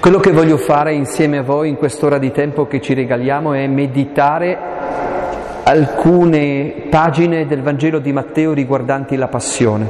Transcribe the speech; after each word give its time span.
Quello 0.00 0.18
che 0.18 0.32
voglio 0.32 0.56
fare 0.56 0.94
insieme 0.94 1.36
a 1.36 1.42
voi 1.42 1.68
in 1.68 1.76
quest'ora 1.76 2.16
di 2.16 2.32
tempo 2.32 2.66
che 2.66 2.80
ci 2.80 2.94
regaliamo 2.94 3.52
è 3.52 3.66
meditare 3.66 4.56
alcune 5.62 6.86
pagine 6.88 7.46
del 7.46 7.60
Vangelo 7.60 7.98
di 7.98 8.10
Matteo 8.10 8.54
riguardanti 8.54 9.14
la 9.16 9.28
passione, 9.28 9.86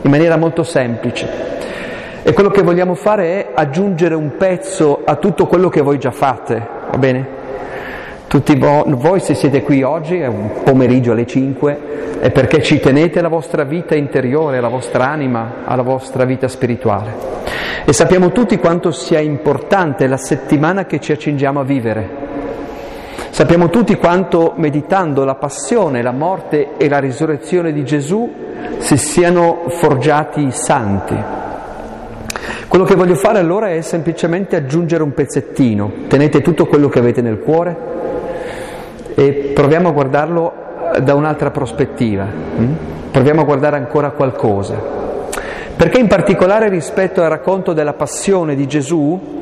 in 0.00 0.10
maniera 0.10 0.38
molto 0.38 0.62
semplice. 0.62 1.28
E 2.22 2.32
quello 2.32 2.48
che 2.48 2.62
vogliamo 2.62 2.94
fare 2.94 3.24
è 3.26 3.50
aggiungere 3.52 4.14
un 4.14 4.38
pezzo 4.38 5.02
a 5.04 5.16
tutto 5.16 5.46
quello 5.46 5.68
che 5.68 5.82
voi 5.82 5.98
già 5.98 6.12
fate, 6.12 6.66
va 6.90 6.96
bene? 6.96 7.35
Tutti 8.28 8.56
voi 8.58 9.20
se 9.20 9.34
siete 9.34 9.62
qui 9.62 9.82
oggi, 9.82 10.18
è 10.18 10.26
un 10.26 10.62
pomeriggio 10.64 11.12
alle 11.12 11.26
5, 11.26 12.18
è 12.20 12.30
perché 12.32 12.60
ci 12.60 12.80
tenete 12.80 13.20
alla 13.20 13.28
vostra 13.28 13.62
vita 13.62 13.94
interiore, 13.94 14.58
alla 14.58 14.68
vostra 14.68 15.08
anima, 15.08 15.62
alla 15.64 15.82
vostra 15.82 16.24
vita 16.24 16.48
spirituale. 16.48 17.14
E 17.84 17.92
sappiamo 17.92 18.32
tutti 18.32 18.58
quanto 18.58 18.90
sia 18.90 19.20
importante 19.20 20.08
la 20.08 20.16
settimana 20.16 20.86
che 20.86 20.98
ci 20.98 21.12
accingiamo 21.12 21.60
a 21.60 21.64
vivere. 21.64 22.24
Sappiamo 23.30 23.70
tutti 23.70 23.94
quanto 23.96 24.54
meditando 24.56 25.24
la 25.24 25.36
passione, 25.36 26.02
la 26.02 26.10
morte 26.10 26.70
e 26.78 26.88
la 26.88 26.98
risurrezione 26.98 27.72
di 27.72 27.84
Gesù 27.84 28.28
si 28.78 28.96
siano 28.96 29.64
forgiati 29.68 30.50
santi. 30.50 31.44
Quello 32.76 32.90
che 32.90 32.96
voglio 32.96 33.14
fare 33.14 33.38
allora 33.38 33.70
è 33.70 33.80
semplicemente 33.80 34.54
aggiungere 34.54 35.02
un 35.02 35.14
pezzettino. 35.14 35.90
Tenete 36.08 36.42
tutto 36.42 36.66
quello 36.66 36.90
che 36.90 36.98
avete 36.98 37.22
nel 37.22 37.38
cuore 37.38 37.74
e 39.14 39.52
proviamo 39.54 39.88
a 39.88 39.92
guardarlo 39.92 40.52
da 41.02 41.14
un'altra 41.14 41.50
prospettiva. 41.50 42.26
Hm? 42.26 42.72
Proviamo 43.12 43.40
a 43.40 43.44
guardare 43.44 43.78
ancora 43.78 44.10
qualcosa. 44.10 44.74
Perché 45.74 45.98
in 45.98 46.06
particolare 46.06 46.68
rispetto 46.68 47.22
al 47.22 47.30
racconto 47.30 47.72
della 47.72 47.94
passione 47.94 48.54
di 48.54 48.66
Gesù, 48.66 49.40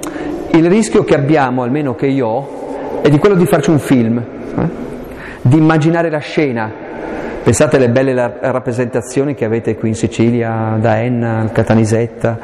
il 0.53 0.69
rischio 0.69 1.03
che 1.03 1.17
abbiamo, 1.17 1.65
almeno 1.65 1.97
che 1.97 2.07
io 2.07 2.29
ho, 2.29 3.01
è 3.03 3.09
di 3.09 3.19
quello 3.19 3.35
di 3.35 3.47
farci 3.47 3.71
un 3.71 3.81
film, 3.81 4.17
eh? 4.17 4.69
di 5.43 5.57
immaginare 5.57 6.09
la 6.09 6.19
scena. 6.19 6.84
Pensate 7.45 7.77
alle 7.77 7.91
belle 7.91 8.15
rappresentazioni 8.41 9.35
che 9.35 9.45
avete 9.45 9.77
qui 9.77 9.89
in 9.89 9.95
Sicilia, 9.95 10.79
da 10.79 11.03
Enna 11.03 11.51
Catanisetta, 11.53 12.39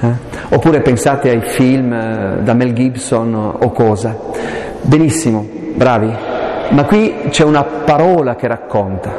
eh? 0.00 0.08
oppure 0.48 0.80
pensate 0.80 1.28
ai 1.28 1.42
film 1.42 1.92
eh, 1.92 2.38
da 2.40 2.54
Mel 2.54 2.72
Gibson 2.72 3.34
o 3.34 3.70
cosa. 3.72 4.16
Benissimo, 4.80 5.46
bravi, 5.74 6.10
ma 6.70 6.84
qui 6.86 7.14
c'è 7.28 7.44
una 7.44 7.62
parola 7.62 8.36
che 8.36 8.46
racconta, 8.46 9.12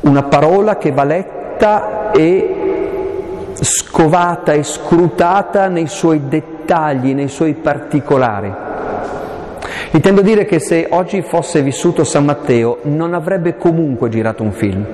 una 0.00 0.24
parola 0.24 0.76
che 0.76 0.92
va 0.92 1.04
letta 1.04 2.10
e 2.10 3.54
scovata 3.54 4.52
e 4.52 4.62
scrutata 4.62 5.68
nei 5.68 5.86
suoi 5.86 6.28
dettagli, 6.28 7.14
nei 7.14 7.28
suoi 7.28 7.54
particolari. 7.54 8.69
Intendo 9.92 10.22
dire 10.22 10.44
che 10.44 10.60
se 10.60 10.86
oggi 10.90 11.20
fosse 11.20 11.62
vissuto 11.62 12.04
San 12.04 12.24
Matteo 12.24 12.78
non 12.82 13.12
avrebbe 13.12 13.56
comunque 13.56 14.08
girato 14.08 14.44
un 14.44 14.52
film, 14.52 14.86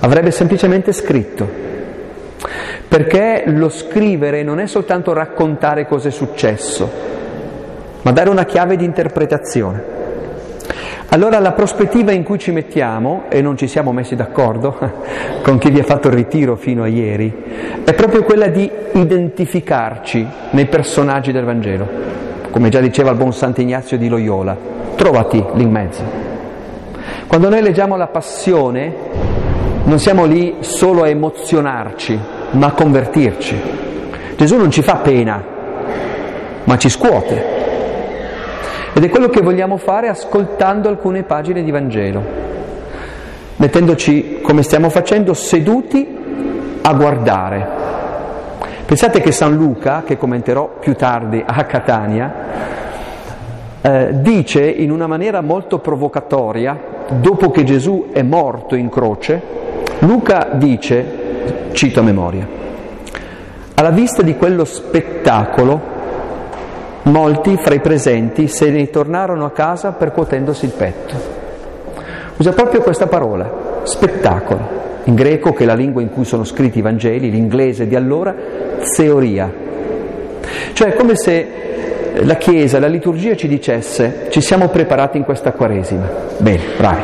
avrebbe 0.00 0.30
semplicemente 0.30 0.92
scritto. 0.92 1.46
Perché 2.88 3.42
lo 3.46 3.68
scrivere 3.68 4.42
non 4.42 4.60
è 4.60 4.66
soltanto 4.66 5.12
raccontare 5.12 5.86
cosa 5.86 6.08
è 6.08 6.10
successo, 6.10 6.90
ma 8.00 8.10
dare 8.10 8.30
una 8.30 8.46
chiave 8.46 8.76
di 8.76 8.86
interpretazione. 8.86 9.96
Allora 11.10 11.38
la 11.38 11.52
prospettiva 11.52 12.10
in 12.12 12.22
cui 12.22 12.38
ci 12.38 12.50
mettiamo, 12.50 13.24
e 13.28 13.42
non 13.42 13.58
ci 13.58 13.66
siamo 13.66 13.92
messi 13.92 14.16
d'accordo 14.16 14.78
con 15.42 15.58
chi 15.58 15.68
vi 15.68 15.80
ha 15.80 15.84
fatto 15.84 16.08
il 16.08 16.14
ritiro 16.14 16.56
fino 16.56 16.82
a 16.82 16.86
ieri, 16.86 17.82
è 17.84 17.92
proprio 17.92 18.22
quella 18.22 18.48
di 18.48 18.70
identificarci 18.92 20.26
nei 20.50 20.66
personaggi 20.66 21.30
del 21.30 21.44
Vangelo, 21.44 21.88
come 22.50 22.68
già 22.68 22.80
diceva 22.80 23.10
il 23.10 23.16
buon 23.16 23.32
Sant'Ignazio 23.32 23.98
di 23.98 24.08
Loyola, 24.08 24.56
trovati 24.96 25.44
lì 25.54 25.62
in 25.62 25.70
mezzo. 25.70 26.02
Quando 27.26 27.48
noi 27.48 27.62
leggiamo 27.62 27.96
la 27.96 28.06
passione 28.06 28.94
non 29.84 29.98
siamo 29.98 30.24
lì 30.24 30.56
solo 30.60 31.02
a 31.02 31.08
emozionarci, 31.08 32.18
ma 32.52 32.66
a 32.66 32.72
convertirci. 32.72 33.60
Gesù 34.36 34.56
non 34.56 34.70
ci 34.70 34.82
fa 34.82 34.96
pena, 34.96 35.42
ma 36.64 36.76
ci 36.76 36.88
scuote 36.88 37.56
ed 38.98 39.04
è 39.04 39.10
quello 39.10 39.28
che 39.28 39.42
vogliamo 39.42 39.76
fare 39.76 40.08
ascoltando 40.08 40.88
alcune 40.88 41.22
pagine 41.22 41.62
di 41.62 41.70
Vangelo, 41.70 42.20
mettendoci, 43.54 44.40
come 44.42 44.62
stiamo 44.64 44.88
facendo, 44.88 45.34
seduti 45.34 46.16
a 46.82 46.92
guardare. 46.94 47.77
Pensate 48.88 49.20
che 49.20 49.32
San 49.32 49.54
Luca, 49.54 50.02
che 50.02 50.16
commenterò 50.16 50.78
più 50.80 50.94
tardi 50.94 51.44
a 51.44 51.64
Catania, 51.64 52.34
eh, 53.82 54.08
dice 54.22 54.64
in 54.64 54.90
una 54.90 55.06
maniera 55.06 55.42
molto 55.42 55.78
provocatoria, 55.78 56.80
dopo 57.20 57.50
che 57.50 57.64
Gesù 57.64 58.06
è 58.12 58.22
morto 58.22 58.76
in 58.76 58.88
croce, 58.88 59.42
Luca 59.98 60.48
dice, 60.54 61.04
cito 61.72 62.00
a 62.00 62.02
memoria, 62.02 62.48
alla 63.74 63.90
vista 63.90 64.22
di 64.22 64.34
quello 64.36 64.64
spettacolo 64.64 65.96
Molti 67.02 67.56
fra 67.56 67.74
i 67.74 67.80
presenti 67.80 68.48
se 68.48 68.70
ne 68.70 68.90
tornarono 68.90 69.46
a 69.46 69.50
casa 69.50 69.92
percuotendosi 69.92 70.66
il 70.66 70.72
petto. 70.72 71.14
Usa 72.36 72.52
proprio 72.52 72.82
questa 72.82 73.06
parola, 73.06 73.80
spettacolo, 73.84 74.60
in 75.04 75.14
greco 75.14 75.54
che 75.54 75.62
è 75.62 75.66
la 75.66 75.74
lingua 75.74 76.02
in 76.02 76.10
cui 76.10 76.26
sono 76.26 76.44
scritti 76.44 76.78
i 76.78 76.82
Vangeli, 76.82 77.30
l'inglese 77.30 77.86
di 77.86 77.96
allora, 77.96 78.34
teoria. 78.94 79.52
Cioè 80.72 80.88
è 80.88 80.94
come 80.94 81.16
se 81.16 81.46
la 82.22 82.36
Chiesa, 82.36 82.80
la 82.80 82.86
liturgia 82.88 83.36
ci 83.36 83.48
dicesse 83.48 84.26
ci 84.30 84.40
siamo 84.40 84.68
preparati 84.68 85.18
in 85.18 85.24
questa 85.24 85.52
Quaresima. 85.52 86.08
Bene, 86.38 86.62
bravi. 86.76 87.02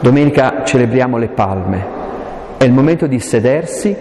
Domenica 0.00 0.62
celebriamo 0.64 1.18
le 1.18 1.28
palme. 1.28 1.98
È 2.56 2.64
il 2.64 2.72
momento 2.72 3.06
di 3.06 3.20
sedersi 3.20 3.94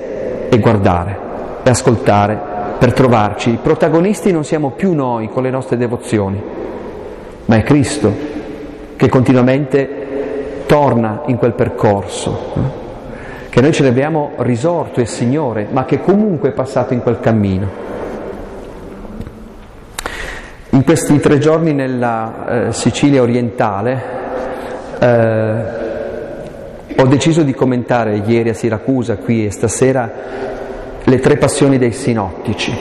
e 0.50 0.60
guardare 0.60 1.18
e 1.64 1.70
ascoltare 1.70 2.40
per 2.78 2.94
trovarci. 2.94 3.52
I 3.52 3.60
protagonisti 3.62 4.32
non 4.32 4.44
siamo 4.44 4.72
più 4.72 4.94
noi 4.94 5.30
con 5.30 5.44
le 5.44 5.50
nostre 5.50 5.78
devozioni, 5.78 6.42
ma 7.46 7.56
è 7.56 7.64
Cristo 7.64 8.12
che 8.96 9.10
continuamente 9.10 10.64
torna 10.66 11.24
in 11.28 11.38
quel 11.38 11.54
percorso? 11.54 12.88
Che 13.50 13.62
noi 13.62 13.74
ce 13.74 13.84
l'abbiamo 13.84 14.34
risorto, 14.38 15.02
è 15.02 15.06
Signore, 15.06 15.68
ma 15.70 15.86
che 15.86 16.02
comunque 16.02 16.50
è 16.50 16.54
passato 16.54 16.94
in 16.94 17.02
quel 17.02 17.20
cammino. 17.20 17.68
In 20.70 20.84
questi 20.84 21.20
tre 21.20 21.40
giorni 21.40 21.74
nella 21.74 22.68
eh, 22.68 22.74
Sicilia 22.74 23.24
orientale 23.24 24.04
eh, 25.00 25.64
ho 26.96 27.06
deciso 27.08 27.42
di 27.42 27.54
commentare 27.54 28.18
ieri 28.18 28.50
a 28.50 28.54
Siracusa 28.54 29.18
qui 29.18 29.46
e 29.46 29.52
stasera 29.52 30.12
le 31.04 31.20
tre 31.20 31.38
passioni 31.38 31.80
dei 31.80 31.92
sinottici. 31.92 32.72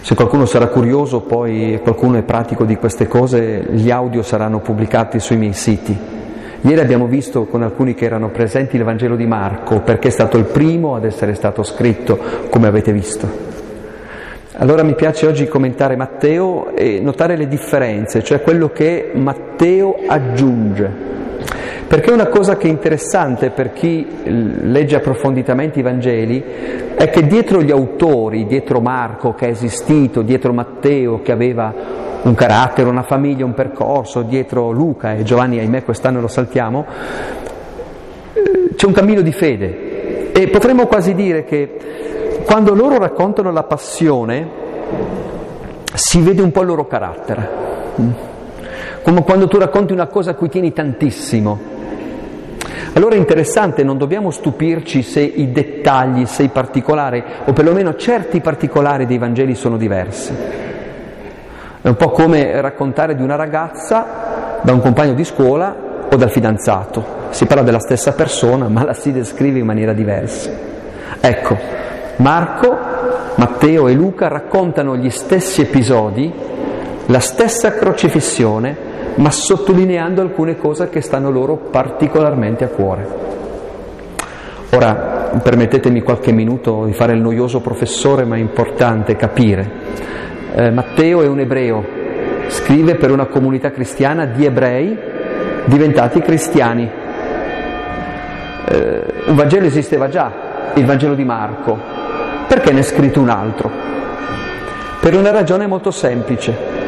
Se 0.00 0.14
qualcuno 0.14 0.46
sarà 0.46 0.68
curioso, 0.68 1.20
poi 1.20 1.78
qualcuno 1.82 2.16
è 2.16 2.22
pratico 2.22 2.64
di 2.64 2.76
queste 2.76 3.06
cose, 3.06 3.66
gli 3.72 3.90
audio 3.90 4.22
saranno 4.22 4.60
pubblicati 4.60 5.20
sui 5.20 5.36
miei 5.36 5.52
siti. 5.52 6.19
Ieri 6.62 6.80
abbiamo 6.80 7.06
visto 7.06 7.46
con 7.46 7.62
alcuni 7.62 7.94
che 7.94 8.04
erano 8.04 8.28
presenti 8.28 8.76
il 8.76 8.84
Vangelo 8.84 9.16
di 9.16 9.26
Marco, 9.26 9.80
perché 9.80 10.08
è 10.08 10.10
stato 10.10 10.36
il 10.36 10.44
primo 10.44 10.94
ad 10.94 11.06
essere 11.06 11.34
stato 11.34 11.62
scritto, 11.62 12.18
come 12.50 12.66
avete 12.66 12.92
visto. 12.92 13.26
Allora 14.58 14.82
mi 14.82 14.94
piace 14.94 15.26
oggi 15.26 15.48
commentare 15.48 15.96
Matteo 15.96 16.76
e 16.76 17.00
notare 17.00 17.36
le 17.38 17.48
differenze, 17.48 18.22
cioè 18.22 18.42
quello 18.42 18.68
che 18.68 19.10
Matteo 19.14 20.00
aggiunge. 20.06 21.08
Perché 21.86 22.12
una 22.12 22.26
cosa 22.26 22.58
che 22.58 22.66
è 22.66 22.70
interessante 22.70 23.48
per 23.48 23.72
chi 23.72 24.06
legge 24.24 24.96
approfonditamente 24.96 25.78
i 25.78 25.82
Vangeli 25.82 26.44
è 26.94 27.08
che 27.08 27.26
dietro 27.26 27.62
gli 27.62 27.70
autori, 27.70 28.46
dietro 28.46 28.80
Marco 28.80 29.32
che 29.32 29.46
è 29.46 29.50
esistito, 29.50 30.20
dietro 30.20 30.52
Matteo 30.52 31.22
che 31.22 31.32
aveva 31.32 31.74
un 32.22 32.34
carattere, 32.34 32.88
una 32.88 33.02
famiglia, 33.02 33.44
un 33.44 33.54
percorso, 33.54 34.22
dietro 34.22 34.70
Luca 34.70 35.14
e 35.14 35.22
Giovanni, 35.22 35.58
ahimè 35.58 35.84
quest'anno 35.84 36.20
lo 36.20 36.28
saltiamo, 36.28 36.84
eh, 38.32 38.74
c'è 38.74 38.86
un 38.86 38.92
cammino 38.92 39.20
di 39.20 39.32
fede. 39.32 40.32
E 40.32 40.48
potremmo 40.48 40.86
quasi 40.86 41.14
dire 41.14 41.44
che 41.44 42.42
quando 42.44 42.74
loro 42.74 42.98
raccontano 42.98 43.50
la 43.50 43.62
passione 43.62 44.48
si 45.94 46.20
vede 46.20 46.42
un 46.42 46.50
po' 46.50 46.60
il 46.60 46.66
loro 46.66 46.86
carattere. 46.86 47.48
Come 49.02 49.22
quando 49.22 49.48
tu 49.48 49.58
racconti 49.58 49.92
una 49.92 50.06
cosa 50.06 50.32
a 50.32 50.34
cui 50.34 50.48
tieni 50.48 50.72
tantissimo, 50.72 51.58
allora 52.92 53.14
è 53.14 53.18
interessante, 53.18 53.82
non 53.82 53.98
dobbiamo 53.98 54.30
stupirci 54.30 55.02
se 55.02 55.20
i 55.20 55.52
dettagli, 55.52 56.26
se 56.26 56.42
i 56.42 56.48
particolari, 56.48 57.22
o 57.46 57.52
perlomeno 57.52 57.94
certi 57.94 58.40
particolari 58.40 59.06
dei 59.06 59.18
Vangeli 59.18 59.54
sono 59.54 59.76
diversi. 59.76 60.68
È 61.82 61.88
un 61.88 61.96
po' 61.96 62.10
come 62.10 62.60
raccontare 62.60 63.14
di 63.14 63.22
una 63.22 63.36
ragazza 63.36 64.58
da 64.60 64.72
un 64.72 64.82
compagno 64.82 65.14
di 65.14 65.24
scuola 65.24 65.74
o 66.10 66.14
dal 66.16 66.30
fidanzato. 66.30 67.02
Si 67.30 67.46
parla 67.46 67.62
della 67.62 67.80
stessa 67.80 68.12
persona, 68.12 68.68
ma 68.68 68.84
la 68.84 68.92
si 68.92 69.12
descrive 69.12 69.60
in 69.60 69.64
maniera 69.64 69.94
diversa. 69.94 70.50
Ecco, 71.20 71.56
Marco 72.16 72.76
Matteo 73.36 73.88
e 73.88 73.94
Luca 73.94 74.28
raccontano 74.28 74.94
gli 74.98 75.08
stessi 75.08 75.62
episodi, 75.62 76.30
la 77.06 77.20
stessa 77.20 77.72
crocifissione, 77.72 78.76
ma 79.14 79.30
sottolineando 79.30 80.20
alcune 80.20 80.58
cose 80.58 80.90
che 80.90 81.00
stanno 81.00 81.30
loro 81.30 81.56
particolarmente 81.56 82.64
a 82.64 82.68
cuore. 82.68 83.08
Ora, 84.72 85.30
permettetemi 85.42 86.02
qualche 86.02 86.32
minuto 86.32 86.84
di 86.84 86.92
fare 86.92 87.14
il 87.14 87.22
noioso 87.22 87.60
professore, 87.60 88.24
ma 88.24 88.36
è 88.36 88.40
importante 88.40 89.16
capire. 89.16 90.18
Eh, 90.52 90.70
Matteo 90.70 91.22
è 91.22 91.28
un 91.28 91.38
ebreo, 91.38 91.84
scrive 92.48 92.96
per 92.96 93.12
una 93.12 93.26
comunità 93.26 93.70
cristiana 93.70 94.24
di 94.24 94.44
ebrei 94.44 94.98
diventati 95.64 96.20
cristiani. 96.20 96.90
Eh, 98.66 99.02
un 99.26 99.34
Vangelo 99.36 99.66
esisteva 99.66 100.08
già, 100.08 100.32
il 100.74 100.84
Vangelo 100.84 101.14
di 101.14 101.24
Marco, 101.24 101.78
perché 102.48 102.72
ne 102.72 102.80
è 102.80 102.82
scritto 102.82 103.20
un 103.20 103.28
altro? 103.28 103.70
Per 105.00 105.14
una 105.14 105.30
ragione 105.30 105.68
molto 105.68 105.92
semplice. 105.92 106.78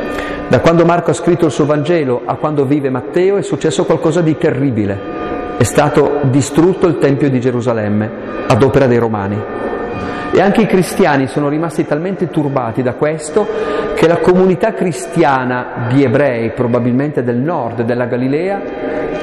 Da 0.48 0.58
quando 0.58 0.84
Marco 0.84 1.10
ha 1.10 1.14
scritto 1.14 1.46
il 1.46 1.52
suo 1.52 1.64
Vangelo 1.64 2.22
a 2.24 2.34
quando 2.34 2.64
vive 2.64 2.90
Matteo 2.90 3.36
è 3.36 3.42
successo 3.42 3.84
qualcosa 3.84 4.20
di 4.22 4.36
terribile. 4.36 5.20
È 5.56 5.62
stato 5.62 6.18
distrutto 6.24 6.88
il 6.88 6.98
Tempio 6.98 7.30
di 7.30 7.40
Gerusalemme 7.40 8.10
ad 8.48 8.60
opera 8.62 8.86
dei 8.86 8.98
Romani. 8.98 9.61
E 10.32 10.40
anche 10.40 10.62
i 10.62 10.66
cristiani 10.66 11.26
sono 11.26 11.48
rimasti 11.48 11.86
talmente 11.86 12.28
turbati 12.30 12.82
da 12.82 12.94
questo 12.94 13.46
che 13.94 14.08
la 14.08 14.18
comunità 14.18 14.72
cristiana 14.72 15.86
di 15.92 16.02
ebrei, 16.02 16.50
probabilmente 16.50 17.22
del 17.22 17.36
nord 17.36 17.82
della 17.82 18.06
Galilea, 18.06 18.60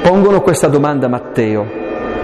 pongono 0.02 0.40
questa 0.40 0.68
domanda 0.68 1.06
a 1.06 1.10
Matteo. 1.10 1.66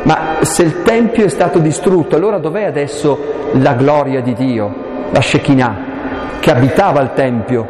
Ma 0.05 0.37
se 0.43 0.63
il 0.63 0.83
Tempio 0.83 1.25
è 1.25 1.29
stato 1.29 1.59
distrutto, 1.59 2.15
allora 2.15 2.39
dov'è 2.39 2.65
adesso 2.65 3.51
la 3.55 3.75
gloria 3.75 4.21
di 4.21 4.35
Dio, 4.35 4.73
la 5.11 5.21
Shekinah, 5.21 5.77
che 6.39 6.51
abitava 6.53 7.01
il 7.01 7.11
Tempio? 7.13 7.67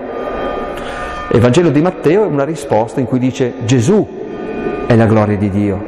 Il 1.32 1.40
Vangelo 1.40 1.70
di 1.70 1.80
Matteo 1.80 2.24
è 2.24 2.26
una 2.26 2.44
risposta 2.44 3.00
in 3.00 3.06
cui 3.06 3.18
dice 3.18 3.54
Gesù 3.64 4.06
è 4.86 4.94
la 4.94 5.06
gloria 5.06 5.36
di 5.36 5.50
Dio, 5.50 5.82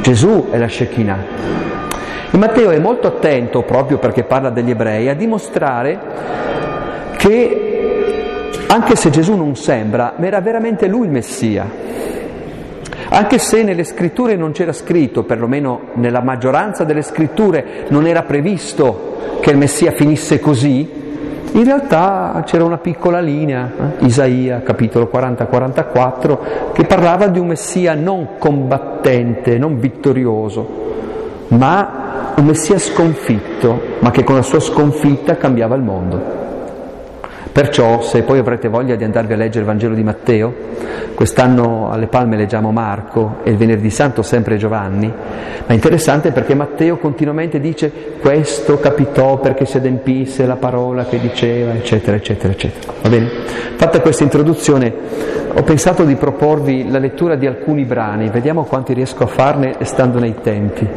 Gesù 0.00 0.48
è 0.50 0.58
la 0.58 0.68
Shekinah. 0.68 1.24
Matteo 2.38 2.70
è 2.70 2.78
molto 2.78 3.08
attento, 3.08 3.62
proprio 3.62 3.98
perché 3.98 4.24
parla 4.24 4.50
degli 4.50 4.70
ebrei, 4.70 5.08
a 5.08 5.14
dimostrare 5.14 5.98
che 7.16 7.62
anche 8.66 8.96
se 8.96 9.10
Gesù 9.10 9.36
non 9.36 9.54
sembra, 9.54 10.14
ma 10.16 10.26
era 10.26 10.40
veramente 10.40 10.86
lui 10.86 11.04
il 11.06 11.12
Messia. 11.12 11.66
Anche 13.10 13.38
se 13.38 13.62
nelle 13.62 13.84
scritture 13.84 14.34
non 14.36 14.52
c'era 14.52 14.72
scritto, 14.72 15.24
perlomeno 15.24 15.90
nella 15.94 16.22
maggioranza 16.22 16.84
delle 16.84 17.02
scritture 17.02 17.84
non 17.88 18.06
era 18.06 18.22
previsto 18.22 19.38
che 19.40 19.50
il 19.50 19.58
Messia 19.58 19.92
finisse 19.92 20.40
così, 20.40 21.00
in 21.52 21.64
realtà 21.64 22.42
c'era 22.46 22.64
una 22.64 22.78
piccola 22.78 23.20
linea, 23.20 23.70
eh? 23.98 24.06
Isaia 24.06 24.62
capitolo 24.62 25.10
40-44, 25.12 26.38
che 26.72 26.84
parlava 26.84 27.26
di 27.26 27.38
un 27.38 27.48
Messia 27.48 27.92
non 27.92 28.38
combattente, 28.38 29.58
non 29.58 29.78
vittorioso, 29.78 30.81
ma 31.48 32.32
un 32.36 32.44
Messia 32.44 32.78
sconfitto, 32.78 33.80
ma 34.00 34.10
che 34.10 34.24
con 34.24 34.34
la 34.34 34.42
sua 34.42 34.60
sconfitta 34.60 35.36
cambiava 35.36 35.76
il 35.76 35.82
mondo. 35.82 36.41
Perciò, 37.52 38.00
se 38.00 38.22
poi 38.22 38.38
avrete 38.38 38.68
voglia 38.68 38.94
di 38.94 39.04
andarvi 39.04 39.34
a 39.34 39.36
leggere 39.36 39.60
il 39.60 39.66
Vangelo 39.66 39.94
di 39.94 40.02
Matteo, 40.02 40.54
quest'anno 41.14 41.90
alle 41.90 42.06
Palme 42.06 42.36
leggiamo 42.36 42.72
Marco 42.72 43.40
e 43.42 43.50
il 43.50 43.58
venerdì 43.58 43.90
santo 43.90 44.22
sempre 44.22 44.56
Giovanni, 44.56 45.06
ma 45.06 45.66
è 45.66 45.72
interessante 45.74 46.32
perché 46.32 46.54
Matteo 46.54 46.96
continuamente 46.96 47.60
dice 47.60 47.92
questo 48.22 48.78
capitò 48.78 49.38
perché 49.38 49.66
si 49.66 49.76
adempisse 49.76 50.46
la 50.46 50.56
parola 50.56 51.04
che 51.04 51.20
diceva, 51.20 51.74
eccetera, 51.74 52.16
eccetera, 52.16 52.54
eccetera. 52.54 52.92
Va 53.02 53.08
bene? 53.10 53.28
Fatta 53.76 54.00
questa 54.00 54.22
introduzione, 54.22 54.90
ho 55.52 55.62
pensato 55.62 56.04
di 56.04 56.14
proporvi 56.14 56.90
la 56.90 56.98
lettura 56.98 57.34
di 57.34 57.46
alcuni 57.46 57.84
brani, 57.84 58.30
vediamo 58.30 58.64
quanti 58.64 58.94
riesco 58.94 59.24
a 59.24 59.26
farne 59.26 59.76
stando 59.82 60.18
nei 60.18 60.36
tempi 60.40 60.88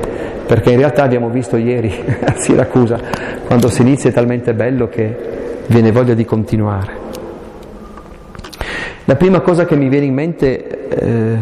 perché 0.46 0.72
in 0.72 0.78
realtà 0.78 1.04
abbiamo 1.04 1.30
visto 1.30 1.58
ieri 1.58 1.92
a 2.24 2.36
Siracusa, 2.38 3.00
quando 3.46 3.68
si 3.70 3.82
inizia 3.82 4.10
è 4.10 4.14
talmente 4.14 4.54
bello 4.54 4.88
che 4.88 5.44
viene 5.68 5.92
voglia 5.92 6.14
di 6.14 6.26
continuare. 6.26 7.04
La 9.06 9.16
prima 9.16 9.42
cosa 9.42 9.66
che 9.66 9.76
mi 9.76 9.88
viene 9.88 10.06
in 10.06 10.14
mente, 10.14 10.88
eh, 10.90 11.38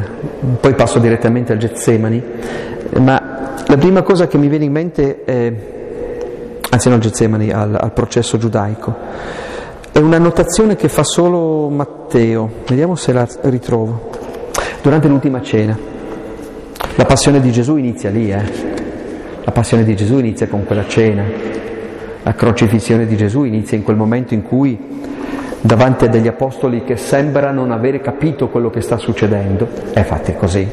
poi 0.59 0.73
passo 0.73 0.99
direttamente 0.99 1.53
al 1.53 1.57
Getsemani, 1.59 2.21
ma 2.99 3.55
la 3.65 3.77
prima 3.77 4.01
cosa 4.01 4.27
che 4.27 4.37
mi 4.37 4.47
viene 4.47 4.65
in 4.65 4.71
mente 4.71 5.23
è, 5.23 5.53
anzi 6.69 6.89
non 6.89 6.97
al 6.97 7.03
Getsemani, 7.03 7.51
al, 7.51 7.77
al 7.79 7.93
processo 7.93 8.37
giudaico, 8.37 8.93
è 9.93 9.99
una 9.99 10.17
notazione 10.17 10.75
che 10.75 10.89
fa 10.89 11.03
solo 11.03 11.69
Matteo, 11.69 12.49
vediamo 12.67 12.95
se 12.95 13.13
la 13.13 13.27
ritrovo, 13.43 14.09
durante 14.81 15.07
l'ultima 15.07 15.41
cena. 15.41 15.77
La 16.95 17.05
passione 17.05 17.39
di 17.39 17.51
Gesù 17.51 17.77
inizia 17.77 18.09
lì, 18.09 18.29
eh? 18.29 18.43
La 19.43 19.51
passione 19.51 19.83
di 19.83 19.95
Gesù 19.95 20.17
inizia 20.17 20.47
con 20.47 20.65
quella 20.65 20.85
cena, 20.87 21.23
la 22.23 22.33
crocifissione 22.33 23.05
di 23.05 23.17
Gesù 23.17 23.43
inizia 23.43 23.77
in 23.77 23.83
quel 23.83 23.97
momento 23.97 24.33
in 24.33 24.43
cui 24.43 24.77
davanti 25.59 26.05
a 26.05 26.07
degli 26.07 26.27
apostoli 26.27 26.83
che 26.83 26.97
sembrano 26.97 27.61
non 27.61 27.71
avere 27.71 27.99
capito 27.99 28.49
quello 28.49 28.69
che 28.69 28.81
sta 28.81 28.97
succedendo, 28.97 29.67
è 29.93 30.03
fatti 30.03 30.33
così. 30.35 30.67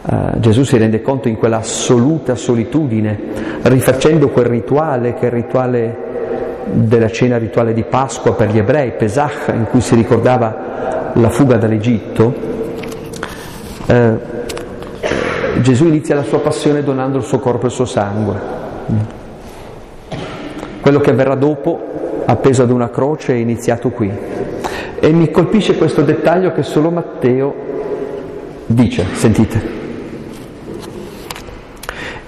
Uh, 0.00 0.38
Gesù 0.40 0.62
si 0.64 0.78
rende 0.78 1.02
conto 1.02 1.28
in 1.28 1.36
quella 1.36 1.58
assoluta 1.58 2.34
solitudine, 2.34 3.18
rifacendo 3.62 4.28
quel 4.28 4.46
rituale 4.46 5.14
che 5.14 5.20
è 5.20 5.26
il 5.26 5.32
rituale 5.32 6.06
della 6.70 7.08
cena 7.08 7.38
rituale 7.38 7.72
di 7.72 7.82
Pasqua 7.82 8.34
per 8.34 8.50
gli 8.50 8.58
ebrei, 8.58 8.92
Pesach, 8.92 9.52
in 9.54 9.66
cui 9.70 9.80
si 9.80 9.94
ricordava 9.94 11.12
la 11.14 11.28
fuga 11.30 11.56
dall'Egitto. 11.56 12.34
Uh, 13.86 14.18
Gesù 15.60 15.86
inizia 15.86 16.14
la 16.14 16.24
sua 16.24 16.40
passione 16.40 16.82
donando 16.82 17.18
il 17.18 17.24
suo 17.24 17.38
corpo 17.38 17.64
e 17.64 17.68
il 17.68 17.72
suo 17.72 17.84
sangue. 17.84 18.56
Quello 20.88 21.02
che 21.02 21.10
avverrà 21.10 21.34
dopo, 21.34 21.78
appeso 22.24 22.62
ad 22.62 22.70
una 22.70 22.88
croce, 22.88 23.34
è 23.34 23.36
iniziato 23.36 23.90
qui. 23.90 24.10
E 24.98 25.12
mi 25.12 25.30
colpisce 25.30 25.76
questo 25.76 26.00
dettaglio 26.00 26.50
che 26.52 26.62
solo 26.62 26.90
Matteo 26.90 27.54
dice, 28.64 29.04
sentite. 29.12 29.60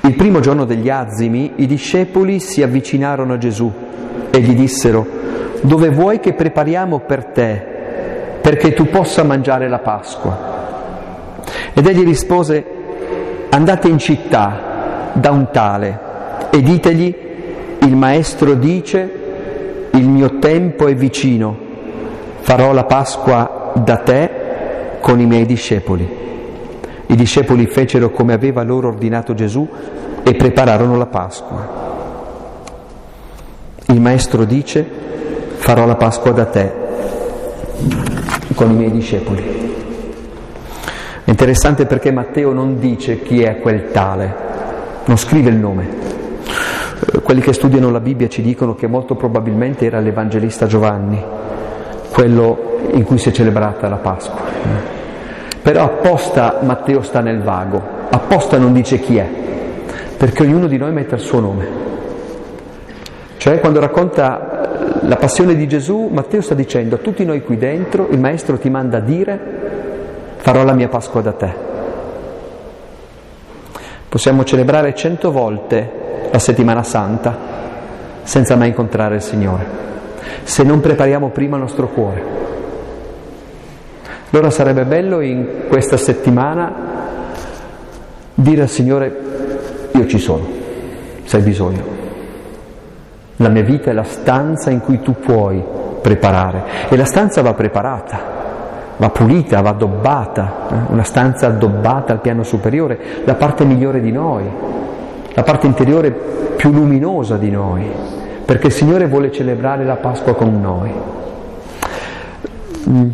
Il 0.03 0.15
primo 0.15 0.41
giorno 0.41 0.67
degli 0.67 0.91
azimi 0.91 1.53
i 1.57 1.67
discepoli 1.67 2.39
si 2.39 2.62
avvicinarono 2.62 3.33
a 3.33 3.39
Gesù 3.39 3.73
e 4.29 4.41
gli 4.41 4.55
dissero, 4.55 5.07
dove 5.62 5.89
vuoi 5.89 6.21
che 6.21 6.35
prepariamo 6.35 6.99
per 6.99 7.25
te 7.25 7.64
perché 8.43 8.75
tu 8.75 8.90
possa 8.90 9.23
mangiare 9.23 9.71
la 9.71 9.79
Pasqua? 9.79 10.38
Ed 11.73 11.87
egli 11.87 12.05
rispose, 12.05 12.62
andate 13.49 13.88
in 13.88 13.97
città 13.97 15.12
da 15.14 15.31
un 15.31 15.49
tale 15.50 15.99
e 16.50 16.61
ditegli, 16.61 17.29
il 17.81 17.97
maestro 17.97 18.55
dice, 18.55 19.11
il 19.93 20.09
mio 20.09 20.39
tempo 20.39 20.87
è 20.87 20.95
vicino, 20.95 21.57
farò 22.41 22.73
la 22.73 22.85
Pasqua 22.85 23.73
da 23.75 23.97
te 23.97 24.31
con 25.01 25.21
i 25.21 25.27
miei 25.27 25.47
discepoli. 25.47 26.19
I 27.07 27.17
discepoli 27.17 27.67
fecero 27.67 28.11
come 28.11 28.33
aveva 28.33 28.63
loro 28.63 28.89
ordinato 28.89 29.35
Gesù 29.35 29.69
e 30.23 30.35
prepararono 30.35 30.97
la 30.97 31.07
Pasqua. 31.07 31.79
Il 33.87 34.01
maestro 34.01 34.45
dice, 34.45 34.85
farò 35.57 35.87
la 35.87 35.97
Pasqua 35.97 36.31
da 36.31 36.45
te 36.45 36.73
con 38.55 38.71
i 38.71 38.75
miei 38.75 38.91
discepoli. 38.91 39.43
È 41.25 41.31
interessante 41.31 41.87
perché 41.87 42.13
Matteo 42.13 42.53
non 42.53 42.79
dice 42.79 43.23
chi 43.23 43.43
è 43.43 43.59
quel 43.59 43.91
tale, 43.91 44.35
non 45.07 45.17
scrive 45.17 45.49
il 45.51 45.57
nome. 45.57 46.19
Eh, 47.31 47.33
quelli 47.33 47.41
che 47.41 47.53
studiano 47.53 47.91
la 47.91 48.01
Bibbia 48.01 48.29
ci 48.29 48.43
dicono 48.43 48.75
che 48.75 48.89
molto 48.89 49.15
probabilmente 49.15 49.87
era 49.87 50.01
l'Evangelista 50.01 50.67
Giovanni, 50.67 51.23
quello 52.11 52.79
in 52.91 53.05
cui 53.05 53.19
si 53.19 53.29
è 53.29 53.33
celebrata 53.33 53.89
la 53.89 53.99
Pasqua. 53.99 54.41
Però 55.63 55.85
apposta 55.85 56.59
Matteo 56.63 57.03
sta 57.03 57.21
nel 57.21 57.41
vago, 57.41 57.81
apposta 58.11 58.59
non 58.59 58.73
dice 58.73 58.99
chi 58.99 59.17
è, 59.17 59.29
perché 60.17 60.43
ognuno 60.43 60.67
di 60.67 60.77
noi 60.77 60.93
mette 60.93 61.15
il 61.15 61.21
suo 61.21 61.39
nome. 61.39 61.69
Cioè 63.37 63.61
quando 63.61 63.79
racconta 63.79 64.99
la 65.03 65.17
passione 65.17 65.55
di 65.55 65.69
Gesù, 65.69 66.09
Matteo 66.11 66.41
sta 66.41 66.55
dicendo 66.55 66.97
a 66.97 66.99
tutti 66.99 67.25
noi 67.25 67.45
qui 67.45 67.57
dentro, 67.57 68.09
il 68.11 68.19
Maestro 68.19 68.59
ti 68.59 68.71
manda 68.71 68.97
a 68.97 69.01
dire 69.01 69.39
farò 70.39 70.65
la 70.65 70.73
mia 70.73 70.89
Pasqua 70.89 71.21
da 71.21 71.33
te. 71.33 71.55
Possiamo 74.09 74.43
celebrare 74.43 74.93
cento 74.97 75.31
volte 75.31 75.99
la 76.31 76.39
settimana 76.39 76.83
santa 76.83 77.37
senza 78.23 78.57
mai 78.57 78.69
incontrare 78.69 79.17
il 79.17 79.23
Signore, 79.23 79.67
se 80.45 80.63
non 80.63 80.81
prepariamo 80.81 81.31
prima 81.31 81.57
il 81.57 81.63
nostro 81.63 81.89
cuore. 81.89 82.49
Allora 84.31 84.51
sarebbe 84.51 84.85
bello 84.85 85.21
in 85.21 85.65
questa 85.69 85.97
settimana 85.97 86.73
dire 88.35 88.63
al 88.63 88.69
Signore, 88.69 89.89
io 89.93 90.07
ci 90.07 90.19
sono, 90.19 90.47
se 91.25 91.37
hai 91.37 91.43
bisogno. 91.43 91.99
La 93.37 93.49
mia 93.49 93.63
vita 93.63 93.91
è 93.91 93.93
la 93.93 94.05
stanza 94.05 94.71
in 94.71 94.81
cui 94.81 95.01
tu 95.01 95.15
puoi 95.15 95.63
preparare 96.01 96.63
e 96.89 96.97
la 96.97 97.05
stanza 97.05 97.43
va 97.43 97.55
preparata, 97.55 98.19
va 98.97 99.11
pulita, 99.11 99.61
va 99.63 99.71
addobbata, 99.71 100.53
eh? 100.71 100.93
una 100.93 101.03
stanza 101.03 101.47
addobbata 101.47 102.13
al 102.13 102.21
piano 102.21 102.43
superiore, 102.43 102.99
la 103.25 103.35
parte 103.35 103.65
migliore 103.65 104.01
di 104.01 104.13
noi, 104.13 104.45
la 105.40 105.42
parte 105.42 105.66
interiore 105.66 106.11
più 106.11 106.70
luminosa 106.70 107.38
di 107.38 107.50
noi, 107.50 107.90
perché 108.44 108.66
il 108.66 108.75
Signore 108.75 109.06
vuole 109.06 109.32
celebrare 109.32 109.87
la 109.87 109.97
Pasqua 109.97 110.35
con 110.35 110.61
noi. 110.61 110.92
Mm. 112.90 113.09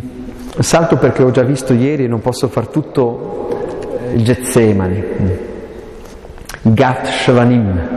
Salto 0.59 0.97
perché 0.97 1.23
ho 1.23 1.30
già 1.30 1.42
visto 1.42 1.73
ieri 1.73 2.04
e 2.04 2.09
non 2.09 2.21
posso 2.21 2.49
far 2.49 2.66
tutto 2.66 3.49
il 4.12 4.25
Getsemani. 4.25 5.04
Mm. 5.23 5.28
Gat 6.62 7.06
Shvanim, 7.06 7.88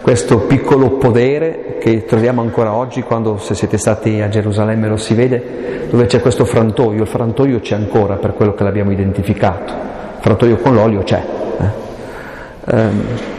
questo 0.00 0.38
piccolo 0.38 0.96
podere 0.96 1.76
che 1.78 2.04
troviamo 2.04 2.40
ancora 2.40 2.74
oggi 2.74 3.02
quando 3.02 3.38
se 3.38 3.54
siete 3.54 3.78
stati 3.78 4.20
a 4.20 4.28
Gerusalemme 4.28 4.88
lo 4.88 4.96
si 4.96 5.14
vede, 5.14 5.86
dove 5.88 6.06
c'è 6.06 6.20
questo 6.20 6.44
frantoio, 6.44 7.02
il 7.02 7.08
frantoio 7.08 7.60
c'è 7.60 7.76
ancora 7.76 8.16
per 8.16 8.34
quello 8.34 8.52
che 8.52 8.64
l'abbiamo 8.64 8.90
identificato, 8.90 9.72
il 9.72 10.18
frantoio 10.22 10.56
con 10.56 10.74
l'olio 10.74 11.04
c'è. 11.04 11.24
Eh? 11.60 11.88
Um, 12.72 13.38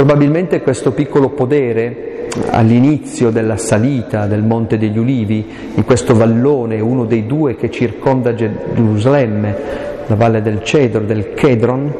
probabilmente 0.00 0.62
questo 0.62 0.92
piccolo 0.92 1.28
podere 1.28 2.28
all'inizio 2.48 3.28
della 3.28 3.58
salita 3.58 4.24
del 4.24 4.42
Monte 4.42 4.78
degli 4.78 4.96
Ulivi, 4.96 5.46
in 5.74 5.84
questo 5.84 6.14
vallone, 6.14 6.80
uno 6.80 7.04
dei 7.04 7.26
due 7.26 7.54
che 7.54 7.70
circonda 7.70 8.32
Gerusalemme, 8.34 9.56
la 10.06 10.14
valle 10.14 10.40
del 10.40 10.62
Cedro, 10.62 11.04
del 11.04 11.34
Chedron, 11.34 11.94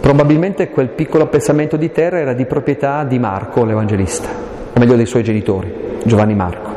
Probabilmente 0.00 0.70
quel 0.70 0.88
piccolo 0.88 1.24
appezzamento 1.24 1.76
di 1.76 1.92
terra 1.92 2.18
era 2.18 2.32
di 2.32 2.46
proprietà 2.46 3.04
di 3.04 3.18
Marco, 3.18 3.64
l'Evangelista, 3.64 4.28
o 4.72 4.78
meglio 4.78 4.96
dei 4.96 5.04
suoi 5.04 5.22
genitori, 5.22 5.70
Giovanni 6.02 6.34
Marco. 6.34 6.70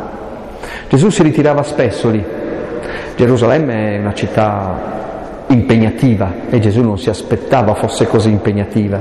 Gesù 0.89 1.09
si 1.09 1.23
ritirava 1.23 1.63
spesso 1.63 2.09
lì. 2.09 2.23
Gerusalemme 3.15 3.95
è 3.95 3.99
una 3.99 4.13
città 4.13 5.02
impegnativa 5.53 6.31
e 6.49 6.59
Gesù 6.59 6.81
non 6.81 6.97
si 6.97 7.09
aspettava 7.09 7.73
fosse 7.75 8.07
così 8.07 8.29
impegnativa. 8.29 8.99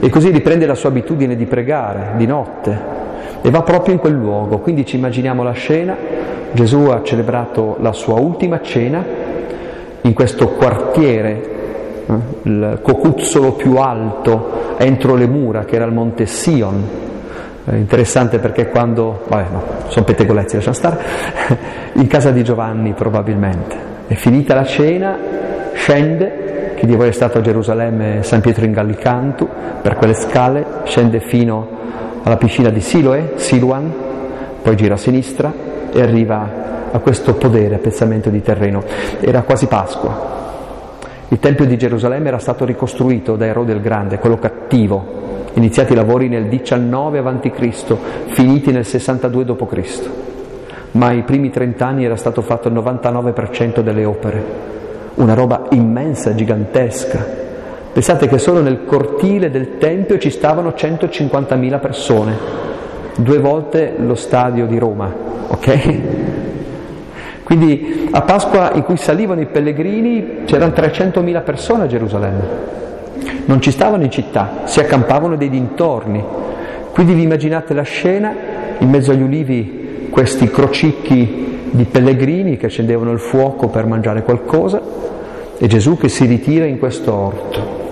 E 0.00 0.08
così 0.10 0.30
riprende 0.30 0.66
la 0.66 0.74
sua 0.74 0.90
abitudine 0.90 1.36
di 1.36 1.46
pregare 1.46 2.12
di 2.16 2.26
notte 2.26 2.78
e 3.40 3.50
va 3.50 3.62
proprio 3.62 3.94
in 3.94 4.00
quel 4.00 4.14
luogo. 4.14 4.58
Quindi 4.58 4.84
ci 4.84 4.96
immaginiamo 4.96 5.42
la 5.42 5.52
scena, 5.52 5.96
Gesù 6.52 6.84
ha 6.86 7.02
celebrato 7.02 7.76
la 7.80 7.92
sua 7.92 8.18
ultima 8.18 8.60
cena 8.60 9.04
in 10.02 10.12
questo 10.12 10.48
quartiere 10.48 11.52
il 12.42 12.78
cocuzzolo 12.82 13.52
più 13.52 13.76
alto 13.76 14.76
entro 14.76 15.14
le 15.14 15.26
mura, 15.26 15.64
che 15.64 15.76
era 15.76 15.84
il 15.84 15.92
monte 15.92 16.26
Sion. 16.26 17.02
È 17.64 17.74
interessante 17.74 18.38
perché 18.38 18.68
quando, 18.68 19.22
vabbè 19.26 19.46
no, 19.50 19.62
sono 19.88 20.04
pettegolezzi, 20.04 20.56
lasciamo 20.56 20.76
stare, 20.76 20.98
in 21.94 22.06
casa 22.06 22.30
di 22.30 22.44
Giovanni 22.44 22.92
probabilmente. 22.92 23.76
È 24.06 24.14
finita 24.14 24.54
la 24.54 24.64
cena, 24.64 25.16
scende, 25.84 26.76
chi 26.78 26.86
di 26.86 26.96
voi 26.96 27.08
è 27.08 27.12
stato 27.12 27.36
a 27.36 27.40
Gerusalemme, 27.42 28.22
San 28.22 28.40
Pietro 28.40 28.64
in 28.64 28.72
Gallicantu, 28.72 29.46
per 29.82 29.96
quelle 29.96 30.14
scale, 30.14 30.64
scende 30.84 31.20
fino 31.20 31.68
alla 32.22 32.38
piscina 32.38 32.70
di 32.70 32.80
Siloe, 32.80 33.32
Siluan, 33.34 33.92
poi 34.62 34.76
gira 34.76 34.94
a 34.94 34.96
sinistra 34.96 35.52
e 35.92 36.00
arriva 36.00 36.88
a 36.90 36.98
questo 37.00 37.34
podere, 37.34 37.76
pezzamento 37.76 38.30
di 38.30 38.40
terreno. 38.40 38.82
Era 39.20 39.42
quasi 39.42 39.66
Pasqua, 39.66 40.32
il 41.28 41.38
Tempio 41.38 41.66
di 41.66 41.76
Gerusalemme 41.76 42.28
era 42.28 42.38
stato 42.38 42.64
ricostruito 42.64 43.36
da 43.36 43.44
Erode 43.44 43.74
il 43.74 43.82
Grande, 43.82 44.18
quello 44.18 44.38
cattivo, 44.38 45.50
iniziati 45.52 45.92
i 45.92 45.96
lavori 45.96 46.28
nel 46.28 46.46
19 46.46 47.18
a.C., 47.18 47.94
finiti 48.28 48.72
nel 48.72 48.86
62 48.86 49.44
d.C. 49.44 50.10
Ma 50.92 51.12
i 51.12 51.24
primi 51.24 51.50
30 51.50 51.86
anni 51.86 52.06
era 52.06 52.16
stato 52.16 52.40
fatto 52.40 52.68
il 52.68 52.74
99% 52.74 53.80
delle 53.80 54.06
opere, 54.06 54.72
una 55.14 55.34
roba 55.34 55.66
immensa, 55.70 56.34
gigantesca. 56.34 57.42
Pensate 57.92 58.26
che 58.26 58.38
solo 58.38 58.60
nel 58.60 58.84
cortile 58.84 59.50
del 59.50 59.78
Tempio 59.78 60.18
ci 60.18 60.30
stavano 60.30 60.70
150.000 60.76 61.80
persone, 61.80 62.36
due 63.16 63.38
volte 63.38 63.94
lo 63.96 64.16
stadio 64.16 64.66
di 64.66 64.78
Roma, 64.78 65.12
ok? 65.48 65.98
Quindi 67.44 68.08
a 68.10 68.22
Pasqua 68.22 68.72
in 68.72 68.82
cui 68.82 68.96
salivano 68.96 69.40
i 69.40 69.46
pellegrini 69.46 70.42
c'erano 70.44 70.72
300.000 70.72 71.44
persone 71.44 71.84
a 71.84 71.86
Gerusalemme. 71.86 72.72
Non 73.44 73.60
ci 73.60 73.70
stavano 73.70 74.02
in 74.02 74.10
città, 74.10 74.62
si 74.64 74.80
accampavano 74.80 75.36
dei 75.36 75.50
dintorni. 75.50 76.24
Quindi 76.92 77.12
vi 77.12 77.22
immaginate 77.22 77.74
la 77.74 77.82
scena, 77.82 78.34
in 78.78 78.88
mezzo 78.88 79.12
agli 79.12 79.22
ulivi 79.22 80.08
questi 80.10 80.48
crocicchi 80.48 81.53
di 81.74 81.84
pellegrini 81.86 82.56
che 82.56 82.66
accendevano 82.66 83.10
il 83.10 83.18
fuoco 83.18 83.66
per 83.66 83.84
mangiare 83.84 84.22
qualcosa 84.22 84.80
e 85.58 85.66
Gesù 85.66 85.96
che 85.96 86.08
si 86.08 86.24
ritira 86.24 86.66
in 86.66 86.78
questo 86.78 87.12
orto. 87.12 87.82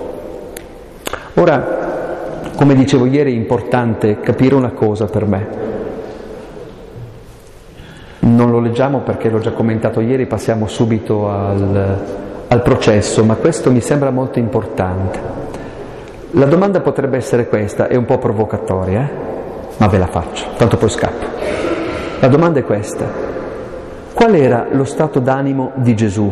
Ora, 1.33 2.51
come 2.55 2.75
dicevo 2.75 3.05
ieri, 3.05 3.33
è 3.33 3.35
importante 3.35 4.21
capire 4.21 4.55
una 4.55 4.71
cosa 4.71 5.05
per 5.07 5.25
me. 5.25 5.47
Non 8.19 8.51
lo 8.51 8.61
leggiamo 8.61 8.99
perché 8.99 9.29
l'ho 9.29 9.39
già 9.39 9.51
commentato 9.51 9.99
ieri, 9.99 10.27
passiamo 10.27 10.67
subito 10.67 11.29
al, 11.29 11.97
al 12.47 12.61
processo, 12.61 13.25
ma 13.25 13.35
questo 13.35 13.69
mi 13.69 13.81
sembra 13.81 14.11
molto 14.11 14.39
importante. 14.39 15.19
La 16.31 16.45
domanda 16.45 16.79
potrebbe 16.79 17.17
essere 17.17 17.49
questa, 17.49 17.87
è 17.87 17.97
un 17.97 18.05
po' 18.05 18.17
provocatoria, 18.17 19.01
eh? 19.01 19.09
ma 19.75 19.87
ve 19.87 19.97
la 19.97 20.07
faccio, 20.07 20.45
tanto 20.55 20.77
poi 20.77 20.89
scappo. 20.89 21.25
La 22.21 22.27
domanda 22.29 22.59
è 22.59 22.63
questa, 22.63 23.33
qual 24.23 24.35
era 24.35 24.67
lo 24.71 24.85
stato 24.85 25.19
d'animo 25.19 25.73
di 25.75 25.97
Gesù 25.97 26.31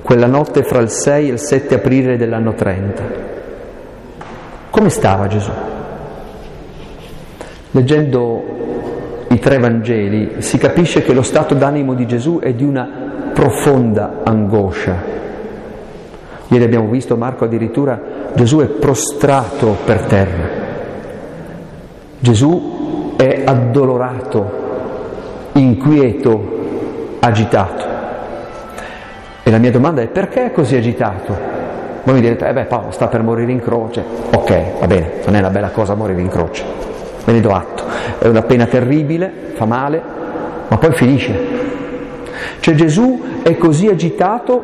quella 0.00 0.26
notte 0.26 0.62
fra 0.62 0.80
il 0.80 0.88
6 0.88 1.28
e 1.28 1.32
il 1.32 1.38
7 1.38 1.74
aprile 1.74 2.16
dell'anno 2.16 2.54
30? 2.54 3.02
Come 4.70 4.88
stava 4.88 5.26
Gesù? 5.26 5.50
Leggendo 7.72 8.42
i 9.28 9.38
tre 9.38 9.58
Vangeli 9.58 10.36
si 10.40 10.56
capisce 10.56 11.02
che 11.02 11.12
lo 11.12 11.20
stato 11.20 11.52
d'animo 11.52 11.92
di 11.92 12.06
Gesù 12.06 12.38
è 12.38 12.54
di 12.54 12.64
una 12.64 12.88
profonda 13.34 14.20
angoscia. 14.24 14.96
Ieri 16.48 16.64
abbiamo 16.64 16.88
visto 16.88 17.18
Marco 17.18 17.44
addirittura 17.44 18.00
Gesù 18.32 18.60
è 18.60 18.66
prostrato 18.66 19.76
per 19.84 20.00
terra. 20.04 20.48
Gesù 22.18 23.12
è 23.16 23.42
addolorato, 23.44 24.50
inquieto, 25.52 26.60
agitato. 27.24 27.84
E 29.42 29.50
la 29.50 29.58
mia 29.58 29.70
domanda 29.70 30.02
è 30.02 30.08
perché 30.08 30.46
è 30.46 30.52
così 30.52 30.76
agitato? 30.76 31.36
Voi 32.02 32.14
mi 32.14 32.20
direte, 32.20 32.48
eh 32.48 32.52
beh 32.52 32.64
Paolo 32.64 32.90
sta 32.90 33.06
per 33.08 33.22
morire 33.22 33.52
in 33.52 33.60
croce. 33.60 34.04
Ok, 34.34 34.80
va 34.80 34.86
bene, 34.86 35.10
non 35.24 35.36
è 35.36 35.38
una 35.38 35.50
bella 35.50 35.70
cosa 35.70 35.94
morire 35.94 36.20
in 36.20 36.28
croce, 36.28 36.64
ve 37.24 37.32
ne 37.32 37.40
do 37.40 37.50
atto 37.50 37.82
è 38.22 38.28
una 38.28 38.42
pena 38.42 38.66
terribile, 38.66 39.32
fa 39.54 39.64
male, 39.64 40.00
ma 40.68 40.76
poi 40.78 40.92
finisce. 40.92 41.60
Cioè 42.60 42.74
Gesù 42.74 43.20
è 43.42 43.56
così 43.56 43.88
agitato 43.88 44.62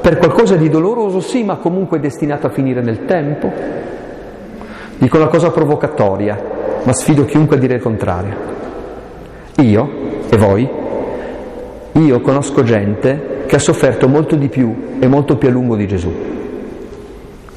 per 0.00 0.18
qualcosa 0.18 0.56
di 0.56 0.68
doloroso, 0.68 1.20
sì, 1.20 1.44
ma 1.44 1.56
comunque 1.56 2.00
destinato 2.00 2.48
a 2.48 2.50
finire 2.50 2.80
nel 2.80 3.04
tempo. 3.04 3.52
Dico 4.98 5.16
una 5.16 5.28
cosa 5.28 5.50
provocatoria, 5.50 6.36
ma 6.82 6.92
sfido 6.92 7.24
chiunque 7.24 7.56
a 7.56 7.58
dire 7.60 7.74
il 7.74 7.82
contrario. 7.82 8.34
Io 9.60 9.90
e 10.28 10.36
voi, 10.36 10.68
io 12.00 12.20
conosco 12.20 12.62
gente 12.62 13.44
che 13.46 13.56
ha 13.56 13.60
sofferto 13.60 14.08
molto 14.08 14.36
di 14.36 14.48
più 14.48 14.96
e 14.98 15.06
molto 15.06 15.36
più 15.36 15.48
a 15.48 15.50
lungo 15.50 15.76
di 15.76 15.86
Gesù 15.86 16.12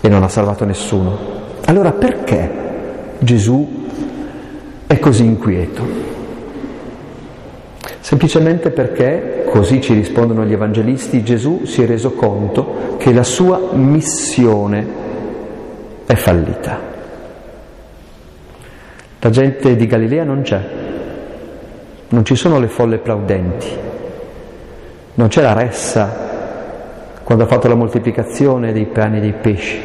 e 0.02 0.08
non 0.08 0.24
ha 0.24 0.30
salvato 0.30 0.66
nessuno. 0.66 1.18
Allora 1.66 1.92
perché 1.92 2.50
Gesù 3.20 3.88
è 4.88 4.98
così 5.00 5.26
inquieto? 5.26 6.18
Semplicemente 8.00 8.72
perché, 8.72 9.44
così 9.50 9.82
ci 9.82 9.94
rispondono 9.94 10.46
gli 10.46 10.54
evangelisti, 10.54 11.24
Gesù 11.24 11.66
si 11.66 11.84
è 11.84 11.86
reso 11.86 12.14
conto 12.14 12.96
che 12.98 13.14
la 13.14 13.24
sua 13.24 13.70
missione 13.74 14.88
è 16.06 16.16
fallita. 16.16 16.80
La 19.20 19.30
gente 19.30 19.76
di 19.76 19.86
Galilea 19.86 20.24
non 20.24 20.42
c'è, 20.42 20.62
non 22.08 22.26
ci 22.26 22.36
sono 22.36 22.58
le 22.58 22.68
folle 22.68 22.98
plaudenti, 22.98 23.68
non 25.20 25.28
c'è 25.28 25.42
la 25.42 25.52
ressa 25.52 26.28
quando 27.24 27.44
ha 27.44 27.48
fatto 27.48 27.68
la 27.68 27.76
moltiplicazione 27.76 28.72
dei 28.72 28.86
pani 28.86 29.18
e 29.18 29.20
dei 29.20 29.34
pesci. 29.34 29.78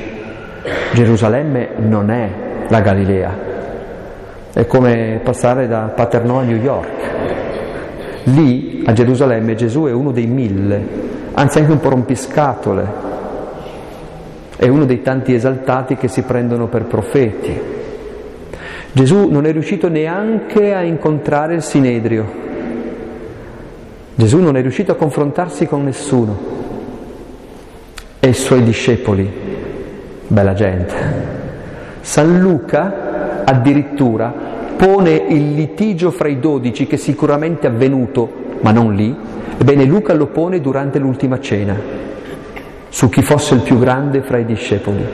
Gerusalemme 0.92 1.70
non 1.78 2.08
è 2.10 2.30
la 2.68 2.80
Galilea, 2.80 3.36
è 4.52 4.64
come 4.66 5.20
passare 5.24 5.66
da 5.66 5.92
Paternò 5.94 6.38
a 6.38 6.44
New 6.44 6.56
York. 6.56 7.12
Lì, 8.26 8.84
a 8.86 8.92
Gerusalemme, 8.92 9.56
Gesù 9.56 9.86
è 9.86 9.92
uno 9.92 10.12
dei 10.12 10.26
mille, 10.26 10.86
anzi 11.32 11.58
anche 11.58 11.72
un 11.72 11.80
po' 11.80 11.88
rompiscatole. 11.88 13.02
È 14.54 14.68
uno 14.68 14.84
dei 14.84 15.02
tanti 15.02 15.34
esaltati 15.34 15.96
che 15.96 16.06
si 16.06 16.22
prendono 16.22 16.68
per 16.68 16.84
profeti. 16.84 17.60
Gesù 18.92 19.28
non 19.30 19.46
è 19.46 19.50
riuscito 19.50 19.88
neanche 19.88 20.72
a 20.72 20.82
incontrare 20.82 21.56
il 21.56 21.62
Sinedrio. 21.62 22.42
Gesù 24.16 24.38
non 24.38 24.56
è 24.56 24.60
riuscito 24.60 24.92
a 24.92 24.96
confrontarsi 24.96 25.66
con 25.66 25.82
nessuno. 25.82 26.38
E 28.20 28.28
i 28.28 28.34
suoi 28.34 28.62
discepoli, 28.62 29.30
bella 30.28 30.54
gente. 30.54 30.94
San 32.00 32.38
Luca 32.38 33.42
addirittura 33.44 34.32
pone 34.76 35.10
il 35.28 35.54
litigio 35.54 36.10
fra 36.10 36.28
i 36.28 36.38
dodici 36.38 36.86
che 36.86 36.96
sicuramente 36.96 37.66
è 37.66 37.70
avvenuto, 37.70 38.30
ma 38.60 38.70
non 38.70 38.94
lì. 38.94 39.14
Ebbene, 39.58 39.84
Luca 39.84 40.14
lo 40.14 40.26
pone 40.26 40.60
durante 40.60 40.98
l'ultima 40.98 41.40
cena, 41.40 41.76
su 42.88 43.08
chi 43.08 43.22
fosse 43.22 43.54
il 43.54 43.60
più 43.62 43.78
grande 43.78 44.22
fra 44.22 44.38
i 44.38 44.44
discepoli, 44.44 45.04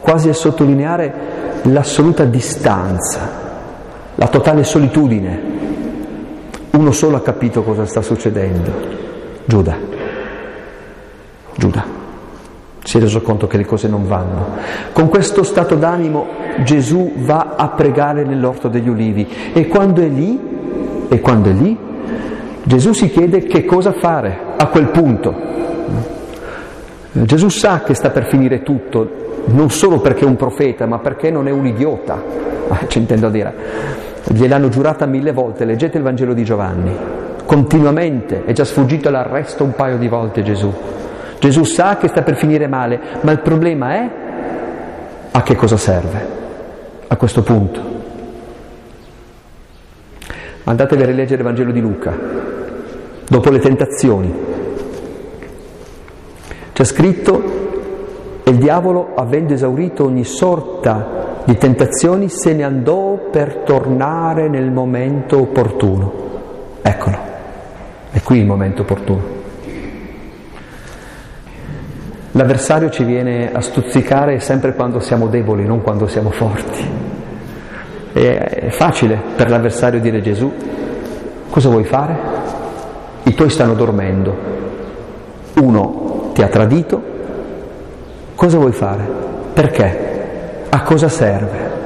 quasi 0.00 0.28
a 0.28 0.34
sottolineare 0.34 1.14
l'assoluta 1.62 2.24
distanza, 2.24 3.30
la 4.14 4.28
totale 4.28 4.64
solitudine. 4.64 5.54
Uno 6.76 6.92
solo 6.92 7.16
ha 7.16 7.22
capito 7.22 7.62
cosa 7.62 7.86
sta 7.86 8.02
succedendo, 8.02 8.70
Giuda. 9.46 9.78
Giuda. 11.56 11.84
Si 12.84 12.98
è 12.98 13.00
reso 13.00 13.22
conto 13.22 13.46
che 13.46 13.56
le 13.56 13.64
cose 13.64 13.88
non 13.88 14.06
vanno. 14.06 14.58
Con 14.92 15.08
questo 15.08 15.42
stato 15.42 15.76
d'animo 15.76 16.26
Gesù 16.64 17.14
va 17.16 17.54
a 17.56 17.68
pregare 17.68 18.24
nell'orto 18.24 18.68
degli 18.68 18.88
ulivi 18.88 19.26
e 19.54 19.66
quando 19.68 20.02
è 20.02 20.06
lì, 20.06 20.38
e 21.08 21.18
quando 21.20 21.48
è 21.48 21.52
lì, 21.52 21.78
Gesù 22.62 22.92
si 22.92 23.08
chiede 23.08 23.44
che 23.44 23.64
cosa 23.64 23.92
fare 23.92 24.38
a 24.58 24.66
quel 24.66 24.88
punto. 24.88 25.34
Gesù 27.10 27.48
sa 27.48 27.84
che 27.84 27.94
sta 27.94 28.10
per 28.10 28.26
finire 28.28 28.62
tutto, 28.62 29.44
non 29.46 29.70
solo 29.70 30.00
perché 30.00 30.26
è 30.26 30.28
un 30.28 30.36
profeta, 30.36 30.84
ma 30.84 30.98
perché 30.98 31.30
non 31.30 31.48
è 31.48 31.50
un 31.50 31.64
idiota, 31.64 32.22
ci 32.88 32.98
intendo 32.98 33.30
dire. 33.30 34.05
Gliel'hanno 34.28 34.68
giurata 34.68 35.06
mille 35.06 35.32
volte, 35.32 35.64
leggete 35.64 35.98
il 35.98 36.02
Vangelo 36.02 36.34
di 36.34 36.42
Giovanni, 36.42 36.92
continuamente, 37.44 38.44
è 38.44 38.52
già 38.52 38.64
sfuggito 38.64 39.08
all'arresto 39.08 39.62
un 39.62 39.72
paio 39.72 39.98
di 39.98 40.08
volte 40.08 40.42
Gesù. 40.42 40.72
Gesù 41.38 41.62
sa 41.62 41.96
che 41.96 42.08
sta 42.08 42.22
per 42.22 42.36
finire 42.36 42.66
male, 42.66 42.98
ma 43.20 43.30
il 43.30 43.38
problema 43.38 43.94
è 43.94 44.10
a 45.30 45.42
che 45.42 45.54
cosa 45.54 45.76
serve 45.76 46.26
a 47.06 47.16
questo 47.16 47.42
punto. 47.42 47.80
Andatevi 50.64 51.02
a 51.02 51.06
rileggere 51.06 51.36
il 51.36 51.44
Vangelo 51.44 51.70
di 51.70 51.80
Luca, 51.80 52.12
dopo 53.28 53.50
le 53.50 53.60
tentazioni. 53.60 54.34
C'è 56.72 56.84
scritto 56.84 57.42
e 58.42 58.50
il 58.50 58.56
diavolo, 58.56 59.12
avendo 59.14 59.54
esaurito 59.54 60.04
ogni 60.04 60.24
sorta 60.24 61.25
di 61.46 61.56
tentazioni, 61.56 62.28
se 62.28 62.52
ne 62.52 62.64
andò 62.64 63.28
per 63.30 63.62
tornare 63.64 64.48
nel 64.48 64.70
momento 64.70 65.40
opportuno. 65.40 66.12
Eccolo, 66.82 67.16
è 68.10 68.20
qui 68.20 68.38
il 68.40 68.44
momento 68.46 68.82
opportuno. 68.82 69.34
L'avversario 72.32 72.90
ci 72.90 73.04
viene 73.04 73.50
a 73.50 73.62
stuzzicare 73.62 74.38
sempre 74.40 74.74
quando 74.74 75.00
siamo 75.00 75.28
deboli, 75.28 75.64
non 75.64 75.80
quando 75.80 76.06
siamo 76.06 76.30
forti. 76.30 76.84
È 78.12 78.66
facile 78.68 79.18
per 79.34 79.48
l'avversario 79.48 80.00
dire 80.00 80.20
Gesù, 80.20 80.52
cosa 81.48 81.70
vuoi 81.70 81.84
fare? 81.84 82.16
I 83.22 83.32
tuoi 83.32 83.48
stanno 83.48 83.72
dormendo. 83.72 84.54
Uno 85.54 86.30
ti 86.34 86.42
ha 86.42 86.48
tradito, 86.48 87.14
Cosa 88.36 88.58
vuoi 88.58 88.72
fare? 88.72 89.02
Perché? 89.54 90.05
A 90.76 90.82
cosa 90.82 91.08
serve? 91.08 91.84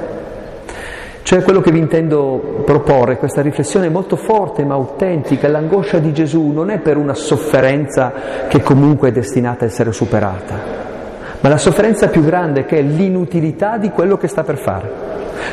Cioè 1.22 1.44
quello 1.44 1.60
che 1.60 1.70
vi 1.70 1.78
intendo 1.78 2.64
proporre, 2.66 3.18
questa 3.18 3.40
riflessione 3.40 3.88
molto 3.88 4.16
forte 4.16 4.64
ma 4.64 4.74
autentica, 4.74 5.46
l'angoscia 5.46 6.00
di 6.00 6.12
Gesù 6.12 6.48
non 6.48 6.70
è 6.70 6.80
per 6.80 6.96
una 6.96 7.14
sofferenza 7.14 8.12
che 8.48 8.60
comunque 8.62 9.10
è 9.10 9.12
destinata 9.12 9.64
a 9.64 9.68
essere 9.68 9.92
superata, 9.92 10.54
ma 11.38 11.48
la 11.48 11.56
sofferenza 11.56 12.08
più 12.08 12.24
grande 12.24 12.64
che 12.64 12.78
è 12.78 12.82
l'inutilità 12.82 13.76
di 13.76 13.90
quello 13.90 14.16
che 14.16 14.26
sta 14.26 14.42
per 14.42 14.58
fare. 14.58 14.90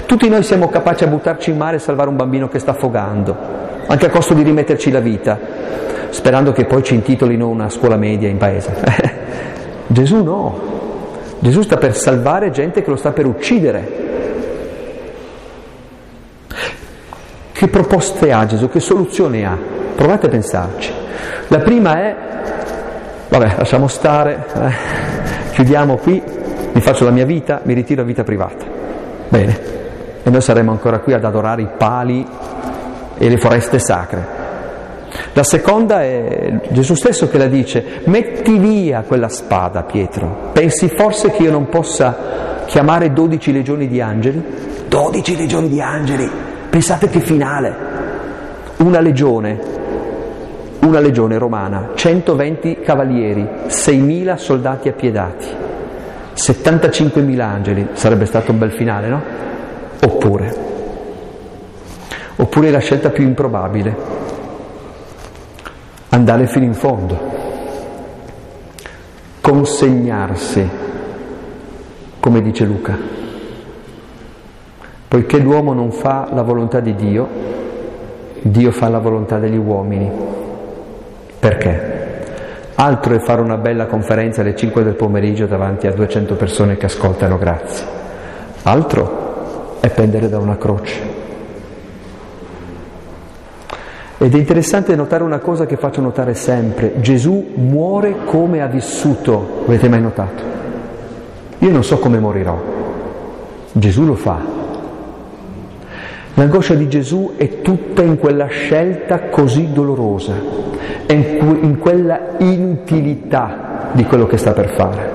Tutti 0.08 0.28
noi 0.30 0.42
siamo 0.42 0.68
capaci 0.68 1.04
a 1.04 1.08
buttarci 1.08 1.52
in 1.52 1.58
mare 1.58 1.76
e 1.76 1.80
salvare 1.80 2.10
un 2.10 2.16
bambino 2.16 2.48
che 2.48 2.58
sta 2.58 2.72
affogando, 2.72 3.38
anche 3.86 4.08
a 4.08 4.10
costo 4.10 4.34
di 4.34 4.42
rimetterci 4.42 4.90
la 4.90 5.00
vita, 5.00 5.38
sperando 6.10 6.54
che 6.54 6.66
poi 6.66 6.82
ci 6.82 6.96
intitolino 6.96 7.48
una 7.48 7.70
scuola 7.70 7.98
media 7.98 8.30
in 8.30 8.38
paese. 8.38 8.74
Gesù 9.86 10.24
no, 10.24 10.77
Gesù 11.40 11.62
sta 11.62 11.78
per 11.78 11.96
salvare 11.96 12.50
gente 12.52 12.82
che 12.82 12.90
lo 12.90 12.96
sta 12.96 13.12
per 13.12 13.26
uccidere. 13.26 14.06
Che 17.52 17.68
proposte 17.68 18.32
ha 18.32 18.46
Gesù? 18.46 18.70
Che 18.70 18.80
soluzione 18.80 19.46
ha? 19.46 19.58
Provate 19.96 20.28
a 20.28 20.30
pensarci. 20.30 20.92
La 21.48 21.60
prima 21.60 22.00
è, 22.00 22.16
vabbè, 23.30 23.56
lasciamo 23.58 23.88
stare, 23.88 24.46
eh, 24.54 24.72
chiudiamo 25.54 25.98
qui, 25.98 26.22
mi 26.72 26.82
faccio 26.82 27.04
la 27.04 27.12
mia 27.12 27.26
vita, 27.26 27.62
mi 27.64 27.74
ritiro 27.74 28.02
a 28.02 28.06
vita 28.06 28.24
privata. 28.24 28.66
Bene, 29.30 29.60
e 30.24 30.30
noi 30.30 30.42
saremo 30.42 30.72
ancora 30.72 31.00
qui 31.00 31.14
ad 31.14 31.24
adorare 31.24 31.62
i 31.62 31.70
pali 31.78 32.26
e 33.18 33.30
le 33.30 33.38
foreste 33.38 33.80
sacre. 33.80 34.37
La 35.38 35.44
seconda 35.44 36.02
è 36.02 36.62
Gesù 36.70 36.96
stesso 36.96 37.30
che 37.30 37.38
la 37.38 37.46
dice, 37.46 38.02
metti 38.06 38.58
via 38.58 39.04
quella 39.06 39.30
spada, 39.30 39.84
Pietro. 39.84 40.50
Pensi 40.52 40.90
forse 40.90 41.30
che 41.30 41.44
io 41.44 41.52
non 41.52 41.70
possa 41.70 42.64
chiamare 42.66 43.14
dodici 43.14 43.52
legioni 43.52 43.88
di 43.88 44.02
angeli? 44.02 44.44
Dodici 44.88 45.38
legioni 45.38 45.70
di 45.70 45.80
angeli! 45.80 46.28
Pensate 46.72 47.10
che 47.10 47.20
finale! 47.20 47.76
Una 48.78 49.00
legione, 49.00 49.60
una 50.80 51.00
legione 51.00 51.38
romana, 51.38 51.90
120 51.94 52.80
cavalieri, 52.80 53.48
6.000 53.68 54.38
soldati 54.38 54.90
appiedati, 54.90 55.46
75.000 56.34 57.40
angeli, 57.42 57.88
sarebbe 57.94 58.26
stato 58.26 58.52
un 58.52 58.58
bel 58.58 58.72
finale, 58.72 59.08
no? 59.08 59.22
Oppure, 60.04 60.56
oppure 62.38 62.72
la 62.72 62.80
scelta 62.80 63.12
più 63.12 63.24
improbabile, 63.24 64.26
andare 66.10 66.48
fino 66.48 66.66
in 66.66 66.74
fondo, 66.74 67.20
consegnarsi, 69.42 70.70
come 72.20 72.42
dice 72.42 72.66
Luca. 72.66 72.98
Poiché 75.08 75.38
l'uomo 75.38 75.74
non 75.74 75.92
fa 75.92 76.30
la 76.34 76.42
volontà 76.42 76.80
di 76.80 76.96
Dio, 76.96 77.28
Dio 78.42 78.72
fa 78.72 78.90
la 78.90 79.00
volontà 79.00 79.40
degli 79.40 79.58
uomini. 79.58 80.12
Perché? 81.40 81.96
Altro 82.76 83.16
è 83.16 83.20
fare 83.20 83.42
una 83.42 83.58
bella 83.58 83.88
conferenza 83.88 84.42
alle 84.42 84.56
5 84.56 84.84
del 84.84 84.96
pomeriggio 84.96 85.48
davanti 85.48 85.88
a 85.88 85.94
200 85.94 86.36
persone 86.36 86.78
che 86.78 86.86
ascoltano 86.86 87.38
grazie. 87.38 87.86
Altro 88.64 89.80
è 89.80 89.90
pendere 89.90 90.30
da 90.30 90.38
una 90.38 90.58
croce. 90.58 91.17
Ed 94.20 94.34
è 94.34 94.38
interessante 94.38 94.96
notare 94.96 95.24
una 95.24 95.38
cosa 95.38 95.68
che 95.68 95.78
faccio 95.78 96.02
notare 96.02 96.34
sempre, 96.34 97.00
Gesù 97.02 97.54
muore 97.54 98.26
come 98.26 98.62
ha 98.62 98.66
vissuto, 98.66 99.64
avete 99.68 99.88
mai 99.90 100.02
notato? 100.02 100.44
Io 101.60 101.70
non 101.70 101.84
so 101.84 102.00
come 102.00 102.18
morirò, 102.18 102.60
Gesù 103.72 104.06
lo 104.06 104.16
fa. 104.16 104.40
L'angoscia 106.34 106.74
di 106.74 106.88
Gesù 106.90 107.34
è 107.36 107.62
tutta 107.62 108.02
in 108.02 108.18
quella 108.18 108.48
scelta 108.48 109.30
così 109.30 109.72
dolorosa, 109.72 110.34
è 111.06 111.14
in 111.14 111.78
quella 111.80 112.38
inutilità 112.40 113.90
di 113.92 114.04
quello 114.06 114.26
che 114.26 114.38
sta 114.38 114.54
per 114.54 114.70
fare. 114.70 115.12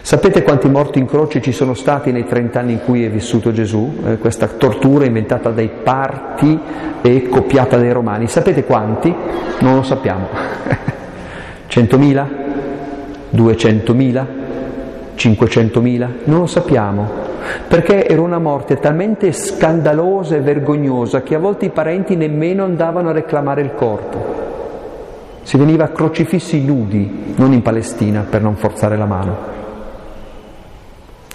Sapete 0.00 0.42
quanti 0.42 0.68
morti 0.68 0.98
in 0.98 1.06
croce 1.06 1.42
ci 1.42 1.52
sono 1.52 1.74
stati 1.74 2.12
nei 2.12 2.24
30 2.24 2.58
anni 2.58 2.72
in 2.72 2.80
cui 2.84 3.04
è 3.04 3.10
vissuto 3.10 3.52
Gesù? 3.52 3.98
Eh, 4.06 4.18
questa 4.18 4.46
tortura 4.46 5.04
inventata 5.04 5.50
dai 5.50 5.68
parti 5.82 6.58
e 7.02 7.28
copiata 7.28 7.76
dai 7.76 7.92
romani. 7.92 8.26
Sapete 8.26 8.64
quanti? 8.64 9.14
Non 9.60 9.74
lo 9.74 9.82
sappiamo. 9.82 10.28
100.000? 11.68 12.26
200.000? 13.34 14.24
500.000? 15.16 16.08
Non 16.24 16.40
lo 16.40 16.46
sappiamo. 16.46 17.26
Perché 17.66 18.06
era 18.06 18.20
una 18.20 18.38
morte 18.38 18.78
talmente 18.78 19.32
scandalosa 19.32 20.36
e 20.36 20.40
vergognosa 20.40 21.22
che 21.22 21.34
a 21.34 21.38
volte 21.38 21.66
i 21.66 21.70
parenti 21.70 22.16
nemmeno 22.16 22.64
andavano 22.64 23.10
a 23.10 23.12
reclamare 23.12 23.62
il 23.62 23.74
corpo. 23.74 24.46
Si 25.42 25.56
veniva 25.56 25.88
crocifissi 25.88 26.62
nudi, 26.64 27.34
non 27.36 27.52
in 27.52 27.62
Palestina, 27.62 28.24
per 28.28 28.42
non 28.42 28.56
forzare 28.56 28.96
la 28.96 29.06
mano. 29.06 29.57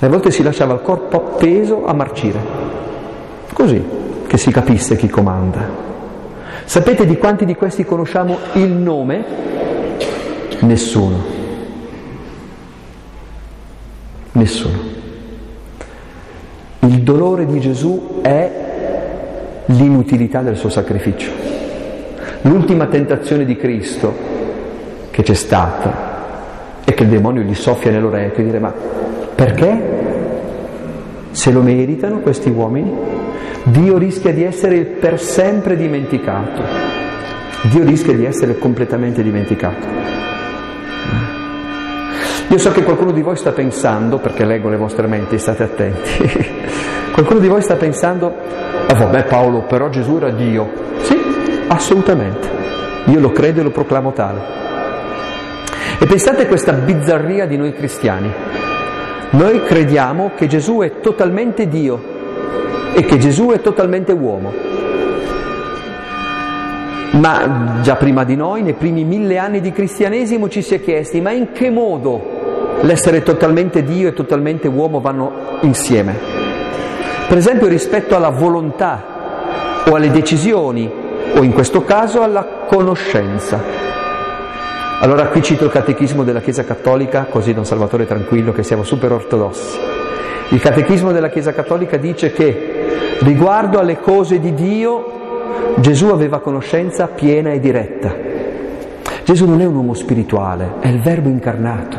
E 0.03 0.05
a 0.05 0.09
volte 0.09 0.31
si 0.31 0.43
lasciava 0.43 0.73
il 0.73 0.81
corpo 0.81 1.15
appeso 1.15 1.85
a 1.85 1.93
marcire, 1.93 2.37
così 3.53 3.81
che 4.27 4.37
si 4.37 4.51
capisse 4.51 4.97
chi 4.97 5.07
comanda. 5.07 5.65
Sapete 6.65 7.05
di 7.05 7.15
quanti 7.15 7.45
di 7.45 7.55
questi 7.55 7.85
conosciamo 7.85 8.37
il 8.55 8.69
nome? 8.69 9.23
Nessuno. 10.59 11.23
Nessuno. 14.33 14.77
Il 16.79 17.01
dolore 17.01 17.45
di 17.45 17.61
Gesù 17.61 18.19
è 18.21 18.51
l'inutilità 19.67 20.41
del 20.41 20.57
suo 20.57 20.67
sacrificio. 20.67 21.31
L'ultima 22.41 22.87
tentazione 22.87 23.45
di 23.45 23.55
Cristo 23.55 24.13
che 25.11 25.23
c'è 25.23 25.33
stata 25.33 26.11
è 26.83 26.93
che 26.93 27.03
il 27.03 27.09
demonio 27.09 27.41
gli 27.43 27.55
soffia 27.55 27.89
nell'orecchio 27.89 28.43
e 28.43 28.45
dire 28.45 28.59
ma 28.59 29.02
perché? 29.35 30.01
Se 31.31 31.51
lo 31.51 31.61
meritano 31.61 32.19
questi 32.19 32.49
uomini, 32.49 32.91
Dio 33.63 33.97
rischia 33.97 34.33
di 34.33 34.43
essere 34.43 34.83
per 34.83 35.19
sempre 35.19 35.75
dimenticato. 35.75 36.61
Dio 37.63 37.83
rischia 37.83 38.13
di 38.13 38.25
essere 38.25 38.57
completamente 38.57 39.23
dimenticato. 39.23 39.87
Io 42.49 42.57
so 42.57 42.71
che 42.71 42.83
qualcuno 42.83 43.11
di 43.11 43.21
voi 43.21 43.35
sta 43.35 43.51
pensando, 43.51 44.19
perché 44.19 44.45
leggo 44.45 44.69
le 44.69 44.77
vostre 44.77 45.07
menti, 45.07 45.39
state 45.39 45.63
attenti, 45.63 46.51
qualcuno 47.11 47.39
di 47.39 47.47
voi 47.47 47.61
sta 47.61 47.75
pensando, 47.75 48.27
oh, 48.27 48.95
vabbè 48.95 49.23
Paolo, 49.23 49.63
però 49.63 49.89
Gesù 49.89 50.17
era 50.17 50.29
Dio. 50.29 50.69
Sì, 50.99 51.19
assolutamente. 51.67 52.47
Io 53.05 53.19
lo 53.19 53.31
credo 53.31 53.61
e 53.61 53.63
lo 53.63 53.71
proclamo 53.71 54.11
tale. 54.11 54.41
E 55.99 56.05
pensate 56.05 56.43
a 56.43 56.47
questa 56.47 56.73
bizzarria 56.73 57.47
di 57.47 57.57
noi 57.57 57.73
cristiani. 57.73 58.31
Noi 59.33 59.63
crediamo 59.63 60.31
che 60.35 60.45
Gesù 60.45 60.81
è 60.81 60.99
totalmente 60.99 61.67
Dio 61.67 61.99
e 62.93 63.03
che 63.03 63.17
Gesù 63.17 63.49
è 63.49 63.61
totalmente 63.61 64.11
uomo. 64.11 64.53
Ma 67.13 67.79
già 67.81 67.95
prima 67.95 68.25
di 68.25 68.35
noi, 68.35 68.61
nei 68.61 68.73
primi 68.73 69.03
mille 69.03 69.39
anni 69.39 69.59
di 69.59 69.71
cristianesimo, 69.71 70.49
ci 70.49 70.61
si 70.61 70.75
è 70.75 70.81
chiesti, 70.83 71.19
ma 71.19 71.31
in 71.31 71.51
che 71.51 71.71
modo 71.71 72.77
l'essere 72.81 73.23
totalmente 73.23 73.83
Dio 73.83 74.09
e 74.09 74.13
totalmente 74.13 74.67
uomo 74.67 75.01
vanno 75.01 75.31
insieme. 75.61 76.15
Per 77.27 77.35
esempio 77.35 77.65
rispetto 77.65 78.15
alla 78.15 78.29
volontà 78.29 79.83
o 79.89 79.95
alle 79.95 80.11
decisioni 80.11 80.87
o 81.35 81.41
in 81.41 81.53
questo 81.53 81.83
caso 81.83 82.21
alla 82.21 82.65
conoscenza. 82.67 83.92
Allora 85.03 85.27
qui 85.27 85.41
cito 85.41 85.65
il 85.65 85.69
catechismo 85.69 86.23
della 86.23 86.39
Chiesa 86.39 86.63
Cattolica, 86.63 87.25
così 87.29 87.53
Don 87.53 87.65
Salvatore 87.65 88.07
tranquillo 88.07 88.53
che 88.53 88.63
siamo 88.63 88.83
super 88.83 89.11
ortodossi. 89.11 89.77
Il 90.51 90.61
catechismo 90.61 91.11
della 91.11 91.27
Chiesa 91.27 91.51
Cattolica 91.51 91.97
dice 91.97 92.31
che 92.31 93.17
riguardo 93.19 93.79
alle 93.79 93.99
cose 93.99 94.39
di 94.39 94.53
Dio 94.53 95.75
Gesù 95.75 96.07
aveva 96.07 96.39
conoscenza 96.39 97.07
piena 97.07 97.51
e 97.51 97.59
diretta. 97.59 98.15
Gesù 99.25 99.45
non 99.45 99.59
è 99.59 99.65
un 99.65 99.75
uomo 99.75 99.93
spirituale, 99.93 100.75
è 100.79 100.87
il 100.87 101.01
Verbo 101.01 101.27
incarnato. 101.27 101.97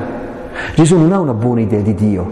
Gesù 0.75 0.97
non 0.97 1.13
ha 1.13 1.21
una 1.21 1.35
buona 1.35 1.61
idea 1.61 1.81
di 1.81 1.93
Dio, 1.93 2.27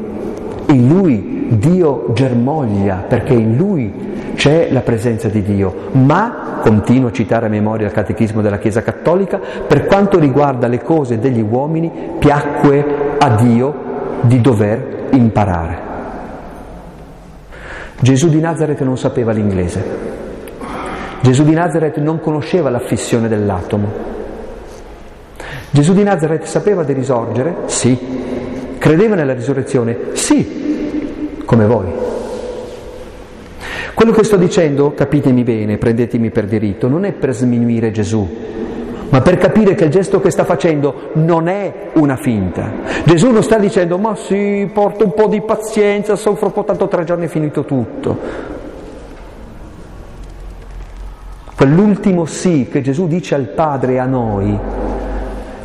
in 0.68 0.88
lui 0.88 1.48
Dio 1.50 2.06
germoglia 2.14 3.04
perché 3.06 3.34
in 3.34 3.58
lui 3.58 3.92
c'è 4.36 4.70
la 4.72 4.80
presenza 4.80 5.28
di 5.28 5.42
Dio, 5.42 5.90
ma, 5.92 6.51
continuo 6.62 7.08
a 7.08 7.12
citare 7.12 7.46
a 7.46 7.48
memoria 7.48 7.86
il 7.86 7.92
catechismo 7.92 8.40
della 8.40 8.58
Chiesa 8.58 8.82
Cattolica, 8.82 9.40
per 9.66 9.86
quanto 9.86 10.18
riguarda 10.18 10.68
le 10.68 10.80
cose 10.80 11.18
degli 11.18 11.40
uomini, 11.42 11.90
piacque 12.18 13.16
a 13.18 13.34
Dio 13.34 13.74
di 14.22 14.40
dover 14.40 15.08
imparare. 15.10 15.90
Gesù 18.00 18.28
di 18.28 18.40
Nazareth 18.40 18.80
non 18.82 18.96
sapeva 18.96 19.32
l'inglese, 19.32 19.84
Gesù 21.20 21.44
di 21.44 21.52
Nazareth 21.52 21.98
non 21.98 22.20
conosceva 22.20 22.70
la 22.70 22.80
fissione 22.80 23.28
dell'atomo, 23.28 23.90
Gesù 25.70 25.94
di 25.94 26.02
Nazareth 26.02 26.44
sapeva 26.44 26.84
di 26.84 26.92
risorgere? 26.92 27.62
Sì. 27.66 27.98
Credeva 28.76 29.14
nella 29.14 29.32
risurrezione? 29.32 29.96
Sì, 30.12 31.38
come 31.44 31.66
voi. 31.66 32.11
Quello 34.02 34.16
che 34.16 34.24
sto 34.24 34.36
dicendo, 34.36 34.94
capitemi 34.94 35.44
bene, 35.44 35.78
prendetemi 35.78 36.30
per 36.30 36.46
diritto, 36.46 36.88
non 36.88 37.04
è 37.04 37.12
per 37.12 37.32
sminuire 37.32 37.92
Gesù, 37.92 38.28
ma 39.08 39.20
per 39.20 39.38
capire 39.38 39.76
che 39.76 39.84
il 39.84 39.90
gesto 39.90 40.20
che 40.20 40.32
sta 40.32 40.44
facendo 40.44 41.10
non 41.12 41.46
è 41.46 41.90
una 41.92 42.16
finta. 42.16 42.68
Gesù 43.04 43.30
non 43.30 43.44
sta 43.44 43.58
dicendo 43.58 43.98
ma 43.98 44.16
sì, 44.16 44.68
porto 44.74 45.04
un 45.04 45.14
po' 45.14 45.28
di 45.28 45.40
pazienza, 45.42 46.16
soffro 46.16 46.50
po' 46.50 46.64
tanto 46.64 46.88
tre 46.88 47.04
giorni 47.04 47.26
è 47.26 47.28
finito 47.28 47.64
tutto. 47.64 48.18
Quell'ultimo 51.54 52.24
sì 52.24 52.66
che 52.68 52.80
Gesù 52.80 53.06
dice 53.06 53.36
al 53.36 53.50
Padre 53.50 53.92
e 53.92 53.98
a 53.98 54.06
noi 54.06 54.58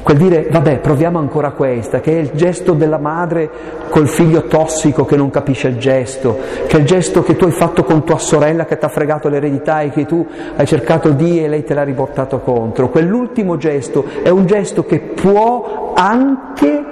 quel 0.07 0.19
dire 0.19 0.47
vabbè 0.49 0.77
proviamo 0.77 1.19
ancora 1.19 1.51
questa, 1.51 1.99
che 1.99 2.13
è 2.13 2.21
il 2.21 2.29
gesto 2.33 2.71
della 2.71 2.97
madre 2.97 3.49
col 3.89 4.07
figlio 4.07 4.43
tossico 4.43 5.03
che 5.03 5.17
non 5.17 5.29
capisce 5.29 5.67
il 5.67 5.77
gesto, 5.77 6.39
che 6.65 6.77
è 6.77 6.79
il 6.79 6.85
gesto 6.85 7.23
che 7.23 7.35
tu 7.35 7.43
hai 7.43 7.51
fatto 7.51 7.83
con 7.83 8.05
tua 8.05 8.17
sorella 8.17 8.63
che 8.63 8.77
ti 8.77 8.85
ha 8.85 8.87
fregato 8.87 9.27
l'eredità 9.27 9.81
e 9.81 9.89
che 9.89 10.05
tu 10.05 10.25
hai 10.55 10.65
cercato 10.65 11.09
di 11.09 11.43
e 11.43 11.49
lei 11.49 11.65
te 11.65 11.73
l'ha 11.73 11.83
riportato 11.83 12.39
contro. 12.39 12.87
Quell'ultimo 12.87 13.57
gesto 13.57 14.05
è 14.23 14.29
un 14.29 14.45
gesto 14.45 14.85
che 14.85 15.01
può 15.01 15.91
anche 15.93 16.85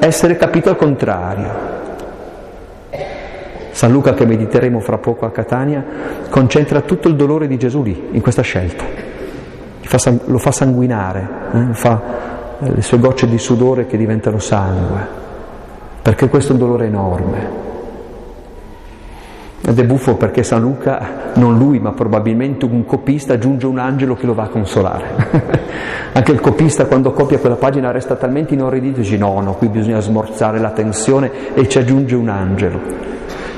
essere 0.00 0.36
capito 0.36 0.70
al 0.70 0.76
contrario. 0.76 1.50
San 3.70 3.92
Luca, 3.92 4.12
che 4.12 4.26
mediteremo 4.26 4.80
fra 4.80 4.98
poco 4.98 5.24
a 5.24 5.30
Catania, 5.30 5.84
concentra 6.28 6.80
tutto 6.80 7.06
il 7.06 7.14
dolore 7.14 7.46
di 7.46 7.56
Gesù 7.56 7.84
lì, 7.84 8.08
in 8.10 8.20
questa 8.20 8.42
scelta. 8.42 8.84
Lo 10.24 10.38
fa 10.38 10.50
sanguinare, 10.50 11.28
eh? 11.52 11.74
fa 11.74 12.29
le 12.62 12.82
sue 12.82 12.98
gocce 12.98 13.26
di 13.26 13.38
sudore 13.38 13.86
che 13.86 13.96
diventano 13.96 14.38
sangue, 14.38 15.06
perché 16.02 16.28
questo 16.28 16.52
è 16.52 16.54
un 16.54 16.60
dolore 16.60 16.86
enorme. 16.86 17.68
Ed 19.62 19.78
è 19.78 19.84
buffo 19.84 20.16
perché 20.16 20.42
San 20.42 20.60
Luca, 20.60 21.32
non 21.34 21.56
lui, 21.56 21.78
ma 21.78 21.92
probabilmente 21.92 22.64
un 22.64 22.84
copista, 22.84 23.34
aggiunge 23.34 23.66
un 23.66 23.78
angelo 23.78 24.14
che 24.14 24.26
lo 24.26 24.34
va 24.34 24.44
a 24.44 24.48
consolare. 24.48 25.04
Anche 26.12 26.32
il 26.32 26.40
copista 26.40 26.86
quando 26.86 27.12
copia 27.12 27.38
quella 27.38 27.56
pagina 27.56 27.90
resta 27.90 28.16
talmente 28.16 28.54
inorridito 28.54 28.98
e 28.98 29.02
dice 29.02 29.16
no, 29.16 29.40
no, 29.40 29.54
qui 29.54 29.68
bisogna 29.68 30.00
smorzare 30.00 30.58
la 30.58 30.70
tensione 30.70 31.54
e 31.54 31.68
ci 31.68 31.78
aggiunge 31.78 32.14
un 32.16 32.28
angelo. 32.28 32.80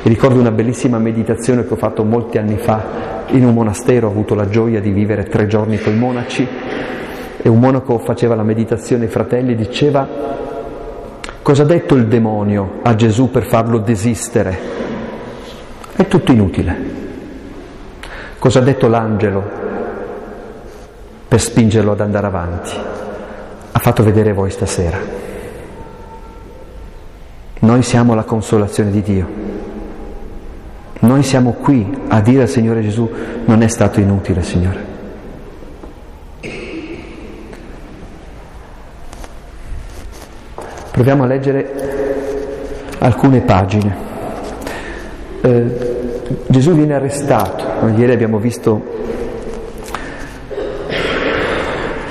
E 0.03 0.09
ricordo 0.09 0.38
una 0.38 0.51
bellissima 0.51 0.99
meditazione 0.99 1.65
che 1.65 1.73
ho 1.73 1.77
fatto 1.77 2.05
molti 2.05 2.38
anni 2.38 2.57
fa 2.57 2.83
in 3.29 3.47
un 3.47 3.55
monastero, 3.55 4.09
ho 4.09 4.11
avuto 4.11 4.35
la 4.35 4.49
gioia 4.49 4.81
di 4.81 4.91
vivere 4.91 5.25
tre 5.25 5.47
giorni 5.47 5.79
con 5.79 5.93
i 5.93 5.97
monaci 5.97 6.49
e 7.43 7.49
un 7.49 7.59
monaco 7.59 7.99
faceva 7.99 8.37
la 8.37 8.45
meditazione 8.45 9.05
ai 9.05 9.11
fratelli, 9.11 9.57
diceva 9.57 10.07
cosa 11.43 11.63
ha 11.63 11.67
detto 11.67 11.97
il 11.97 12.07
demonio 12.07 12.79
a 12.83 12.95
Gesù 12.95 13.31
per 13.31 13.45
farlo 13.45 13.79
desistere? 13.79 14.59
È 15.95 16.07
tutto 16.07 16.31
inutile. 16.33 17.01
Cosa 18.39 18.61
ha 18.61 18.63
detto 18.63 18.89
l'angelo 18.89 19.43
per 21.27 21.41
spingerlo 21.41 21.93
ad 21.93 22.01
andare 22.01 22.27
avanti? 22.27 22.71
Ha 23.73 23.79
fatto 23.79 24.03
vedere 24.05 24.33
voi 24.33 24.51
stasera. 24.51 24.99
Noi 27.61 27.83
siamo 27.83 28.15
la 28.15 28.25
consolazione 28.25 28.91
di 28.91 29.03
Dio. 29.03 29.29
Noi 31.01 31.23
siamo 31.25 31.53
qui 31.53 32.03
a 32.09 32.21
dire 32.21 32.43
al 32.43 32.49
Signore 32.49 32.83
Gesù 32.83 33.11
non 33.45 33.63
è 33.63 33.69
stato 33.69 33.99
inutile, 33.99 34.43
Signore. 34.43 34.92
Proviamo 40.93 41.23
a 41.23 41.27
leggere 41.27 41.73
alcune 42.99 43.41
pagine. 43.41 43.97
Eh, 45.41 46.01
Gesù 46.49 46.73
viene 46.73 46.95
arrestato, 46.95 47.87
ieri 47.97 48.13
abbiamo 48.13 48.39
visto 48.39 49.01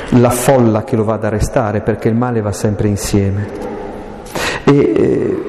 la 0.10 0.32
folla 0.32 0.84
che 0.84 0.96
lo 0.96 1.04
va 1.04 1.13
ad 1.13 1.24
arrestare 1.24 1.82
perché 1.82 2.08
il 2.08 2.15
male 2.15 2.41
va 2.41 2.52
sempre 2.52 2.88
insieme. 2.88 3.48
E 4.63 4.76
eh, 4.76 5.41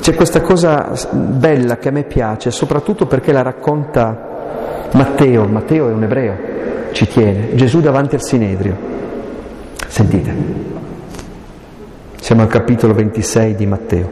c'è 0.00 0.14
questa 0.14 0.40
cosa 0.40 0.90
bella 1.12 1.78
che 1.78 1.90
a 1.90 1.92
me 1.92 2.02
piace, 2.02 2.50
soprattutto 2.50 3.06
perché 3.06 3.30
la 3.30 3.42
racconta 3.42 4.88
Matteo, 4.90 5.46
Matteo 5.46 5.88
è 5.88 5.92
un 5.92 6.02
ebreo, 6.02 6.36
ci 6.90 7.06
tiene, 7.06 7.54
Gesù 7.54 7.80
davanti 7.80 8.16
al 8.16 8.22
Sinedrio. 8.22 8.76
Sentite. 9.86 10.73
Siamo 12.24 12.40
al 12.40 12.48
capitolo 12.48 12.94
26 12.94 13.54
di 13.54 13.66
Matteo. 13.66 14.10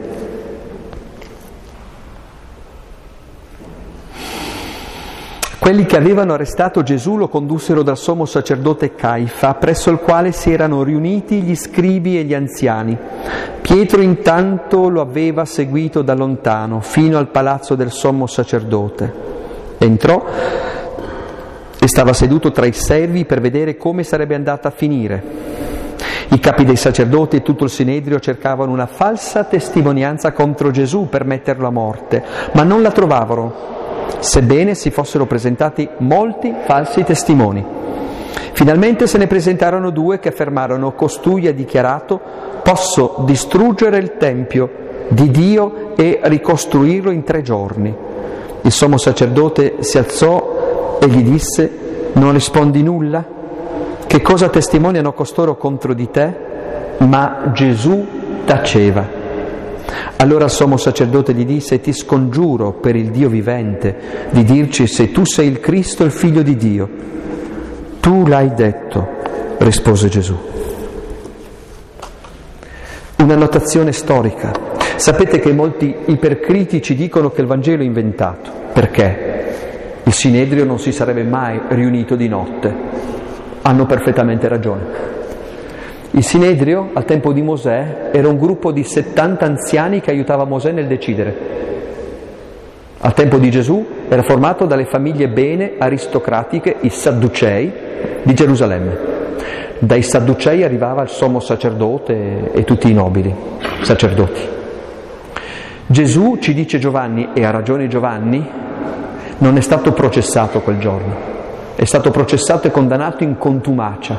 Quelli 5.57 5.87
che 5.87 5.97
avevano 5.97 6.33
arrestato 6.33 6.83
Gesù 6.83 7.17
lo 7.17 7.27
condussero 7.27 7.81
dal 7.81 7.97
sommo 7.97 8.25
sacerdote 8.25 8.93
Caifa, 8.93 9.55
presso 9.55 9.89
il 9.89 9.97
quale 9.97 10.31
si 10.31 10.51
erano 10.51 10.83
riuniti 10.83 11.41
gli 11.41 11.55
scribi 11.55 12.19
e 12.19 12.23
gli 12.23 12.35
anziani. 12.35 12.95
Pietro 13.63 13.99
intanto 13.99 14.89
lo 14.89 15.01
aveva 15.01 15.43
seguito 15.45 16.03
da 16.03 16.13
lontano, 16.13 16.81
fino 16.81 17.17
al 17.17 17.29
palazzo 17.29 17.73
del 17.73 17.89
sommo 17.89 18.27
sacerdote. 18.27 19.11
Entrò 19.79 20.23
e 21.79 21.87
stava 21.87 22.13
seduto 22.13 22.51
tra 22.51 22.67
i 22.67 22.73
servi 22.73 23.25
per 23.25 23.41
vedere 23.41 23.75
come 23.75 24.03
sarebbe 24.03 24.35
andata 24.35 24.67
a 24.67 24.71
finire. 24.71 25.52
I 26.33 26.39
capi 26.39 26.65
dei 26.65 26.77
sacerdoti 26.77 27.35
e 27.35 27.41
tutto 27.43 27.65
il 27.65 27.69
Sinedrio 27.69 28.19
cercavano 28.19 28.71
una 28.71 28.87
falsa 28.87 29.43
testimonianza 29.43 30.31
contro 30.31 30.71
Gesù 30.71 31.07
per 31.07 31.25
metterlo 31.25 31.67
a 31.67 31.69
morte, 31.69 32.23
ma 32.53 32.63
non 32.63 32.81
la 32.81 32.89
trovavano, 32.89 33.53
sebbene 34.17 34.73
si 34.73 34.89
fossero 34.89 35.27
presentati 35.27 35.87
molti 35.99 36.51
falsi 36.65 37.03
testimoni. 37.03 37.63
Finalmente 38.53 39.05
se 39.05 39.19
ne 39.19 39.27
presentarono 39.27 39.91
due 39.91 40.17
che 40.17 40.29
affermarono, 40.29 40.93
costui 40.93 41.45
ha 41.45 41.53
dichiarato, 41.53 42.19
posso 42.63 43.17
distruggere 43.19 43.99
il 43.99 44.17
Tempio 44.17 44.71
di 45.09 45.29
Dio 45.29 45.93
e 45.95 46.19
ricostruirlo 46.23 47.11
in 47.11 47.21
tre 47.21 47.43
giorni. 47.43 47.95
Il 48.61 48.71
sommo 48.71 48.97
sacerdote 48.97 49.83
si 49.83 49.99
alzò 49.99 50.97
e 50.99 51.07
gli 51.07 51.21
disse, 51.21 52.09
non 52.13 52.31
rispondi 52.31 52.81
nulla? 52.81 53.32
Che 54.05 54.21
cosa 54.21 54.49
testimoniano 54.49 55.13
costoro 55.13 55.57
contro 55.57 55.93
di 55.93 56.09
te? 56.09 56.33
Ma 56.99 57.51
Gesù 57.53 58.05
taceva. 58.45 59.21
Allora 60.17 60.45
il 60.45 60.51
sommo 60.51 60.77
sacerdote 60.77 61.33
gli 61.33 61.45
disse, 61.45 61.81
ti 61.81 61.91
scongiuro 61.91 62.71
per 62.73 62.95
il 62.95 63.09
Dio 63.09 63.27
vivente 63.27 64.27
di 64.29 64.43
dirci 64.43 64.87
se 64.87 65.11
tu 65.11 65.25
sei 65.25 65.47
il 65.47 65.59
Cristo, 65.59 66.03
il 66.03 66.11
figlio 66.11 66.41
di 66.41 66.55
Dio. 66.55 66.89
Tu 67.99 68.25
l'hai 68.25 68.53
detto, 68.53 69.07
rispose 69.57 70.07
Gesù. 70.07 70.37
Una 73.17 73.35
notazione 73.35 73.91
storica. 73.91 74.51
Sapete 74.95 75.39
che 75.39 75.51
molti 75.51 75.95
ipercritici 76.05 76.95
dicono 76.95 77.31
che 77.31 77.41
il 77.41 77.47
Vangelo 77.47 77.81
è 77.81 77.85
inventato. 77.85 78.51
Perché? 78.71 80.01
Il 80.03 80.13
Sinedrio 80.13 80.65
non 80.65 80.79
si 80.79 80.91
sarebbe 80.91 81.23
mai 81.23 81.59
riunito 81.69 82.15
di 82.15 82.27
notte. 82.27 82.75
Hanno 83.63 83.85
perfettamente 83.85 84.47
ragione. 84.47 84.83
Il 86.11 86.23
Sinedrio, 86.23 86.91
al 86.93 87.05
tempo 87.05 87.33
di 87.33 87.41
Mosè, 87.41 88.09
era 88.11 88.27
un 88.27 88.37
gruppo 88.37 88.71
di 88.71 88.83
70 88.83 89.45
anziani 89.45 89.99
che 89.99 90.11
aiutava 90.11 90.45
Mosè 90.45 90.71
nel 90.71 90.85
decidere. 90.85 91.35
Al 92.99 93.13
tempo 93.13 93.37
di 93.37 93.49
Gesù 93.49 93.85
era 94.07 94.21
formato 94.21 94.65
dalle 94.65 94.85
famiglie 94.85 95.27
bene 95.27 95.73
aristocratiche, 95.77 96.75
i 96.81 96.89
Sadducei, 96.89 97.71
di 98.21 98.33
Gerusalemme. 98.33 98.97
Dai 99.79 100.01
Sadducei 100.01 100.63
arrivava 100.63 101.01
il 101.01 101.09
sommo 101.09 101.39
sacerdote 101.39 102.51
e 102.53 102.63
tutti 102.63 102.89
i 102.89 102.93
nobili 102.93 103.33
sacerdoti. 103.81 104.41
Gesù, 105.85 106.37
ci 106.39 106.53
dice 106.53 106.79
Giovanni, 106.79 107.29
e 107.33 107.43
ha 107.43 107.49
ragione 107.49 107.87
Giovanni, 107.87 108.47
non 109.39 109.57
è 109.57 109.61
stato 109.61 109.91
processato 109.91 110.61
quel 110.61 110.77
giorno, 110.77 111.15
è 111.75 111.85
stato 111.85 112.11
processato 112.11 112.67
e 112.67 112.71
condannato 112.71 113.23
in 113.23 113.37
contumacia 113.37 114.17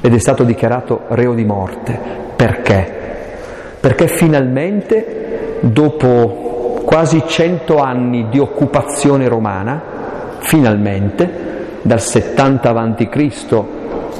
ed 0.00 0.14
è 0.14 0.18
stato 0.18 0.44
dichiarato 0.44 1.02
reo 1.08 1.34
di 1.34 1.44
morte. 1.44 1.98
Perché? 2.36 2.98
Perché 3.80 4.08
finalmente, 4.08 5.58
dopo 5.60 6.82
quasi 6.84 7.22
cento 7.26 7.78
anni 7.78 8.28
di 8.28 8.38
occupazione 8.38 9.28
romana, 9.28 9.82
finalmente, 10.38 11.48
dal 11.82 12.00
70 12.00 12.70
a.C., 12.70 13.62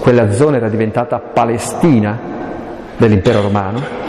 quella 0.01 0.33
zona 0.33 0.57
era 0.57 0.69
diventata 0.69 1.19
Palestina 1.19 2.19
dell'impero 2.97 3.43
romano, 3.43 4.01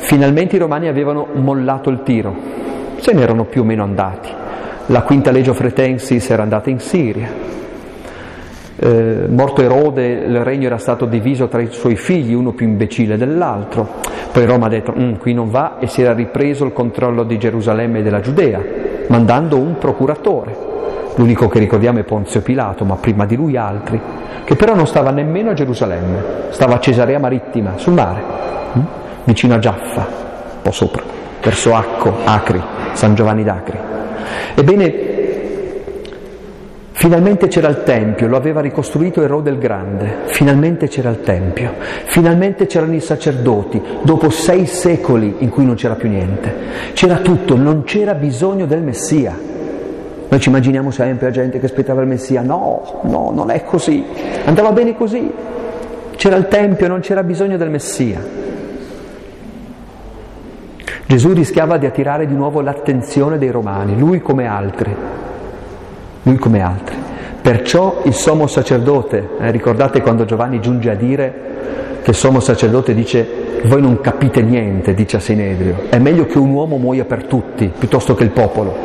Finalmente 0.00 0.56
i 0.56 0.58
romani 0.58 0.88
avevano 0.88 1.28
mollato 1.34 1.90
il 1.90 2.02
tiro, 2.02 2.34
se 2.96 3.12
ne 3.12 3.20
erano 3.20 3.44
più 3.44 3.60
o 3.60 3.64
meno 3.64 3.84
andati. 3.84 4.39
La 4.90 5.02
quinta 5.02 5.30
legio 5.30 5.54
fretensis 5.54 6.30
era 6.30 6.42
andata 6.42 6.68
in 6.68 6.80
Siria. 6.80 7.28
Eh, 8.74 9.26
morto 9.28 9.62
Erode, 9.62 10.04
il 10.04 10.42
regno 10.42 10.66
era 10.66 10.78
stato 10.78 11.06
diviso 11.06 11.46
tra 11.46 11.60
i 11.60 11.68
suoi 11.70 11.94
figli, 11.94 12.34
uno 12.34 12.50
più 12.50 12.66
imbecille 12.66 13.16
dell'altro. 13.16 14.00
Poi 14.32 14.44
Roma 14.44 14.66
ha 14.66 14.68
detto, 14.68 14.92
mm, 14.98 15.14
qui 15.14 15.32
non 15.32 15.48
va, 15.48 15.78
e 15.78 15.86
si 15.86 16.02
era 16.02 16.12
ripreso 16.12 16.64
il 16.64 16.72
controllo 16.72 17.22
di 17.22 17.38
Gerusalemme 17.38 18.00
e 18.00 18.02
della 18.02 18.18
Giudea, 18.18 18.60
mandando 19.06 19.58
un 19.58 19.78
procuratore. 19.78 20.56
L'unico 21.14 21.46
che 21.48 21.60
ricordiamo 21.60 22.00
è 22.00 22.02
Ponzio 22.02 22.42
Pilato, 22.42 22.84
ma 22.84 22.96
prima 22.96 23.26
di 23.26 23.36
lui 23.36 23.56
altri, 23.56 24.00
che 24.42 24.56
però 24.56 24.74
non 24.74 24.88
stava 24.88 25.12
nemmeno 25.12 25.50
a 25.50 25.54
Gerusalemme, 25.54 26.22
stava 26.50 26.74
a 26.74 26.80
Cesarea 26.80 27.20
Marittima, 27.20 27.74
sul 27.76 27.92
mare. 27.92 28.22
Mm? 28.76 28.82
vicino 29.22 29.54
a 29.54 29.58
Giaffa, 29.60 30.00
un 30.00 30.62
po' 30.62 30.72
sopra, 30.72 31.02
verso 31.40 31.74
Acco, 31.74 32.12
Acri, 32.24 32.60
San 32.94 33.14
Giovanni 33.14 33.44
d'Acri. 33.44 33.99
Ebbene, 34.54 35.20
Finalmente 37.00 37.48
c'era 37.48 37.68
il 37.68 37.82
Tempio, 37.82 38.28
lo 38.28 38.36
aveva 38.36 38.60
ricostruito 38.60 39.22
Erode 39.22 39.48
il 39.48 39.56
Grande, 39.56 40.16
finalmente 40.26 40.86
c'era 40.86 41.08
il 41.08 41.22
Tempio, 41.22 41.72
finalmente 42.04 42.66
c'erano 42.66 42.92
i 42.94 43.00
sacerdoti, 43.00 43.80
dopo 44.02 44.28
sei 44.28 44.66
secoli 44.66 45.36
in 45.38 45.48
cui 45.48 45.64
non 45.64 45.76
c'era 45.76 45.94
più 45.94 46.10
niente, 46.10 46.52
c'era 46.92 47.16
tutto, 47.16 47.56
non 47.56 47.84
c'era 47.84 48.12
bisogno 48.12 48.66
del 48.66 48.82
Messia. 48.82 49.34
Noi 50.28 50.40
ci 50.40 50.50
immaginiamo 50.50 50.90
sempre 50.90 51.28
la 51.28 51.32
gente 51.32 51.58
che 51.58 51.64
aspettava 51.64 52.02
il 52.02 52.06
Messia, 52.06 52.42
no, 52.42 53.00
no, 53.04 53.30
non 53.34 53.50
è 53.50 53.64
così, 53.64 54.04
andava 54.44 54.70
bene 54.72 54.94
così, 54.94 55.32
c'era 56.16 56.36
il 56.36 56.48
Tempio, 56.48 56.86
non 56.86 57.00
c'era 57.00 57.22
bisogno 57.22 57.56
del 57.56 57.70
Messia. 57.70 58.49
Gesù 61.10 61.32
rischiava 61.32 61.76
di 61.76 61.86
attirare 61.86 62.24
di 62.24 62.36
nuovo 62.36 62.60
l'attenzione 62.60 63.36
dei 63.36 63.50
romani, 63.50 63.98
lui 63.98 64.20
come 64.20 64.46
altri, 64.46 64.94
lui 66.22 66.36
come 66.36 66.62
altri. 66.62 66.94
Perciò 67.42 68.02
il 68.04 68.14
sommo 68.14 68.46
sacerdote, 68.46 69.30
eh, 69.40 69.50
ricordate 69.50 70.02
quando 70.02 70.24
Giovanni 70.24 70.60
giunge 70.60 70.88
a 70.88 70.94
dire 70.94 71.34
che 72.02 72.10
il 72.10 72.16
sommo 72.16 72.38
sacerdote 72.38 72.94
dice 72.94 73.26
voi 73.64 73.80
non 73.80 74.00
capite 74.00 74.40
niente, 74.40 74.94
dice 74.94 75.16
a 75.16 75.20
Sinedrio, 75.20 75.88
è 75.90 75.98
meglio 75.98 76.26
che 76.26 76.38
un 76.38 76.50
uomo 76.50 76.76
muoia 76.76 77.04
per 77.04 77.24
tutti 77.24 77.72
piuttosto 77.76 78.14
che 78.14 78.22
il 78.22 78.30
popolo. 78.30 78.76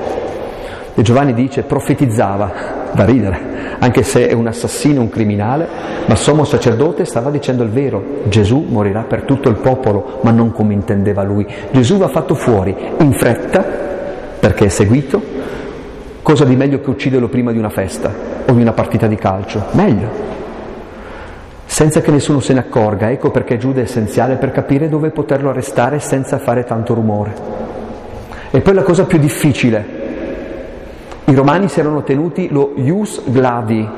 E 0.97 1.01
Giovanni 1.01 1.33
dice 1.33 1.63
profetizzava, 1.63 2.73
da 2.93 3.03
ridere, 3.03 3.77
anche 3.79 4.01
se 4.01 4.29
è 4.29 4.33
un 4.33 4.47
assassino, 4.47 5.01
un 5.01 5.09
criminale, 5.09 5.67
ma 6.05 6.15
sommo 6.15 6.45
sacerdote 6.45 7.03
stava 7.03 7.29
dicendo 7.29 7.63
il 7.63 7.69
vero, 7.69 8.21
Gesù 8.29 8.65
morirà 8.69 9.01
per 9.01 9.23
tutto 9.23 9.49
il 9.49 9.57
popolo, 9.57 10.19
ma 10.21 10.31
non 10.31 10.53
come 10.53 10.73
intendeva 10.73 11.21
lui. 11.21 11.45
Gesù 11.71 11.97
va 11.97 12.07
fatto 12.07 12.33
fuori 12.33 12.73
in 12.99 13.11
fretta, 13.11 13.61
perché 14.39 14.65
è 14.65 14.69
seguito, 14.69 15.21
cosa 16.21 16.45
di 16.45 16.55
meglio 16.55 16.79
che 16.79 16.89
ucciderlo 16.89 17.27
prima 17.27 17.51
di 17.51 17.57
una 17.57 17.69
festa 17.69 18.09
o 18.47 18.53
di 18.53 18.61
una 18.61 18.71
partita 18.71 19.07
di 19.07 19.17
calcio? 19.17 19.65
Meglio. 19.71 20.33
Senza 21.65 21.99
che 21.99 22.11
nessuno 22.11 22.39
se 22.39 22.53
ne 22.53 22.59
accorga, 22.59 23.11
ecco 23.11 23.31
perché 23.31 23.57
Giuda 23.57 23.81
è 23.81 23.83
essenziale 23.83 24.35
per 24.35 24.51
capire 24.51 24.87
dove 24.87 25.09
poterlo 25.09 25.49
arrestare 25.49 25.99
senza 25.99 26.37
fare 26.37 26.63
tanto 26.63 26.93
rumore. 26.93 27.33
E 28.51 28.61
poi 28.61 28.73
la 28.73 28.83
cosa 28.83 29.03
più 29.03 29.17
difficile, 29.17 30.04
i 31.27 31.33
romani 31.33 31.69
si 31.69 31.79
erano 31.79 32.03
tenuti 32.03 32.49
lo 32.49 32.73
ius 32.75 33.23
glavi, 33.25 33.89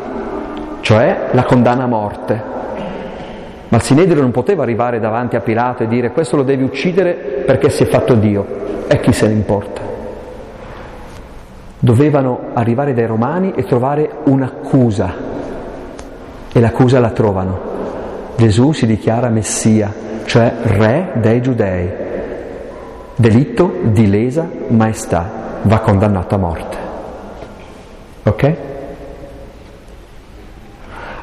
cioè 0.80 1.30
la 1.32 1.44
condanna 1.44 1.84
a 1.84 1.88
morte. 1.88 2.42
Ma 3.68 3.76
il 3.76 3.84
Sinedrio 3.84 4.22
non 4.22 4.32
poteva 4.32 4.64
arrivare 4.64 5.02
davanti 5.02 5.36
a 5.36 5.42
Pilato 5.42 5.84
e 5.84 5.88
dire 5.88 6.12
questo 6.12 6.38
lo 6.38 6.44
devi 6.44 6.64
uccidere 6.64 7.44
perché 7.46 7.70
si 7.70 7.84
è 7.84 7.86
fatto 7.86 8.14
Dio. 8.14 8.86
E 8.88 9.02
chi 9.02 9.12
se 9.12 9.28
ne 9.28 9.34
importa? 9.34 9.82
Dovevano 11.80 12.52
arrivare 12.54 12.94
dai 12.94 13.06
romani 13.06 13.52
e 13.54 13.66
trovare 13.66 14.10
un'accusa. 14.24 15.14
E 16.54 16.60
l'accusa 16.62 17.02
la 17.02 17.10
trovano. 17.10 17.60
Gesù 18.38 18.72
si 18.72 18.86
dichiara 18.86 19.28
Messia, 19.28 19.94
cioè 20.24 20.54
re 20.62 21.12
dei 21.16 21.42
giudei. 21.42 21.92
Delitto 23.16 23.74
di 23.84 24.10
lesa 24.10 24.48
maestà, 24.70 25.30
va 25.64 25.80
condannato 25.80 26.36
a 26.36 26.38
morte. 26.38 26.87
Ok? 28.28 28.54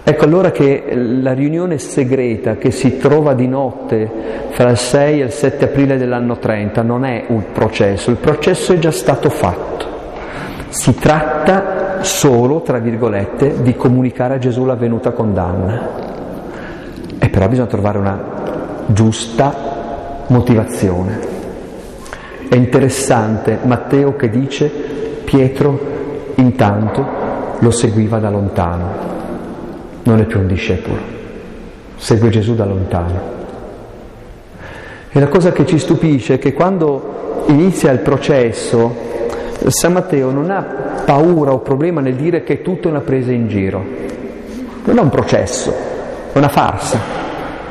Ecco 0.07 0.25
allora 0.25 0.51
che 0.51 0.85
la 0.95 1.33
riunione 1.33 1.79
segreta 1.79 2.57
che 2.57 2.71
si 2.71 2.99
trova 2.99 3.33
di 3.33 3.49
notte 3.49 4.11
fra 4.51 4.71
il 4.71 4.77
6 4.77 5.21
e 5.21 5.25
il 5.25 5.31
7 5.31 5.65
aprile 5.65 5.97
dell'anno 5.97 6.39
30 6.39 6.83
non 6.83 7.05
è 7.05 7.25
un 7.29 7.53
processo, 7.53 8.11
il 8.11 8.17
processo 8.17 8.75
è 8.75 8.79
già 8.79 8.91
stato 8.91 9.31
fatto. 9.31 9.87
Si 10.69 10.95
tratta 10.95 12.03
solo, 12.03 12.61
tra 12.61 12.79
virgolette, 12.79 13.63
di 13.63 13.75
comunicare 13.77 14.35
a 14.35 14.39
Gesù 14.39 14.65
la 14.65 14.75
venuta 14.75 15.13
condanna. 15.13 15.89
E 17.19 17.29
però 17.29 17.49
bisogna 17.49 17.69
trovare 17.69 17.99
una 17.99 18.23
giusta 18.87 19.55
motivazione. 20.27 21.19
È 22.49 22.57
interessante 22.57 23.59
Matteo 23.63 24.17
che 24.17 24.29
dice 24.29 24.69
Pietro 25.25 25.94
Intanto 26.37 27.05
lo 27.59 27.71
seguiva 27.71 28.19
da 28.19 28.31
lontano. 28.31 29.13
Non 30.03 30.21
è 30.21 30.25
più 30.25 30.41
un 30.41 30.47
discepolo, 30.47 30.99
segue 31.97 32.29
Gesù 32.29 32.55
da 32.55 32.65
lontano. 32.65 33.33
E 35.11 35.21
la 35.21 35.29
cosa 35.29 35.53
che 35.53 35.65
ci 35.65 35.79
stupisce 35.79 36.35
è 36.35 36.39
che 36.39 36.53
quando 36.53 37.45
inizia 37.47 37.93
il 37.93 38.01
processo, 38.01 38.95
San 39.69 39.93
Matteo 39.93 40.31
non 40.31 40.51
ha 40.51 40.63
paura 41.05 41.53
o 41.53 41.61
problema 41.61 42.01
nel 42.01 42.15
dire 42.15 42.43
che 42.43 42.55
è 42.55 42.63
tutto 42.63 42.89
una 42.89 43.01
presa 43.01 43.31
in 43.31 43.49
giro. 43.49 43.85
Non 44.85 44.99
è 44.99 45.01
un 45.01 45.11
processo, 45.11 45.73
è 46.33 46.37
una 46.37 46.49
farsa. 46.49 46.99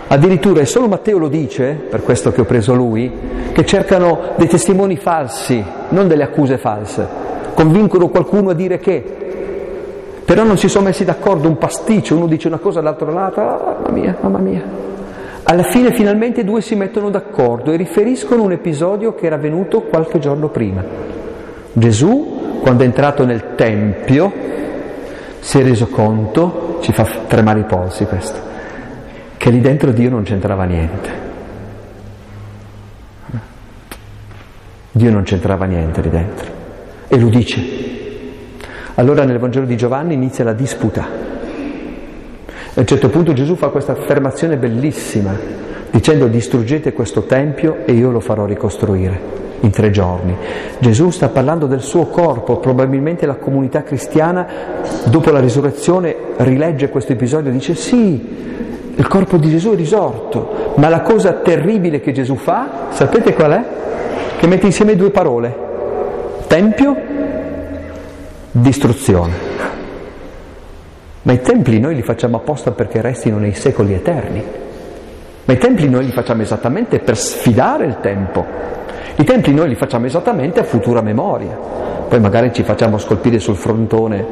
Addirittura, 0.07 0.61
e 0.61 0.65
solo 0.65 0.87
Matteo 0.87 1.17
lo 1.17 1.27
dice, 1.27 1.77
per 1.89 2.03
questo 2.03 2.31
che 2.31 2.41
ho 2.41 2.45
preso 2.45 2.73
lui, 2.73 3.11
che 3.51 3.65
cercano 3.65 4.33
dei 4.37 4.47
testimoni 4.47 4.95
falsi, 4.95 5.63
non 5.89 6.07
delle 6.07 6.23
accuse 6.23 6.57
false. 6.57 7.32
Convincono 7.53 8.09
qualcuno 8.09 8.49
a 8.49 8.53
dire 8.53 8.79
che, 8.79 9.03
però 10.25 10.43
non 10.43 10.57
si 10.57 10.67
sono 10.67 10.85
messi 10.85 11.05
d'accordo, 11.05 11.47
un 11.47 11.57
pasticcio, 11.57 12.15
uno 12.15 12.27
dice 12.27 12.47
una 12.47 12.57
cosa 12.57 12.79
all'altro 12.79 13.11
lato, 13.11 13.39
ah, 13.41 13.77
mamma 13.81 13.89
mia, 13.89 14.17
mamma 14.19 14.39
mia. 14.39 14.61
Alla 15.43 15.63
fine 15.63 15.91
finalmente 15.93 16.41
i 16.41 16.43
due 16.45 16.61
si 16.61 16.75
mettono 16.75 17.09
d'accordo 17.09 17.71
e 17.71 17.75
riferiscono 17.75 18.43
un 18.43 18.53
episodio 18.53 19.13
che 19.13 19.25
era 19.25 19.35
avvenuto 19.35 19.81
qualche 19.81 20.19
giorno 20.19 20.47
prima. 20.47 20.83
Gesù, 21.73 22.59
quando 22.61 22.83
è 22.83 22.85
entrato 22.85 23.25
nel 23.25 23.55
Tempio, 23.55 24.31
si 25.39 25.59
è 25.59 25.63
reso 25.63 25.87
conto, 25.87 26.77
ci 26.81 26.93
fa 26.93 27.05
tremare 27.27 27.59
i 27.59 27.63
polsi 27.63 28.05
questo, 28.05 28.39
che 29.35 29.49
lì 29.49 29.59
dentro 29.59 29.91
Dio 29.91 30.09
non 30.09 30.23
c'entrava 30.23 30.63
niente. 30.63 31.09
Dio 34.91 35.11
non 35.11 35.23
c'entrava 35.23 35.65
niente 35.65 36.01
lì 36.01 36.09
dentro. 36.09 36.52
E 37.13 37.19
lo 37.19 37.29
dice. 37.29 37.61
Allora 38.95 39.23
nel 39.23 39.37
Vangelo 39.37 39.67
di 39.67 39.77
Giovanni 39.77 40.15
inizia 40.15 40.43
la 40.43 40.53
disputa. 40.53 41.01
A 41.03 42.79
un 42.79 42.87
certo 42.87 43.09
punto 43.09 43.33
Gesù 43.33 43.53
fa 43.53 43.67
questa 43.67 43.91
affermazione 43.91 44.57
bellissima, 44.57 45.31
dicendo 45.91 46.25
distruggete 46.25 46.91
questo 46.91 47.25
Tempio 47.25 47.85
e 47.85 47.91
io 47.91 48.09
lo 48.09 48.19
farò 48.19 48.45
ricostruire 48.45 49.19
in 49.59 49.69
tre 49.69 49.91
giorni. 49.91 50.35
Gesù 50.79 51.11
sta 51.11 51.29
parlando 51.29 51.67
del 51.67 51.81
suo 51.81 52.07
corpo, 52.07 52.57
probabilmente 52.57 53.27
la 53.27 53.35
comunità 53.35 53.83
cristiana 53.83 54.47
dopo 55.05 55.29
la 55.29 55.39
risurrezione 55.39 56.15
rilegge 56.37 56.89
questo 56.89 57.11
episodio 57.11 57.51
e 57.51 57.53
dice 57.53 57.75
sì, 57.75 58.27
il 58.95 59.07
corpo 59.07 59.37
di 59.37 59.51
Gesù 59.51 59.73
è 59.73 59.75
risorto, 59.75 60.73
ma 60.77 60.89
la 60.89 61.01
cosa 61.01 61.33
terribile 61.33 61.99
che 61.99 62.11
Gesù 62.11 62.33
fa, 62.37 62.87
sapete 62.89 63.35
qual 63.35 63.51
è? 63.51 63.63
Che 64.35 64.47
mette 64.47 64.65
insieme 64.65 64.95
due 64.95 65.11
parole, 65.11 65.72
tempio, 66.53 66.95
distruzione. 68.51 69.33
Ma 71.23 71.31
i 71.31 71.41
templi 71.41 71.79
noi 71.79 71.95
li 71.95 72.03
facciamo 72.03 72.37
apposta 72.37 72.69
perché 72.73 73.01
restino 73.01 73.39
nei 73.39 73.55
secoli 73.55 73.95
eterni. 73.95 74.43
Ma 75.45 75.51
i 75.51 75.57
templi 75.57 75.89
noi 75.89 76.05
li 76.05 76.11
facciamo 76.11 76.43
esattamente 76.43 76.99
per 76.99 77.17
sfidare 77.17 77.85
il 77.85 77.97
tempo. 78.01 78.45
I 79.15 79.23
templi 79.23 79.51
noi 79.51 79.69
li 79.69 79.75
facciamo 79.75 80.05
esattamente 80.05 80.59
a 80.59 80.63
futura 80.63 81.01
memoria. 81.01 81.57
Poi 82.07 82.19
magari 82.19 82.53
ci 82.53 82.61
facciamo 82.61 82.99
scolpire 82.99 83.39
sul 83.39 83.55
frontone 83.55 84.23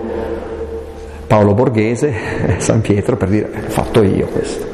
Paolo 1.26 1.56
Borghese, 1.56 2.14
San 2.60 2.82
Pietro, 2.82 3.18
per 3.18 3.30
dire, 3.30 3.48
fatto 3.48 4.04
io 4.04 4.28
questo. 4.28 4.71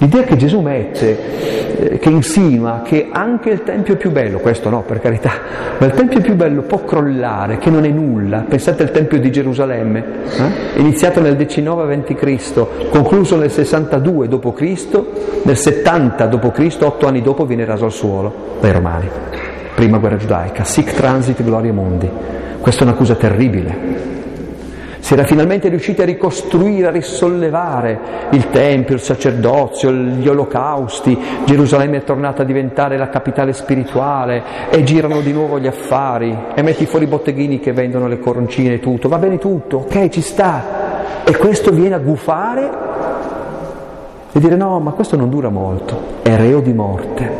L'idea 0.00 0.22
che 0.22 0.36
Gesù 0.36 0.60
mette, 0.60 1.94
eh, 1.94 1.98
che 1.98 2.08
insinua 2.08 2.82
che 2.84 3.08
anche 3.10 3.50
il 3.50 3.64
Tempio 3.64 3.96
più 3.96 4.12
bello, 4.12 4.38
questo 4.38 4.70
no 4.70 4.82
per 4.82 5.00
carità, 5.00 5.32
ma 5.76 5.86
il 5.86 5.92
Tempio 5.92 6.20
più 6.20 6.36
bello 6.36 6.62
può 6.62 6.84
crollare, 6.84 7.58
che 7.58 7.68
non 7.68 7.84
è 7.84 7.88
nulla. 7.88 8.44
Pensate 8.48 8.84
al 8.84 8.92
Tempio 8.92 9.18
di 9.18 9.32
Gerusalemme, 9.32 10.04
eh? 10.36 10.80
iniziato 10.80 11.20
nel 11.20 11.34
19 11.34 11.94
a.C., 11.94 12.88
concluso 12.90 13.36
nel 13.36 13.50
62 13.50 14.28
d.C., 14.28 15.02
nel 15.42 15.56
70 15.56 16.26
d.C., 16.26 16.76
otto 16.80 17.06
anni 17.08 17.20
dopo 17.20 17.44
viene 17.44 17.64
raso 17.64 17.86
al 17.86 17.92
suolo 17.92 18.56
dai 18.60 18.70
Romani. 18.70 19.08
Prima 19.74 19.98
guerra 19.98 20.16
giudaica, 20.16 20.62
sic 20.62 20.92
transit 20.92 21.42
gloria 21.42 21.72
mundi. 21.72 22.08
Questa 22.60 22.82
è 22.82 22.86
un'accusa 22.86 23.16
terribile 23.16 24.17
si 25.00 25.12
era 25.12 25.24
finalmente 25.24 25.68
riusciti 25.68 26.02
a 26.02 26.04
ricostruire, 26.04 26.88
a 26.88 26.90
risollevare 26.90 27.98
il 28.30 28.50
Tempio, 28.50 28.94
il 28.94 29.00
sacerdozio, 29.00 29.92
gli 29.92 30.28
olocausti, 30.28 31.18
Gerusalemme 31.44 31.98
è 31.98 32.04
tornata 32.04 32.42
a 32.42 32.44
diventare 32.44 32.96
la 32.96 33.08
capitale 33.08 33.52
spirituale 33.52 34.42
e 34.70 34.82
girano 34.82 35.20
di 35.20 35.32
nuovo 35.32 35.58
gli 35.58 35.66
affari. 35.66 36.36
E 36.54 36.62
metti 36.62 36.86
fuori 36.86 37.04
i 37.04 37.08
botteghini 37.08 37.60
che 37.60 37.72
vendono 37.72 38.08
le 38.08 38.18
coroncine 38.18 38.74
e 38.74 38.80
tutto, 38.80 39.08
va 39.08 39.18
bene 39.18 39.38
tutto, 39.38 39.78
ok, 39.78 40.08
ci 40.08 40.20
sta. 40.20 41.24
E 41.24 41.36
questo 41.36 41.70
viene 41.70 41.94
a 41.94 41.98
gufare 41.98 42.70
e 44.32 44.40
dire 44.40 44.56
no, 44.56 44.78
ma 44.80 44.90
questo 44.92 45.16
non 45.16 45.30
dura 45.30 45.48
molto, 45.48 46.00
è 46.22 46.36
reo 46.36 46.60
di 46.60 46.72
morte. 46.72 47.30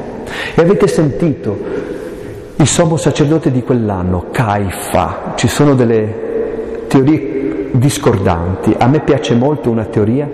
E 0.54 0.60
avete 0.60 0.86
sentito 0.86 1.56
il 2.56 2.66
sommo 2.66 2.96
sacerdote 2.96 3.50
di 3.50 3.62
quell'anno, 3.62 4.26
Caifa, 4.30 5.32
ci 5.36 5.48
sono 5.48 5.74
delle 5.74 6.86
teorie 6.88 7.37
discordanti. 7.72 8.74
A 8.78 8.86
me 8.86 9.00
piace 9.00 9.34
molto 9.34 9.70
una 9.70 9.84
teoria 9.84 10.28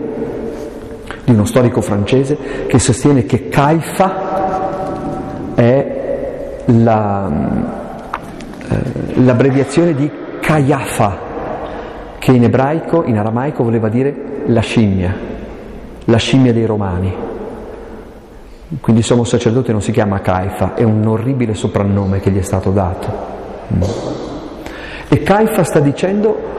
di 1.24 1.32
uno 1.32 1.44
storico 1.44 1.80
francese 1.80 2.66
che 2.66 2.78
sostiene 2.78 3.24
che 3.24 3.48
Caifa 3.48 5.54
è 5.54 6.02
la, 6.66 7.30
eh, 8.68 9.20
l'abbreviazione 9.20 9.94
di 9.94 10.10
Caiafa, 10.40 11.18
che 12.18 12.32
in 12.32 12.44
ebraico, 12.44 13.04
in 13.04 13.18
aramaico 13.18 13.62
voleva 13.62 13.88
dire 13.88 14.42
la 14.46 14.60
scimmia, 14.60 15.14
la 16.04 16.16
scimmia 16.16 16.52
dei 16.52 16.66
romani. 16.66 17.14
Quindi 18.80 19.02
il 19.02 19.06
sommo 19.06 19.24
sacerdote 19.24 19.72
non 19.72 19.82
si 19.82 19.92
chiama 19.92 20.20
Caifa, 20.20 20.74
è 20.74 20.82
un 20.82 21.06
orribile 21.06 21.54
soprannome 21.54 22.20
che 22.20 22.30
gli 22.30 22.38
è 22.38 22.42
stato 22.42 22.70
dato. 22.70 23.32
E 25.08 25.22
Caifa 25.22 25.62
sta 25.64 25.80
dicendo 25.80 26.52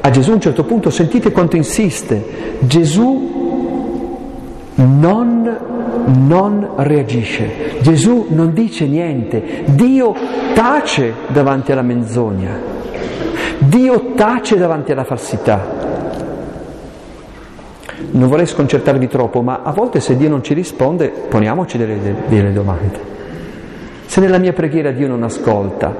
a 0.00 0.10
Gesù 0.10 0.30
a 0.30 0.34
un 0.34 0.40
certo 0.40 0.64
punto, 0.64 0.90
sentite 0.90 1.32
quanto 1.32 1.56
insiste, 1.56 2.24
Gesù 2.60 3.36
non, 4.74 5.58
non 6.26 6.68
reagisce, 6.76 7.78
Gesù 7.80 8.26
non 8.30 8.52
dice 8.52 8.86
niente, 8.86 9.64
Dio 9.66 10.14
tace 10.54 11.12
davanti 11.28 11.72
alla 11.72 11.82
menzogna, 11.82 12.56
Dio 13.58 14.12
tace 14.14 14.56
davanti 14.56 14.92
alla 14.92 15.04
falsità. 15.04 15.86
Non 18.10 18.28
vorrei 18.28 18.46
sconcertarvi 18.46 19.08
troppo, 19.08 19.42
ma 19.42 19.60
a 19.62 19.72
volte 19.72 19.98
se 19.98 20.16
Dio 20.16 20.28
non 20.28 20.42
ci 20.42 20.54
risponde, 20.54 21.08
poniamoci 21.08 21.76
delle, 21.76 21.98
delle 22.28 22.52
domande. 22.52 23.16
Se 24.06 24.20
nella 24.20 24.38
mia 24.38 24.52
preghiera 24.52 24.92
Dio 24.92 25.08
non 25.08 25.24
ascolta, 25.24 25.94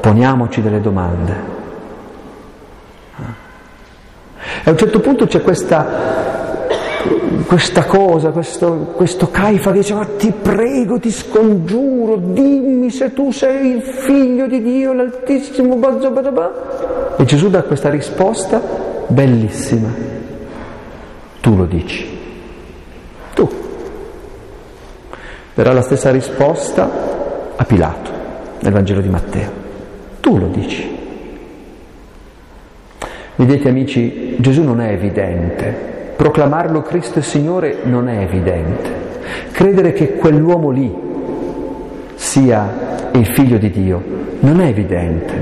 poniamoci 0.00 0.60
delle 0.62 0.80
domande. 0.80 1.57
E 4.64 4.68
a 4.68 4.70
un 4.70 4.76
certo 4.76 5.00
punto 5.00 5.26
c'è 5.26 5.40
questa, 5.42 5.86
questa 7.46 7.84
cosa, 7.84 8.30
questo, 8.30 8.92
questo 8.94 9.30
Caifa 9.30 9.72
che 9.72 9.78
dice 9.78 9.94
ma 9.94 10.04
ti 10.04 10.32
prego, 10.32 10.98
ti 10.98 11.10
scongiuro, 11.10 12.16
dimmi 12.16 12.90
se 12.90 13.12
tu 13.12 13.30
sei 13.30 13.76
il 13.76 13.82
figlio 13.82 14.46
di 14.46 14.62
Dio, 14.62 14.92
l'Altissimo. 14.92 15.78
E 17.16 17.24
Gesù 17.24 17.48
dà 17.48 17.62
questa 17.62 17.88
risposta 17.88 18.60
bellissima. 19.06 19.88
Tu 21.40 21.56
lo 21.56 21.64
dici. 21.64 22.18
Tu. 23.34 23.48
Darà 25.54 25.72
la 25.72 25.82
stessa 25.82 26.10
risposta 26.10 26.90
a 27.56 27.64
Pilato 27.64 28.10
nel 28.60 28.72
Vangelo 28.72 29.00
di 29.00 29.08
Matteo. 29.08 29.50
Tu 30.20 30.36
lo 30.36 30.46
dici. 30.48 30.97
Vedete 33.38 33.68
amici, 33.68 34.34
Gesù 34.40 34.64
non 34.64 34.80
è 34.80 34.90
evidente, 34.90 35.72
proclamarlo 36.16 36.82
Cristo 36.82 37.20
e 37.20 37.22
Signore 37.22 37.76
non 37.84 38.08
è 38.08 38.18
evidente, 38.18 38.90
credere 39.52 39.92
che 39.92 40.14
quell'uomo 40.14 40.70
lì 40.70 40.92
sia 42.16 43.10
il 43.12 43.24
figlio 43.26 43.56
di 43.56 43.70
Dio 43.70 44.02
non 44.40 44.60
è 44.60 44.66
evidente, 44.66 45.34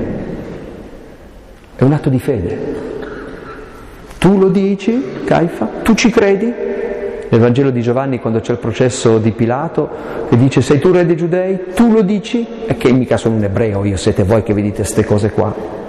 è 1.75 1.81
un 1.81 1.93
atto 1.93 2.09
di 2.09 2.19
fede. 2.19 2.57
Tu 4.19 4.37
lo 4.37 4.49
dici, 4.49 5.03
Caifa? 5.25 5.67
Tu 5.81 5.95
ci 5.95 6.11
credi? 6.11 6.53
Nel 7.29 7.41
Vangelo 7.41 7.71
di 7.71 7.81
Giovanni, 7.81 8.19
quando 8.19 8.41
c'è 8.41 8.51
il 8.51 8.59
processo 8.59 9.17
di 9.17 9.31
Pilato, 9.31 9.89
che 10.29 10.37
dice 10.37 10.61
sei 10.61 10.77
tu 10.77 10.91
re 10.91 11.03
dei 11.03 11.15
giudei? 11.15 11.73
Tu 11.73 11.91
lo 11.91 12.03
dici? 12.03 12.45
E 12.67 12.77
che 12.77 12.91
mica 12.91 13.17
sono 13.17 13.37
un 13.37 13.43
ebreo, 13.43 13.83
io 13.85 13.97
siete 13.97 14.21
voi 14.21 14.43
che 14.43 14.53
vi 14.53 14.61
dite 14.61 14.81
queste 14.81 15.03
cose 15.03 15.31
qua. 15.31 15.86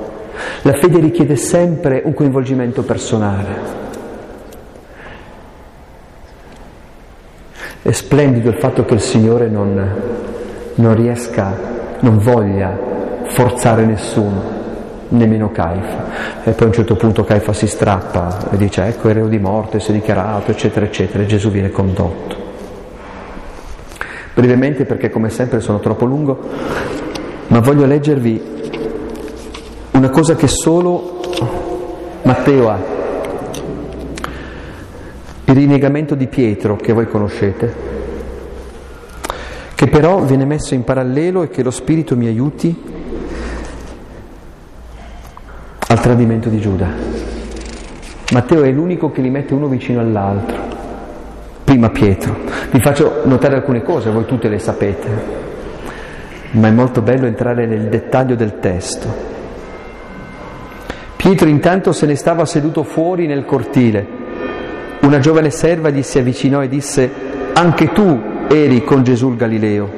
La 0.62 0.74
fede 0.74 0.98
richiede 0.98 1.36
sempre 1.36 2.02
un 2.04 2.14
coinvolgimento 2.14 2.82
personale. 2.82 3.86
È 7.80 7.92
splendido 7.92 8.50
il 8.50 8.56
fatto 8.56 8.84
che 8.84 8.94
il 8.94 9.00
Signore 9.00 9.48
non, 9.48 9.94
non 10.74 10.94
riesca, 10.94 11.56
non 12.00 12.18
voglia 12.18 12.76
forzare 13.24 13.84
nessuno, 13.84 14.42
nemmeno 15.08 15.50
Caifa. 15.50 16.42
E 16.44 16.52
poi 16.52 16.64
a 16.64 16.66
un 16.66 16.72
certo 16.72 16.96
punto 16.96 17.24
Caifa 17.24 17.52
si 17.52 17.66
strappa 17.66 18.50
e 18.50 18.56
dice 18.56 18.84
ecco 18.84 19.08
il 19.08 19.14
reo 19.14 19.28
di 19.28 19.38
morte, 19.38 19.80
si 19.80 19.90
è 19.90 19.94
dichiarato, 19.94 20.50
eccetera, 20.50 20.84
eccetera, 20.84 21.22
e 21.22 21.26
Gesù 21.26 21.50
viene 21.50 21.70
condotto. 21.70 22.36
Brevemente 24.34 24.84
perché 24.84 25.08
come 25.08 25.30
sempre 25.30 25.60
sono 25.60 25.80
troppo 25.80 26.04
lungo, 26.04 26.38
ma 27.48 27.60
voglio 27.60 27.86
leggervi 27.86 28.56
una 29.98 30.10
cosa 30.10 30.36
che 30.36 30.46
solo 30.46 31.20
Matteo 32.22 32.70
ha. 32.70 32.78
il 35.44 35.54
rinnegamento 35.54 36.14
di 36.14 36.28
Pietro 36.28 36.76
che 36.76 36.92
voi 36.92 37.08
conoscete, 37.08 37.74
che 39.74 39.88
però 39.88 40.20
viene 40.20 40.44
messo 40.44 40.74
in 40.74 40.84
parallelo 40.84 41.42
e 41.42 41.48
che 41.48 41.64
lo 41.64 41.72
Spirito 41.72 42.16
mi 42.16 42.28
aiuti 42.28 42.80
al 45.88 46.00
tradimento 46.00 46.48
di 46.48 46.60
Giuda. 46.60 46.86
Matteo 48.30 48.62
è 48.62 48.70
l'unico 48.70 49.10
che 49.10 49.20
li 49.20 49.30
mette 49.30 49.52
uno 49.52 49.66
vicino 49.66 49.98
all'altro. 49.98 50.56
Prima 51.64 51.90
Pietro. 51.90 52.36
Vi 52.70 52.80
faccio 52.80 53.22
notare 53.24 53.56
alcune 53.56 53.82
cose, 53.82 54.10
voi 54.10 54.26
tutte 54.26 54.48
le 54.48 54.60
sapete, 54.60 55.08
ma 56.52 56.68
è 56.68 56.72
molto 56.72 57.02
bello 57.02 57.26
entrare 57.26 57.66
nel 57.66 57.88
dettaglio 57.88 58.36
del 58.36 58.60
testo. 58.60 59.27
Pietro 61.28 61.46
intanto 61.50 61.92
se 61.92 62.06
ne 62.06 62.14
stava 62.14 62.46
seduto 62.46 62.82
fuori 62.82 63.26
nel 63.26 63.44
cortile 63.44 64.06
una 65.00 65.18
giovane 65.18 65.50
serva 65.50 65.90
gli 65.90 66.00
si 66.02 66.18
avvicinò 66.18 66.62
e 66.62 66.68
disse, 66.68 67.10
anche 67.52 67.92
tu 67.92 68.18
eri 68.48 68.82
con 68.82 69.02
Gesù 69.02 69.28
il 69.28 69.36
Galileo. 69.36 69.90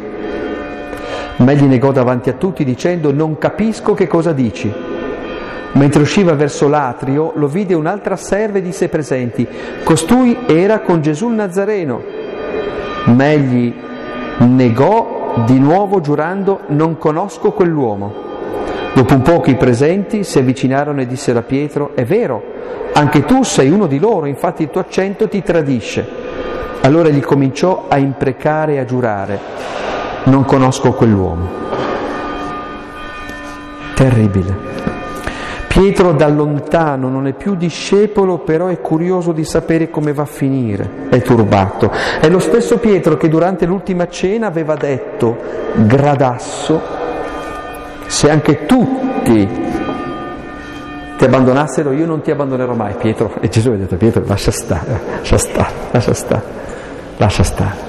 Ma 1.37 1.53
egli 1.53 1.67
negò 1.67 1.93
davanti 1.93 2.31
a 2.31 2.33
tutti 2.33 2.65
dicendo, 2.65 3.13
non 3.13 3.39
capisco 3.39 3.95
che 3.95 4.09
cosa 4.09 4.33
dici. 4.33 4.73
Mentre 5.75 6.03
usciva 6.03 6.35
verso 6.35 6.69
l'atrio 6.69 7.31
lo 7.37 7.47
vide 7.47 7.75
un'altra 7.75 8.17
serva 8.17 8.59
e 8.59 8.63
disse 8.63 8.89
presenti, 8.89 9.47
costui 9.85 10.37
era 10.49 10.81
con 10.81 11.01
Gesù 11.01 11.29
il 11.29 11.35
Nazareno. 11.37 12.03
Ma 13.05 13.31
egli 13.31 13.73
negò 14.39 15.45
di 15.47 15.61
nuovo 15.61 16.01
giurando, 16.01 16.63
non 16.71 16.99
conosco 16.99 17.53
quell'uomo. 17.53 18.30
Dopo 18.93 19.15
un 19.15 19.23
po' 19.23 19.43
i 19.47 19.57
presenti 19.57 20.25
si 20.25 20.39
avvicinarono 20.39 21.01
e 21.01 21.07
dissero 21.07 21.39
a 21.39 21.43
Pietro, 21.43 21.93
è 21.95 22.05
vero, 22.05 22.43
anche 22.93 23.25
tu 23.25 23.43
sei 23.45 23.71
uno 23.71 23.87
di 23.87 23.99
loro, 23.99 24.27
infatti 24.27 24.63
il 24.65 24.71
tuo 24.71 24.81
accento 24.81 25.29
ti 25.29 25.43
tradisce. 25.43 26.07
Allora 26.83 27.09
gli 27.09 27.21
cominciò 27.21 27.87
a 27.89 27.99
imprecare 27.99 28.75
e 28.75 28.79
a 28.79 28.85
giurare, 28.85 29.39
non 30.25 30.45
conosco 30.45 30.93
quell'uomo. 30.93 31.49
Terribile. 33.95 34.69
Pietro 35.69 36.13
da 36.13 36.27
lontano 36.27 37.09
non 37.09 37.29
è 37.29 37.33
più 37.33 37.55
discepolo, 37.55 38.39
però 38.39 38.67
è 38.67 38.81
curioso 38.81 39.31
di 39.31 39.45
sapere 39.45 39.89
come 39.89 40.13
va 40.13 40.23
a 40.23 40.27
finire, 40.27 41.09
è 41.11 41.23
turbato. 41.23 41.93
È 42.21 42.29
lo 42.29 42.41
stesso 42.41 42.79
Pietro 42.79 43.17
che 43.17 43.29
durante 43.29 43.67
l'ultima 43.67 44.09
cena 44.09 44.49
aveva 44.49 44.75
detto, 44.75 45.37
gradasso, 45.75 46.99
se 48.11 48.29
anche 48.29 48.67
tutti 48.67 49.49
ti 51.17 51.25
abbandonassero 51.25 51.93
io 51.93 52.07
non 52.07 52.23
ti 52.23 52.33
abbandonerò 52.33 52.75
mai, 52.75 52.95
Pietro. 52.95 53.31
E 53.41 53.49
Gesù 53.49 53.71
ha 53.71 53.77
detto, 53.77 53.97
Pietro, 53.97 54.25
lascia 54.27 54.51
stare, 54.51 55.01
lascia 55.19 55.39
stare, 55.39 55.73
lascia 55.93 56.13
stare, 56.13 56.43
lascia 57.19 57.43
stare. 57.45 57.89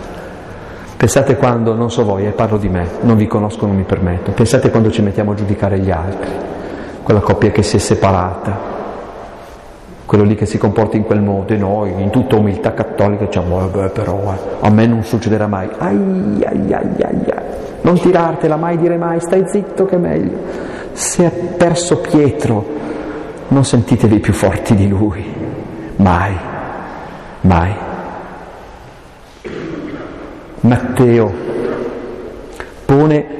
Pensate 0.96 1.36
quando, 1.38 1.74
non 1.74 1.90
so 1.90 2.06
voi, 2.06 2.28
eh, 2.28 2.32
parlo 2.32 2.58
di 2.58 2.70
me, 2.70 2.88
non 3.02 3.18
vi 3.18 3.26
conosco, 3.26 3.66
non 3.66 3.76
mi 3.76 3.84
permetto, 3.84 4.32
pensate 4.32 4.70
quando 4.70 4.92
ci 4.92 5.02
mettiamo 5.02 5.32
a 5.32 5.34
giudicare 5.34 5.80
gli 5.80 5.90
altri, 5.90 6.30
quella 7.02 7.22
coppia 7.22 7.50
che 7.50 7.64
si 7.64 7.78
è 7.78 7.80
separata, 7.80 8.60
quello 10.06 10.24
lì 10.24 10.36
che 10.36 10.46
si 10.46 10.60
comporta 10.60 10.98
in 10.98 11.04
quel 11.04 11.22
modo 11.22 11.52
e 11.52 11.58
noi 11.58 12.00
in 12.00 12.12
tutta 12.12 12.36
umiltà 12.36 12.76
cattolica 12.76 13.26
diciamo, 13.26 13.66
eh 13.66 13.70
beh, 13.70 13.90
però 13.90 14.34
eh, 14.34 14.58
a 14.60 14.70
me 14.70 14.86
non 14.86 15.04
succederà 15.04 15.48
mai, 15.48 15.68
ai, 15.80 16.46
ai, 16.46 16.74
ai, 16.74 17.02
ai, 17.02 17.31
non 17.82 18.00
tirartela 18.00 18.56
mai, 18.56 18.78
dire 18.78 18.98
mai, 18.98 19.20
stai 19.20 19.44
zitto 19.48 19.86
che 19.86 19.96
è 19.96 20.00
meglio. 20.00 20.38
Se 20.94 21.26
ha 21.26 21.32
perso 21.58 22.00
Pietro 22.00 22.80
non 23.50 23.66
sentitevi 23.66 24.20
più 24.20 24.34
forti 24.34 24.76
di 24.76 24.88
lui, 24.88 25.26
mai, 25.98 26.36
mai. 27.42 27.74
Matteo 30.62 31.34
pone 32.86 33.40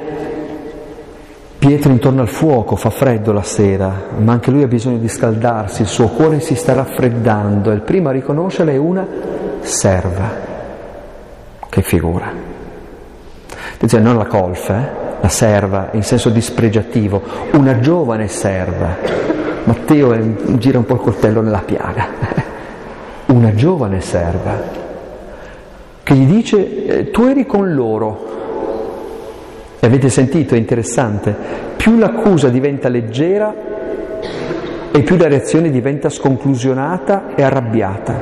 Pietro 1.58 1.92
intorno 1.92 2.22
al 2.22 2.28
fuoco, 2.28 2.74
fa 2.74 2.90
freddo 2.90 3.30
la 3.32 3.44
sera, 3.44 4.08
ma 4.16 4.32
anche 4.32 4.50
lui 4.50 4.64
ha 4.64 4.66
bisogno 4.66 4.98
di 4.98 5.08
scaldarsi, 5.08 5.82
il 5.82 5.88
suo 5.88 6.08
cuore 6.08 6.40
si 6.40 6.56
sta 6.56 6.72
raffreddando 6.72 7.70
e 7.70 7.74
il 7.74 7.82
primo 7.82 8.08
a 8.08 8.12
riconoscerla 8.12 8.72
è 8.72 8.76
una 8.76 9.06
serva. 9.60 10.50
Che 11.68 11.82
figura. 11.82 12.51
Attenzione, 13.82 14.04
non 14.04 14.16
la 14.16 14.26
colfa, 14.26 14.78
eh? 14.78 14.88
la 15.20 15.28
serva 15.28 15.88
in 15.92 16.04
senso 16.04 16.30
dispregiativo, 16.30 17.20
una 17.54 17.80
giovane 17.80 18.28
serva 18.28 19.22
Matteo 19.64 20.16
gira 20.58 20.78
un 20.78 20.84
po' 20.84 20.94
il 20.94 21.00
coltello 21.00 21.40
nella 21.40 21.62
piaga. 21.64 22.06
Una 23.26 23.54
giovane 23.54 24.00
serva 24.00 24.60
che 26.02 26.14
gli 26.14 26.26
dice 26.26 26.86
eh, 26.86 27.10
tu 27.10 27.22
eri 27.22 27.46
con 27.46 27.72
loro. 27.72 28.30
E 29.78 29.86
avete 29.86 30.08
sentito, 30.10 30.54
è 30.54 30.58
interessante, 30.58 31.34
più 31.76 31.98
l'accusa 31.98 32.48
diventa 32.48 32.88
leggera 32.88 33.54
e 34.92 35.02
più 35.02 35.16
la 35.16 35.28
reazione 35.28 35.70
diventa 35.70 36.08
sconclusionata 36.08 37.34
e 37.34 37.42
arrabbiata. 37.42 38.20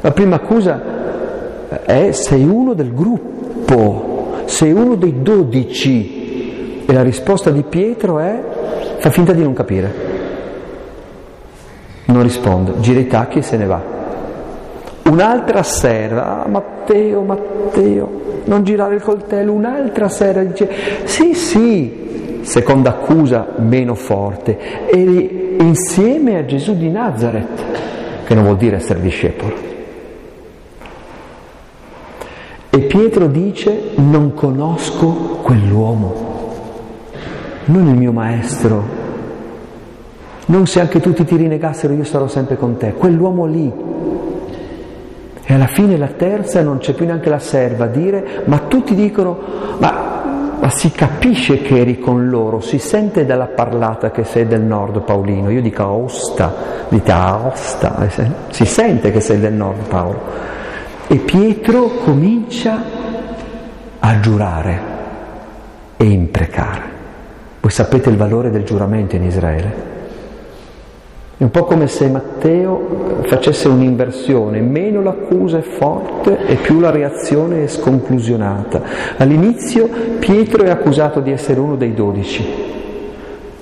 La 0.00 0.10
prima 0.12 0.36
accusa 0.36 0.82
è 1.84 2.12
sei 2.12 2.44
uno 2.44 2.72
del 2.72 2.94
gruppo, 2.94 4.15
sei 4.46 4.72
uno 4.72 4.94
dei 4.94 5.22
dodici. 5.22 6.84
E 6.86 6.92
la 6.92 7.02
risposta 7.02 7.50
di 7.50 7.62
Pietro 7.62 8.18
è 8.18 8.40
fa 8.98 9.10
finta 9.10 9.32
di 9.32 9.42
non 9.42 9.52
capire. 9.52 10.14
Non 12.06 12.22
risponde, 12.22 12.72
gira 12.80 13.00
i 13.00 13.06
tacchi 13.06 13.38
e 13.38 13.42
se 13.42 13.56
ne 13.56 13.66
va. 13.66 13.94
Un'altra 15.10 15.62
sera, 15.62 16.42
ah, 16.44 16.48
Matteo, 16.48 17.22
Matteo, 17.22 18.42
non 18.44 18.64
girare 18.64 18.96
il 18.96 19.02
coltello, 19.02 19.52
un'altra 19.52 20.08
sera 20.08 20.42
dice, 20.42 20.68
sì, 21.04 21.34
sì, 21.34 22.40
seconda 22.42 22.90
accusa 22.90 23.54
meno 23.56 23.94
forte, 23.94 24.58
eri 24.88 25.56
insieme 25.60 26.38
a 26.38 26.44
Gesù 26.44 26.76
di 26.76 26.90
Nazareth, 26.90 27.64
che 28.24 28.34
non 28.34 28.44
vuol 28.44 28.56
dire 28.56 28.76
essere 28.76 29.00
discepolo. 29.00 29.75
E 32.76 32.80
Pietro 32.80 33.26
dice, 33.26 33.92
non 33.94 34.34
conosco 34.34 35.38
quell'uomo, 35.40 36.14
non 37.64 37.86
il 37.86 37.94
mio 37.94 38.12
maestro, 38.12 38.84
non 40.44 40.66
se 40.66 40.80
anche 40.80 41.00
tutti 41.00 41.24
ti 41.24 41.36
rinegassero 41.36 41.94
io 41.94 42.04
sarò 42.04 42.28
sempre 42.28 42.58
con 42.58 42.76
te, 42.76 42.92
quell'uomo 42.92 43.46
lì. 43.46 43.72
E 45.42 45.54
alla 45.54 45.68
fine 45.68 45.96
la 45.96 46.08
terza 46.08 46.60
non 46.60 46.76
c'è 46.76 46.92
più 46.92 47.06
neanche 47.06 47.30
la 47.30 47.38
serva 47.38 47.84
a 47.84 47.88
dire, 47.88 48.42
ma 48.44 48.58
tutti 48.58 48.94
dicono, 48.94 49.38
ma, 49.78 50.58
ma 50.60 50.68
si 50.68 50.92
capisce 50.92 51.62
che 51.62 51.78
eri 51.78 51.98
con 51.98 52.28
loro, 52.28 52.60
si 52.60 52.78
sente 52.78 53.24
dalla 53.24 53.46
parlata 53.46 54.10
che 54.10 54.24
sei 54.24 54.46
del 54.46 54.60
nord 54.60 55.00
Paolino, 55.00 55.48
io 55.48 55.62
dico 55.62 55.82
Aosta, 55.82 56.54
dite 56.90 57.10
Aosta, 57.10 58.06
eh, 58.06 58.30
si 58.50 58.66
sente 58.66 59.10
che 59.12 59.20
sei 59.20 59.40
del 59.40 59.54
nord 59.54 59.88
Paolo. 59.88 60.55
E 61.08 61.16
Pietro 61.18 61.88
comincia 62.04 62.82
a 64.00 64.18
giurare 64.18 64.80
e 65.96 66.04
imprecare. 66.04 66.82
Voi 67.60 67.70
sapete 67.70 68.10
il 68.10 68.16
valore 68.16 68.50
del 68.50 68.64
giuramento 68.64 69.14
in 69.14 69.22
Israele? 69.22 69.94
È 71.36 71.44
un 71.44 71.50
po' 71.50 71.64
come 71.64 71.86
se 71.86 72.08
Matteo 72.08 73.20
facesse 73.22 73.68
un'inversione, 73.68 74.60
meno 74.60 75.00
l'accusa 75.00 75.58
è 75.58 75.62
forte 75.62 76.44
e 76.44 76.56
più 76.56 76.80
la 76.80 76.90
reazione 76.90 77.62
è 77.62 77.66
sconclusionata. 77.68 78.82
All'inizio 79.18 79.88
Pietro 80.18 80.64
è 80.64 80.70
accusato 80.70 81.20
di 81.20 81.30
essere 81.30 81.60
uno 81.60 81.76
dei 81.76 81.94
dodici, 81.94 82.44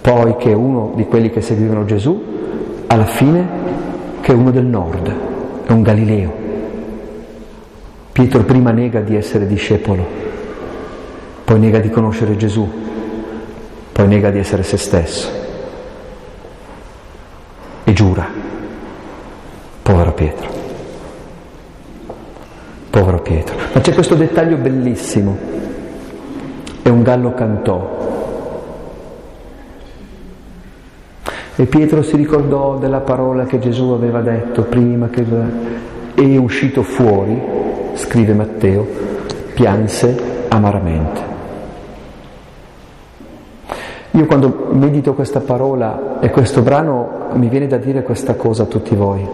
poi 0.00 0.36
che 0.36 0.50
è 0.50 0.54
uno 0.54 0.92
di 0.94 1.04
quelli 1.04 1.28
che 1.28 1.42
seguivano 1.42 1.84
Gesù, 1.84 2.22
alla 2.86 3.04
fine 3.04 3.46
che 4.22 4.32
è 4.32 4.34
uno 4.34 4.50
del 4.50 4.64
nord, 4.64 5.12
è 5.66 5.72
un 5.72 5.82
Galileo. 5.82 6.43
Pietro 8.14 8.44
prima 8.44 8.70
nega 8.70 9.00
di 9.00 9.16
essere 9.16 9.44
discepolo, 9.44 10.06
poi 11.42 11.58
nega 11.58 11.80
di 11.80 11.90
conoscere 11.90 12.36
Gesù, 12.36 12.70
poi 13.90 14.06
nega 14.06 14.30
di 14.30 14.38
essere 14.38 14.62
se 14.62 14.76
stesso 14.76 15.28
e 17.82 17.92
giura. 17.92 18.24
Povero 19.82 20.12
Pietro. 20.12 20.48
Povero 22.88 23.20
Pietro. 23.20 23.56
Ma 23.72 23.80
c'è 23.80 23.92
questo 23.92 24.14
dettaglio 24.14 24.58
bellissimo. 24.58 25.36
E 26.82 26.88
un 26.88 27.02
gallo 27.02 27.34
cantò. 27.34 28.02
E 31.56 31.66
Pietro 31.66 32.02
si 32.02 32.14
ricordò 32.14 32.76
della 32.76 33.00
parola 33.00 33.44
che 33.44 33.58
Gesù 33.58 33.90
aveva 33.90 34.20
detto 34.20 34.62
prima 34.62 35.08
che 35.08 35.24
è 36.14 36.36
uscito 36.36 36.84
fuori, 36.84 37.62
scrive 37.94 38.34
Matteo, 38.34 38.86
pianse 39.54 40.46
amaramente. 40.48 41.32
Io 44.12 44.26
quando 44.26 44.68
medito 44.70 45.14
questa 45.14 45.40
parola 45.40 46.20
e 46.20 46.30
questo 46.30 46.62
brano 46.62 47.30
mi 47.32 47.48
viene 47.48 47.66
da 47.66 47.78
dire 47.78 48.02
questa 48.02 48.34
cosa 48.34 48.62
a 48.62 48.66
tutti 48.66 48.94
voi. 48.94 49.26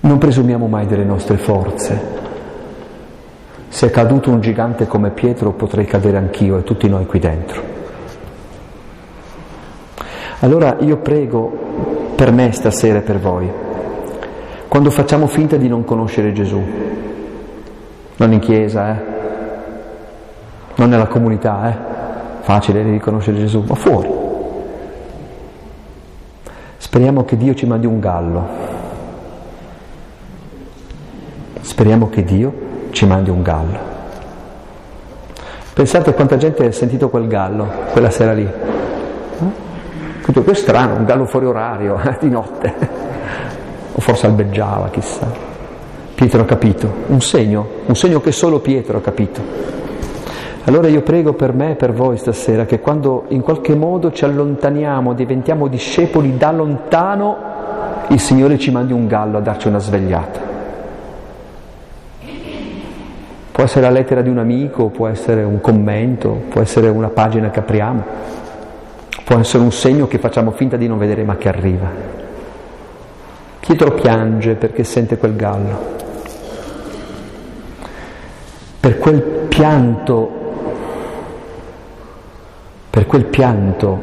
Non 0.00 0.18
presumiamo 0.18 0.66
mai 0.66 0.86
delle 0.86 1.04
nostre 1.04 1.36
forze. 1.36 2.20
Se 3.68 3.86
è 3.86 3.90
caduto 3.90 4.30
un 4.30 4.40
gigante 4.40 4.88
come 4.88 5.10
Pietro 5.10 5.52
potrei 5.52 5.84
cadere 5.84 6.16
anch'io 6.16 6.58
e 6.58 6.64
tutti 6.64 6.88
noi 6.88 7.06
qui 7.06 7.20
dentro. 7.20 7.62
Allora 10.40 10.78
io 10.80 10.96
prego 10.96 11.52
per 12.16 12.32
me 12.32 12.50
stasera 12.50 12.98
e 12.98 13.02
per 13.02 13.20
voi, 13.20 13.48
quando 14.72 14.88
facciamo 14.88 15.26
finta 15.26 15.58
di 15.58 15.68
non 15.68 15.84
conoscere 15.84 16.32
Gesù, 16.32 16.58
non 18.16 18.32
in 18.32 18.38
chiesa, 18.38 18.90
eh? 18.90 19.00
non 20.76 20.88
nella 20.88 21.08
comunità, 21.08 21.68
eh? 21.68 21.76
facile 22.40 22.82
riconoscere 22.82 23.36
Gesù, 23.36 23.62
ma 23.68 23.74
fuori. 23.74 24.08
Speriamo 26.78 27.22
che 27.26 27.36
Dio 27.36 27.52
ci 27.52 27.66
mandi 27.66 27.84
un 27.84 28.00
gallo. 28.00 28.48
Speriamo 31.60 32.08
che 32.08 32.24
Dio 32.24 32.54
ci 32.92 33.04
mandi 33.04 33.28
un 33.28 33.42
gallo. 33.42 33.78
Pensate 35.74 36.14
quanta 36.14 36.38
gente 36.38 36.64
ha 36.64 36.72
sentito 36.72 37.10
quel 37.10 37.26
gallo 37.26 37.68
quella 37.92 38.08
sera 38.08 38.32
lì. 38.32 38.50
Tutto 40.22 40.42
questo 40.42 40.64
è 40.64 40.68
strano, 40.68 40.94
un 40.94 41.04
gallo 41.04 41.26
fuori 41.26 41.44
orario, 41.44 42.00
eh, 42.08 42.16
di 42.18 42.30
notte. 42.30 43.10
O 43.92 44.00
forse 44.00 44.26
albeggiava, 44.26 44.88
chissà. 44.90 45.26
Pietro 46.14 46.42
ha 46.42 46.44
capito, 46.44 46.90
un 47.08 47.20
segno, 47.20 47.66
un 47.86 47.96
segno 47.96 48.20
che 48.20 48.32
solo 48.32 48.60
Pietro 48.60 48.98
ha 48.98 49.00
capito. 49.00 49.40
Allora 50.64 50.86
io 50.86 51.02
prego 51.02 51.32
per 51.32 51.52
me 51.52 51.72
e 51.72 51.74
per 51.74 51.92
voi 51.92 52.16
stasera 52.16 52.64
che 52.64 52.78
quando 52.78 53.24
in 53.28 53.40
qualche 53.40 53.74
modo 53.74 54.12
ci 54.12 54.24
allontaniamo, 54.24 55.12
diventiamo 55.12 55.66
discepoli 55.66 56.36
da 56.36 56.52
lontano, 56.52 57.36
il 58.08 58.20
Signore 58.20 58.58
ci 58.58 58.70
mandi 58.70 58.92
un 58.92 59.08
gallo 59.08 59.38
a 59.38 59.40
darci 59.40 59.66
una 59.66 59.80
svegliata. 59.80 60.50
Può 63.50 63.64
essere 63.64 63.80
la 63.82 63.90
lettera 63.90 64.22
di 64.22 64.28
un 64.28 64.38
amico, 64.38 64.86
può 64.86 65.08
essere 65.08 65.42
un 65.42 65.60
commento, 65.60 66.42
può 66.48 66.60
essere 66.60 66.88
una 66.88 67.08
pagina 67.08 67.50
che 67.50 67.58
apriamo, 67.58 68.04
può 69.24 69.38
essere 69.38 69.64
un 69.64 69.72
segno 69.72 70.06
che 70.06 70.18
facciamo 70.18 70.52
finta 70.52 70.76
di 70.76 70.86
non 70.86 70.98
vedere 70.98 71.24
ma 71.24 71.36
che 71.36 71.48
arriva. 71.48 72.21
Pietro 73.64 73.92
piange 73.92 74.54
perché 74.54 74.82
sente 74.82 75.16
quel 75.16 75.36
gallo. 75.36 76.00
Per 78.80 78.98
quel 78.98 79.22
pianto 79.48 80.40
per 82.90 83.06
quel 83.06 83.24
pianto 83.24 84.02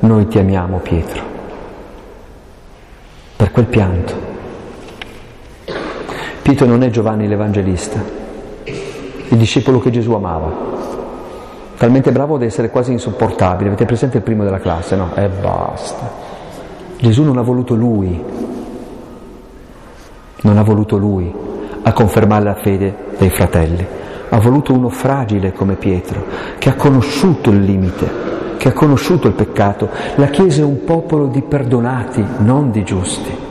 noi 0.00 0.26
ti 0.26 0.40
amiamo, 0.40 0.78
Pietro. 0.78 1.22
Per 3.36 3.52
quel 3.52 3.66
pianto. 3.66 4.14
Pietro 6.42 6.66
non 6.66 6.82
è 6.82 6.90
Giovanni 6.90 7.28
l'Evangelista, 7.28 8.02
il 8.64 9.36
discepolo 9.36 9.78
che 9.78 9.90
Gesù 9.90 10.12
amava. 10.12 10.52
Talmente 11.76 12.10
bravo 12.10 12.36
da 12.36 12.46
essere 12.46 12.68
quasi 12.68 12.90
insopportabile. 12.90 13.68
Avete 13.68 13.84
presente 13.84 14.16
il 14.16 14.22
primo 14.24 14.42
della 14.42 14.58
classe? 14.58 14.96
No? 14.96 15.14
E 15.14 15.28
basta. 15.28 16.10
Gesù 16.98 17.22
non 17.22 17.36
ha 17.36 17.42
voluto 17.42 17.74
lui, 17.74 18.20
non 20.46 20.58
ha 20.58 20.62
voluto 20.62 20.96
lui 20.96 21.30
a 21.82 21.92
confermare 21.92 22.44
la 22.44 22.54
fede 22.54 22.94
dei 23.18 23.30
fratelli 23.30 23.86
ha 24.28 24.40
voluto 24.40 24.72
uno 24.72 24.88
fragile 24.88 25.52
come 25.52 25.76
Pietro, 25.76 26.24
che 26.58 26.68
ha 26.68 26.74
conosciuto 26.74 27.50
il 27.50 27.60
limite, 27.60 28.10
che 28.56 28.68
ha 28.68 28.72
conosciuto 28.72 29.28
il 29.28 29.34
peccato. 29.34 29.88
La 30.16 30.26
Chiesa 30.26 30.62
è 30.62 30.64
un 30.64 30.84
popolo 30.84 31.26
di 31.26 31.42
perdonati, 31.42 32.24
non 32.38 32.70
di 32.70 32.82
giusti. 32.82 33.45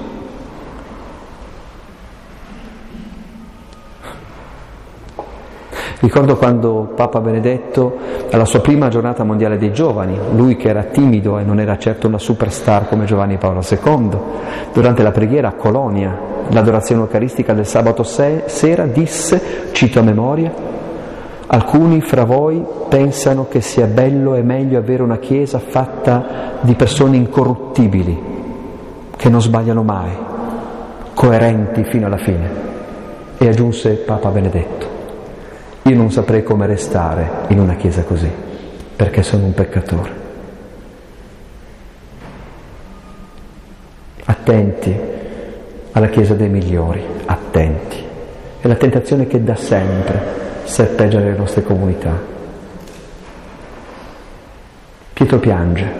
Ricordo 6.05 6.37
quando 6.37 6.91
Papa 6.95 7.19
Benedetto, 7.19 7.97
alla 8.29 8.45
sua 8.45 8.59
prima 8.59 8.89
giornata 8.89 9.23
mondiale 9.23 9.57
dei 9.57 9.73
giovani, 9.73 10.15
lui 10.35 10.55
che 10.55 10.69
era 10.69 10.83
timido 10.83 11.39
e 11.39 11.43
non 11.43 11.59
era 11.59 11.79
certo 11.79 12.05
una 12.05 12.19
superstar 12.19 12.87
come 12.87 13.05
Giovanni 13.05 13.37
Paolo 13.37 13.61
II, 13.67 14.11
durante 14.71 15.01
la 15.01 15.09
preghiera 15.09 15.47
a 15.47 15.53
Colonia, 15.53 16.15
l'adorazione 16.49 17.01
eucaristica 17.01 17.53
del 17.53 17.65
sabato 17.65 18.03
sera, 18.03 18.85
disse, 18.85 19.71
cito 19.71 19.97
a 19.97 20.03
memoria, 20.03 20.53
alcuni 21.47 22.01
fra 22.01 22.23
voi 22.23 22.63
pensano 22.87 23.47
che 23.49 23.61
sia 23.61 23.87
bello 23.87 24.35
e 24.35 24.43
meglio 24.43 24.77
avere 24.77 25.01
una 25.01 25.17
chiesa 25.17 25.57
fatta 25.57 26.59
di 26.61 26.75
persone 26.75 27.17
incorruttibili, 27.17 28.21
che 29.17 29.29
non 29.29 29.41
sbagliano 29.41 29.81
mai, 29.81 30.11
coerenti 31.15 31.83
fino 31.83 32.05
alla 32.05 32.17
fine. 32.17 32.47
E 33.39 33.47
aggiunse 33.47 33.93
Papa 33.93 34.29
Benedetto, 34.29 34.94
io 35.87 35.95
non 35.95 36.11
saprei 36.11 36.41
come 36.41 36.65
restare 36.65 37.45
in 37.49 37.59
una 37.59 37.75
chiesa 37.75 38.01
così, 38.01 38.29
perché 38.95 39.21
sono 39.21 39.45
un 39.45 39.53
peccatore. 39.53 40.23
Attenti 44.25 44.99
alla 45.91 46.07
chiesa 46.07 46.33
dei 46.33 46.49
migliori, 46.49 47.03
attenti. 47.25 48.03
È 48.59 48.67
la 48.67 48.73
tentazione 48.73 49.27
che 49.27 49.43
da 49.43 49.55
sempre 49.55 50.23
serpeggia 50.63 51.19
le 51.19 51.35
nostre 51.35 51.61
comunità. 51.61 52.19
Pietro 55.13 55.37
piange. 55.37 55.91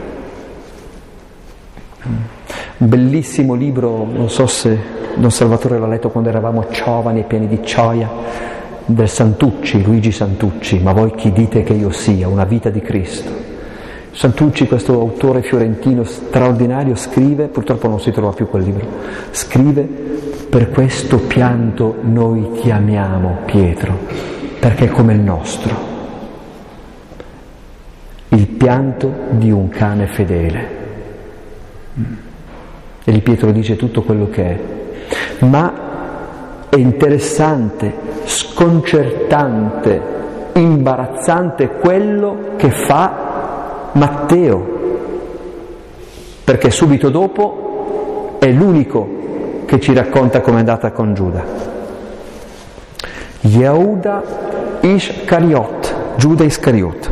Un 2.01 2.89
bellissimo 2.89 3.53
libro, 3.53 4.03
non 4.03 4.31
so 4.31 4.47
se 4.47 4.77
Don 5.13 5.29
Salvatore 5.29 5.77
l'ha 5.77 5.87
letto 5.87 6.09
quando 6.09 6.29
eravamo 6.29 6.65
giovani 6.71 7.19
e 7.19 7.23
pieni 7.23 7.47
di 7.47 7.61
gioia, 7.61 8.54
del 8.85 9.09
Santucci, 9.09 9.83
Luigi 9.83 10.11
Santucci, 10.11 10.79
ma 10.79 10.93
voi 10.93 11.11
chi 11.15 11.31
dite 11.31 11.63
che 11.63 11.73
io 11.73 11.91
sia, 11.91 12.27
una 12.27 12.45
vita 12.45 12.69
di 12.69 12.81
Cristo. 12.81 13.31
Santucci, 14.11 14.67
questo 14.67 14.93
autore 14.93 15.41
fiorentino 15.41 16.03
straordinario, 16.03 16.95
scrive, 16.95 17.47
purtroppo 17.47 17.87
non 17.87 17.99
si 17.99 18.11
trova 18.11 18.31
più 18.31 18.47
quel 18.47 18.63
libro, 18.63 18.87
scrive, 19.31 19.81
per 20.49 20.69
questo 20.69 21.17
pianto 21.17 21.97
noi 22.01 22.51
ti 22.61 22.71
amiamo, 22.71 23.39
Pietro, 23.45 23.97
perché 24.59 24.85
è 24.85 24.89
come 24.89 25.13
il 25.13 25.19
nostro, 25.19 25.75
il 28.29 28.47
pianto 28.47 29.13
di 29.31 29.51
un 29.51 29.67
cane 29.67 30.07
fedele. 30.07 30.83
E 33.03 33.11
lì 33.11 33.19
Pietro 33.19 33.51
dice 33.51 33.75
tutto 33.75 34.03
quello 34.03 34.29
che 34.29 34.43
è, 34.45 34.59
ma 35.45 35.84
è 36.69 36.75
interessante, 36.75 37.93
sconcertante, 38.25 40.01
imbarazzante 40.53 41.69
quello 41.69 42.53
che 42.55 42.69
fa 42.69 43.89
Matteo, 43.93 44.73
perché 46.43 46.69
subito 46.69 47.09
dopo 47.09 48.37
è 48.39 48.51
l'unico 48.51 49.63
che 49.65 49.79
ci 49.79 49.93
racconta 49.93 50.41
com'è 50.41 50.59
andata 50.59 50.91
con 50.91 51.13
Giuda. 51.13 51.43
Yehuda 53.41 54.23
Iscariot, 54.81 55.95
Giuda 56.17 56.43
Iscariot, 56.43 57.11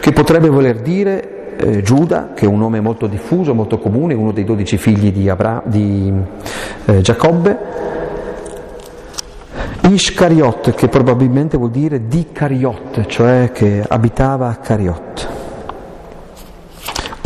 che 0.00 0.12
potrebbe 0.12 0.48
voler 0.48 0.80
dire 0.80 1.56
eh, 1.56 1.82
Giuda, 1.82 2.30
che 2.34 2.46
è 2.46 2.48
un 2.48 2.58
nome 2.58 2.80
molto 2.80 3.06
diffuso, 3.06 3.54
molto 3.54 3.78
comune, 3.78 4.14
uno 4.14 4.32
dei 4.32 4.44
dodici 4.44 4.78
figli 4.78 5.12
di, 5.12 5.28
Abra- 5.28 5.62
di 5.64 6.12
eh, 6.86 7.00
Giacobbe, 7.00 7.58
Ishkariot, 9.88 10.74
che 10.74 10.88
probabilmente 10.88 11.56
vuol 11.56 11.70
dire 11.70 12.06
di 12.06 12.26
Cariot, 12.32 13.06
cioè 13.06 13.50
che 13.52 13.82
abitava 13.86 14.48
a 14.48 14.56
Cariot. 14.56 15.28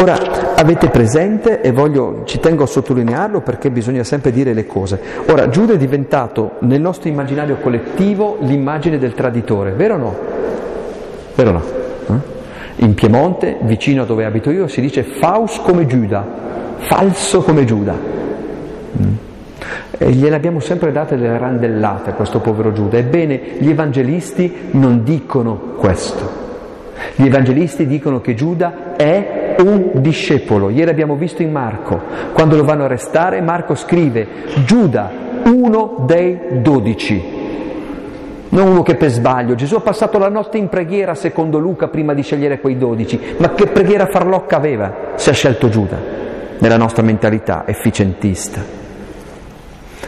Ora, 0.00 0.54
avete 0.56 0.88
presente, 0.88 1.60
e 1.60 1.72
voglio, 1.72 2.22
ci 2.24 2.38
tengo 2.38 2.64
a 2.64 2.66
sottolinearlo 2.66 3.40
perché 3.40 3.70
bisogna 3.70 4.04
sempre 4.04 4.32
dire 4.32 4.52
le 4.52 4.66
cose. 4.66 5.00
Ora, 5.30 5.48
Giuda 5.48 5.74
è 5.74 5.76
diventato 5.76 6.56
nel 6.60 6.80
nostro 6.80 7.08
immaginario 7.08 7.56
collettivo 7.56 8.38
l'immagine 8.40 8.98
del 8.98 9.14
traditore, 9.14 9.72
vero 9.72 9.94
o 9.94 9.98
no? 9.98 10.16
Vero 11.34 11.50
o 11.50 11.52
no? 11.52 11.62
Eh? 12.08 12.84
In 12.84 12.94
Piemonte, 12.94 13.58
vicino 13.62 14.02
a 14.02 14.04
dove 14.04 14.24
abito 14.24 14.50
io, 14.50 14.68
si 14.68 14.80
dice 14.80 15.02
faus 15.04 15.58
come 15.60 15.86
Giuda, 15.86 16.24
falso 16.78 17.42
come 17.42 17.64
Giuda. 17.64 17.94
Mm. 17.94 19.14
E 19.96 20.10
gliene 20.10 20.34
abbiamo 20.34 20.58
sempre 20.58 20.90
date 20.90 21.16
delle 21.16 21.38
randellate 21.38 22.10
a 22.10 22.14
questo 22.14 22.40
povero 22.40 22.72
Giuda. 22.72 22.98
Ebbene, 22.98 23.40
gli 23.58 23.70
evangelisti 23.70 24.70
non 24.72 25.04
dicono 25.04 25.74
questo. 25.76 26.42
Gli 27.14 27.26
evangelisti 27.26 27.86
dicono 27.86 28.20
che 28.20 28.34
Giuda 28.34 28.96
è 28.96 29.54
un 29.58 29.90
discepolo. 29.94 30.70
Ieri 30.70 30.90
abbiamo 30.90 31.14
visto 31.14 31.42
in 31.42 31.52
Marco, 31.52 32.00
quando 32.32 32.56
lo 32.56 32.64
vanno 32.64 32.82
a 32.82 32.86
arrestare, 32.86 33.40
Marco 33.40 33.74
scrive 33.76 34.26
Giuda, 34.64 35.10
uno 35.44 36.04
dei 36.06 36.38
dodici. 36.60 37.42
Non 38.48 38.68
uno 38.68 38.82
che 38.82 38.96
per 38.96 39.10
sbaglio. 39.10 39.54
Gesù 39.54 39.76
ha 39.76 39.80
passato 39.80 40.18
la 40.18 40.28
notte 40.28 40.58
in 40.58 40.68
preghiera, 40.68 41.14
secondo 41.14 41.58
Luca, 41.58 41.88
prima 41.88 42.14
di 42.14 42.22
scegliere 42.22 42.60
quei 42.60 42.78
dodici. 42.78 43.20
Ma 43.36 43.50
che 43.54 43.66
preghiera 43.66 44.06
farlocca 44.06 44.56
aveva 44.56 45.12
se 45.16 45.30
ha 45.30 45.34
scelto 45.34 45.68
Giuda? 45.68 45.98
Nella 46.58 46.76
nostra 46.76 47.02
mentalità 47.02 47.64
efficientista. 47.66 48.83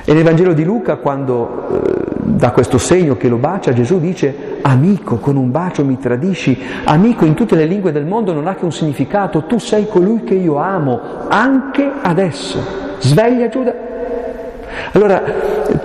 E 0.04 0.12
nel 0.12 0.22
Vangelo 0.22 0.52
di 0.52 0.64
Luca, 0.64 0.96
quando 0.96 1.68
eh, 1.70 2.06
dà 2.22 2.50
questo 2.50 2.78
segno 2.78 3.16
che 3.16 3.28
lo 3.28 3.36
bacia, 3.36 3.72
Gesù 3.72 3.98
dice, 3.98 4.58
amico, 4.62 5.16
con 5.16 5.36
un 5.36 5.50
bacio 5.50 5.84
mi 5.84 5.98
tradisci, 5.98 6.58
amico 6.84 7.24
in 7.24 7.34
tutte 7.34 7.56
le 7.56 7.66
lingue 7.66 7.92
del 7.92 8.04
mondo 8.04 8.32
non 8.32 8.46
ha 8.46 8.54
che 8.54 8.64
un 8.64 8.72
significato, 8.72 9.44
tu 9.44 9.58
sei 9.58 9.86
colui 9.88 10.24
che 10.24 10.34
io 10.34 10.56
amo, 10.56 11.00
anche 11.28 11.90
adesso. 12.02 12.58
Sveglia 12.98 13.48
Giuda. 13.48 13.74
Allora, 14.92 15.22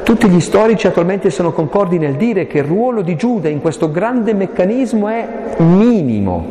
tutti 0.04 0.28
gli 0.28 0.40
storici 0.40 0.88
attualmente 0.88 1.30
sono 1.30 1.52
concordi 1.52 1.98
nel 1.98 2.16
dire 2.16 2.48
che 2.48 2.60
il 2.60 2.64
ruolo 2.66 3.02
di 3.02 3.16
Giuda 3.16 3.50
in 3.50 3.62
questo 3.62 3.92
grande 3.92 4.34
meccanismo 4.34 5.08
è 5.08 5.28
minimo. 5.58 6.46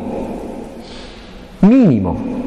Minimo. 1.59 2.39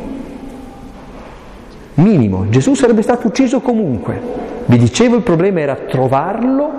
Minimo. 1.94 2.46
Gesù 2.48 2.74
sarebbe 2.74 3.02
stato 3.02 3.28
ucciso 3.28 3.60
comunque. 3.60 4.43
Vi 4.66 4.78
dicevo 4.78 5.16
il 5.16 5.22
problema 5.22 5.60
era 5.60 5.74
trovarlo 5.74 6.70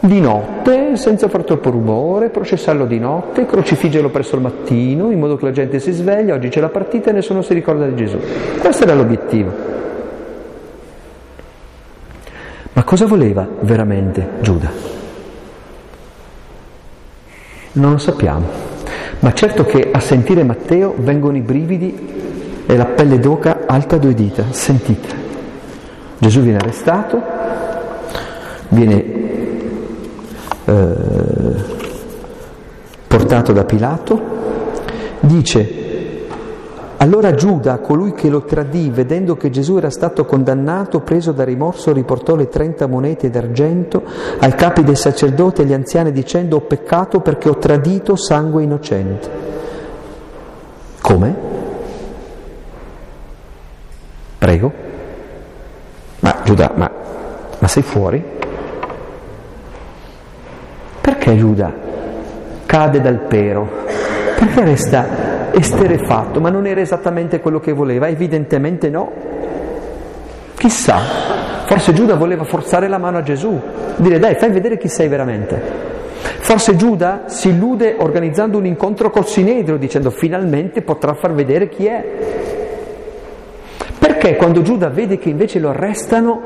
di 0.00 0.18
notte, 0.18 0.96
senza 0.96 1.28
far 1.28 1.44
troppo 1.44 1.70
rumore, 1.70 2.30
processarlo 2.30 2.86
di 2.86 2.98
notte, 2.98 3.44
crocifiggerlo 3.44 4.08
presso 4.08 4.34
il 4.34 4.42
mattino, 4.42 5.10
in 5.10 5.18
modo 5.18 5.36
che 5.36 5.44
la 5.44 5.52
gente 5.52 5.78
si 5.78 5.92
sveglia, 5.92 6.34
oggi 6.34 6.48
c'è 6.48 6.60
la 6.60 6.70
partita 6.70 7.10
e 7.10 7.12
nessuno 7.12 7.42
si 7.42 7.54
ricorda 7.54 7.86
di 7.86 7.94
Gesù. 7.94 8.18
Questo 8.58 8.82
era 8.84 8.94
l'obiettivo. 8.94 9.52
Ma 12.72 12.82
cosa 12.82 13.06
voleva 13.06 13.46
veramente 13.60 14.26
Giuda? 14.40 14.70
Non 17.72 17.92
lo 17.92 17.98
sappiamo, 17.98 18.46
ma 19.20 19.32
certo 19.34 19.64
che 19.64 19.90
a 19.92 20.00
sentire 20.00 20.42
Matteo 20.42 20.94
vengono 20.96 21.36
i 21.36 21.42
brividi 21.42 22.64
e 22.66 22.76
la 22.76 22.86
pelle 22.86 23.18
d'oca 23.20 23.60
alta 23.66 23.98
due 23.98 24.14
dita, 24.14 24.46
sentite. 24.50 25.29
Gesù 26.20 26.40
viene 26.40 26.58
arrestato, 26.58 27.18
viene 28.68 29.04
eh, 30.66 30.94
portato 33.06 33.52
da 33.54 33.64
Pilato, 33.64 34.20
dice 35.20 35.80
allora 36.98 37.32
Giuda, 37.32 37.78
colui 37.78 38.12
che 38.12 38.28
lo 38.28 38.44
tradì, 38.44 38.90
vedendo 38.90 39.34
che 39.34 39.48
Gesù 39.48 39.78
era 39.78 39.88
stato 39.88 40.26
condannato, 40.26 41.00
preso 41.00 41.32
da 41.32 41.44
rimorso, 41.44 41.94
riportò 41.94 42.36
le 42.36 42.48
trenta 42.48 42.86
monete 42.86 43.30
d'argento 43.30 44.02
ai 44.40 44.54
capi 44.54 44.84
dei 44.84 44.96
sacerdoti 44.96 45.62
e 45.62 45.64
agli 45.64 45.72
anziani 45.72 46.12
dicendo 46.12 46.56
ho 46.56 46.60
peccato 46.60 47.20
perché 47.20 47.48
ho 47.48 47.56
tradito 47.56 48.16
sangue 48.16 48.64
innocente. 48.64 49.30
Come? 51.00 51.34
Prego. 54.36 54.89
Ma 56.20 56.36
Giuda, 56.44 56.72
ma, 56.74 56.90
ma 57.58 57.68
sei 57.68 57.82
fuori? 57.82 58.22
Perché 61.00 61.36
Giuda 61.36 61.72
cade 62.66 63.00
dal 63.00 63.20
pero? 63.20 63.68
Perché 64.38 64.64
resta 64.64 65.50
esterefatto? 65.52 66.40
Ma 66.40 66.50
non 66.50 66.66
era 66.66 66.80
esattamente 66.80 67.40
quello 67.40 67.58
che 67.58 67.72
voleva? 67.72 68.08
Evidentemente 68.08 68.88
no. 68.88 69.10
Chissà, 70.56 70.98
forse 71.66 71.92
Giuda 71.92 72.16
voleva 72.16 72.44
forzare 72.44 72.86
la 72.86 72.98
mano 72.98 73.18
a 73.18 73.22
Gesù, 73.22 73.58
dire 73.96 74.18
dai, 74.18 74.34
fai 74.34 74.50
vedere 74.50 74.76
chi 74.76 74.88
sei 74.88 75.08
veramente. 75.08 75.88
Forse 76.20 76.76
Giuda 76.76 77.22
si 77.26 77.48
illude 77.48 77.96
organizzando 77.98 78.58
un 78.58 78.66
incontro 78.66 79.10
col 79.10 79.26
Sinedrio 79.26 79.78
dicendo 79.78 80.10
finalmente 80.10 80.82
potrà 80.82 81.14
far 81.14 81.32
vedere 81.32 81.68
chi 81.68 81.86
è. 81.86 82.04
Perché 84.20 84.36
quando 84.36 84.60
Giuda 84.60 84.90
vede 84.90 85.16
che 85.16 85.30
invece 85.30 85.58
lo 85.58 85.70
arrestano 85.70 86.42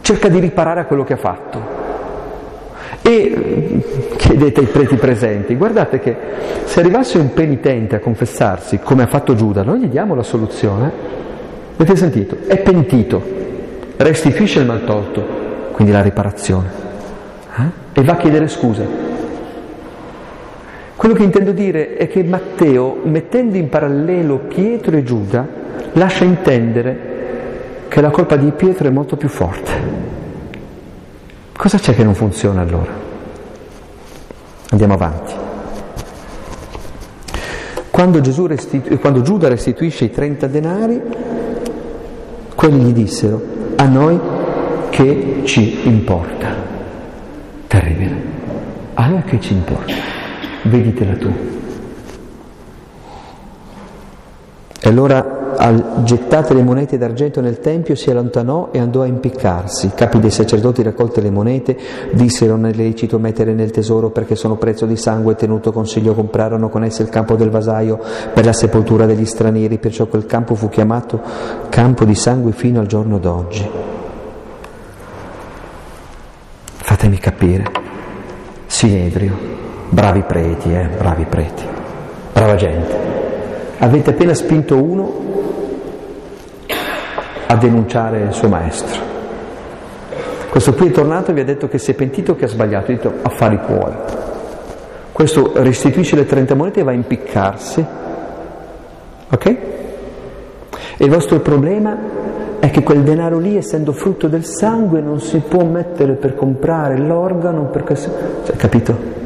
cerca 0.00 0.28
di 0.28 0.38
riparare 0.38 0.80
a 0.80 0.84
quello 0.86 1.04
che 1.04 1.12
ha 1.12 1.18
fatto? 1.18 1.60
E 3.02 3.82
chiedete 4.16 4.60
ai 4.60 4.66
preti 4.66 4.96
presenti, 4.96 5.54
guardate 5.56 6.00
che 6.00 6.16
se 6.64 6.80
arrivasse 6.80 7.18
un 7.18 7.34
penitente 7.34 7.96
a 7.96 7.98
confessarsi 7.98 8.78
come 8.78 9.02
ha 9.02 9.06
fatto 9.08 9.34
Giuda, 9.34 9.62
noi 9.62 9.80
gli 9.80 9.88
diamo 9.88 10.14
la 10.14 10.22
soluzione. 10.22 10.90
Avete 11.74 11.96
sentito? 11.96 12.38
È 12.46 12.56
pentito, 12.60 13.22
restituisce 13.98 14.60
il 14.60 14.64
maltolto, 14.64 15.22
quindi 15.72 15.92
la 15.92 16.00
riparazione, 16.00 16.70
eh? 17.58 18.00
e 18.00 18.02
va 18.02 18.12
a 18.12 18.16
chiedere 18.16 18.48
scuse. 18.48 19.05
Quello 20.96 21.14
che 21.14 21.24
intendo 21.24 21.52
dire 21.52 21.96
è 21.96 22.08
che 22.08 22.24
Matteo, 22.24 23.00
mettendo 23.02 23.58
in 23.58 23.68
parallelo 23.68 24.38
Pietro 24.38 24.96
e 24.96 25.02
Giuda, 25.02 25.46
lascia 25.92 26.24
intendere 26.24 27.84
che 27.88 28.00
la 28.00 28.08
colpa 28.08 28.36
di 28.36 28.50
Pietro 28.52 28.88
è 28.88 28.90
molto 28.90 29.16
più 29.16 29.28
forte. 29.28 29.72
Cosa 31.54 31.78
c'è 31.78 31.94
che 31.94 32.02
non 32.02 32.14
funziona 32.14 32.62
allora? 32.62 32.90
Andiamo 34.70 34.94
avanti. 34.94 35.32
Quando, 37.90 38.20
restitu- 38.46 38.98
quando 38.98 39.20
Giuda 39.20 39.48
restituisce 39.48 40.06
i 40.06 40.10
30 40.10 40.46
denari, 40.46 41.00
quelli 42.54 42.78
gli 42.80 42.92
dissero, 42.92 43.40
a 43.76 43.84
noi 43.84 44.18
che 44.88 45.42
ci 45.44 45.80
importa? 45.84 46.54
Terribile. 47.66 48.14
A 48.94 49.08
noi 49.08 49.22
che 49.24 49.38
ci 49.40 49.52
importa? 49.52 50.25
Veditela 50.68 51.14
tu. 51.14 51.30
E 54.80 54.88
allora 54.88 55.36
al, 55.56 56.02
gettate 56.04 56.54
le 56.54 56.62
monete 56.62 56.98
d'argento 56.98 57.40
nel 57.40 57.58
tempio, 57.58 57.94
si 57.94 58.10
allontanò 58.10 58.68
e 58.72 58.78
andò 58.78 59.02
a 59.02 59.06
impiccarsi. 59.06 59.86
I 59.86 59.94
capi 59.94 60.20
dei 60.20 60.30
sacerdoti 60.30 60.82
raccolte 60.82 61.20
le 61.20 61.30
monete, 61.30 61.76
dissero 62.12 62.56
non 62.56 62.66
è 62.66 62.72
lecito 62.72 63.18
mettere 63.18 63.52
nel 63.52 63.70
tesoro 63.70 64.10
perché 64.10 64.36
sono 64.36 64.56
prezzo 64.56 64.86
di 64.86 64.96
sangue 64.96 65.34
tenuto 65.34 65.72
consiglio 65.72 66.14
comprarono 66.14 66.68
con 66.68 66.84
esse 66.84 67.02
il 67.02 67.08
campo 67.08 67.34
del 67.36 67.50
vasaio 67.50 67.98
per 68.32 68.44
la 68.44 68.52
sepoltura 68.52 69.06
degli 69.06 69.24
stranieri, 69.24 69.78
perciò 69.78 70.06
quel 70.06 70.26
campo 70.26 70.54
fu 70.54 70.68
chiamato 70.68 71.20
campo 71.68 72.04
di 72.04 72.14
sangue 72.14 72.52
fino 72.52 72.80
al 72.80 72.86
giorno 72.86 73.18
d'oggi. 73.18 73.68
Fatemi 76.76 77.18
capire, 77.18 77.64
Sinedrio, 78.66 79.65
bravi 79.88 80.22
preti, 80.22 80.72
eh, 80.72 80.88
bravi 80.96 81.24
preti, 81.24 81.64
brava 82.32 82.54
gente. 82.54 83.14
Avete 83.78 84.10
appena 84.10 84.34
spinto 84.34 84.82
uno 84.82 85.24
a 87.46 87.56
denunciare 87.56 88.20
il 88.20 88.32
suo 88.32 88.48
maestro. 88.48 89.14
Questo 90.48 90.72
qui 90.74 90.88
è 90.88 90.90
tornato 90.90 91.30
e 91.30 91.34
vi 91.34 91.40
ha 91.40 91.44
detto 91.44 91.68
che 91.68 91.78
si 91.78 91.90
è 91.90 91.94
pentito 91.94 92.34
che 92.34 92.46
ha 92.46 92.48
sbagliato, 92.48 92.90
ha 92.90 92.94
detto 92.94 93.12
affari 93.22 93.60
tuoi. 93.64 93.92
Questo 95.12 95.52
restituisce 95.54 96.16
le 96.16 96.24
30 96.24 96.54
monete 96.54 96.80
e 96.80 96.82
va 96.82 96.90
a 96.90 96.94
impiccarsi. 96.94 97.84
Ok? 99.30 99.46
E 99.46 101.04
il 101.04 101.10
vostro 101.10 101.40
problema 101.40 101.98
è 102.58 102.70
che 102.70 102.82
quel 102.82 103.02
denaro 103.02 103.38
lì, 103.38 103.56
essendo 103.56 103.92
frutto 103.92 104.28
del 104.28 104.44
sangue, 104.44 105.00
non 105.00 105.20
si 105.20 105.38
può 105.38 105.64
mettere 105.64 106.14
per 106.14 106.34
comprare 106.34 106.96
l'organo 106.98 107.64
perché... 107.64 107.96
Cioè, 107.96 108.56
capito? 108.56 109.24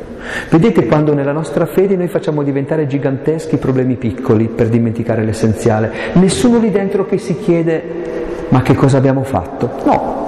Vedete 0.50 0.86
quando 0.86 1.14
nella 1.14 1.32
nostra 1.32 1.66
fede 1.66 1.96
noi 1.96 2.08
facciamo 2.08 2.42
diventare 2.42 2.86
giganteschi 2.86 3.54
i 3.54 3.58
problemi 3.58 3.96
piccoli 3.96 4.48
per 4.48 4.68
dimenticare 4.68 5.24
l'essenziale. 5.24 5.92
Nessuno 6.14 6.58
lì 6.58 6.70
dentro 6.70 7.06
che 7.06 7.18
si 7.18 7.38
chiede 7.38 8.10
ma 8.50 8.62
che 8.62 8.74
cosa 8.74 8.98
abbiamo 8.98 9.22
fatto? 9.22 9.70
No. 9.84 10.18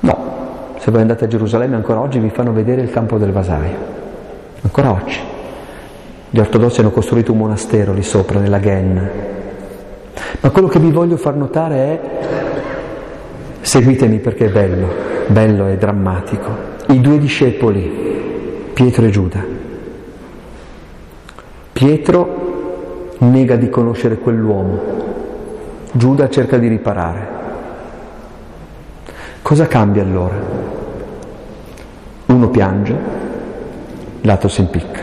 No. 0.00 0.32
Se 0.78 0.90
voi 0.90 1.02
andate 1.02 1.24
a 1.24 1.28
Gerusalemme 1.28 1.76
ancora 1.76 2.00
oggi 2.00 2.18
vi 2.18 2.30
fanno 2.30 2.52
vedere 2.52 2.80
il 2.80 2.90
campo 2.90 3.18
del 3.18 3.30
vasaio. 3.30 3.76
Ancora 4.62 4.90
oggi. 4.90 5.18
Gli 6.30 6.38
ortodossi 6.38 6.80
hanno 6.80 6.90
costruito 6.90 7.32
un 7.32 7.38
monastero 7.38 7.92
lì 7.92 8.02
sopra, 8.02 8.40
nella 8.40 8.58
Ghen. 8.58 9.10
Ma 10.40 10.50
quello 10.50 10.68
che 10.68 10.78
vi 10.78 10.90
voglio 10.90 11.16
far 11.16 11.34
notare 11.36 11.76
è, 11.76 12.00
seguitemi 13.60 14.18
perché 14.18 14.46
è 14.46 14.50
bello, 14.50 14.88
bello 15.26 15.68
e 15.68 15.76
drammatico 15.76 16.73
i 16.88 17.00
due 17.00 17.18
discepoli, 17.18 18.70
Pietro 18.72 19.06
e 19.06 19.10
Giuda. 19.10 19.44
Pietro 21.72 23.16
nega 23.18 23.56
di 23.56 23.68
conoscere 23.68 24.18
quell'uomo, 24.18 24.80
Giuda 25.92 26.28
cerca 26.28 26.58
di 26.58 26.68
riparare. 26.68 27.28
Cosa 29.42 29.66
cambia 29.66 30.02
allora? 30.02 30.34
Uno 32.26 32.48
piange, 32.48 32.96
l'altro 34.22 34.48
si 34.48 34.60
impicca. 34.60 35.02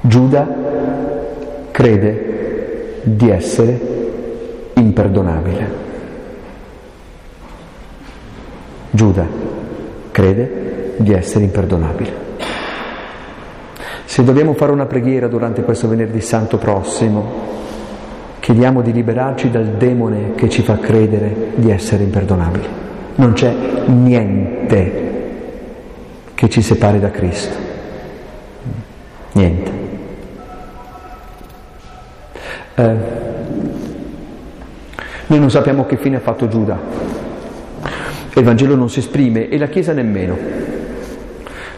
Giuda 0.00 0.46
crede 1.70 3.00
di 3.02 3.30
essere 3.30 3.80
imperdonabile. 4.74 5.85
Giuda 8.96 9.26
crede 10.10 10.94
di 10.96 11.12
essere 11.12 11.44
imperdonabile. 11.44 12.24
Se 14.06 14.24
dobbiamo 14.24 14.54
fare 14.54 14.72
una 14.72 14.86
preghiera 14.86 15.28
durante 15.28 15.62
questo 15.62 15.86
venerdì 15.86 16.22
santo 16.22 16.56
prossimo, 16.56 17.44
chiediamo 18.40 18.80
di 18.80 18.92
liberarci 18.92 19.50
dal 19.50 19.66
demone 19.76 20.32
che 20.34 20.48
ci 20.48 20.62
fa 20.62 20.78
credere 20.78 21.52
di 21.56 21.70
essere 21.70 22.04
imperdonabili. 22.04 22.66
Non 23.16 23.34
c'è 23.34 23.54
niente 23.86 25.04
che 26.32 26.48
ci 26.48 26.62
separi 26.62 26.98
da 26.98 27.10
Cristo. 27.10 27.56
Niente. 29.32 29.70
Eh, 32.76 32.96
noi 35.26 35.38
non 35.38 35.50
sappiamo 35.50 35.84
che 35.84 35.98
fine 35.98 36.16
ha 36.16 36.20
fatto 36.20 36.48
Giuda. 36.48 37.15
Il 38.36 38.44
Vangelo 38.44 38.74
non 38.74 38.90
si 38.90 38.98
esprime 38.98 39.48
e 39.48 39.56
la 39.56 39.68
Chiesa 39.68 39.94
nemmeno. 39.94 40.36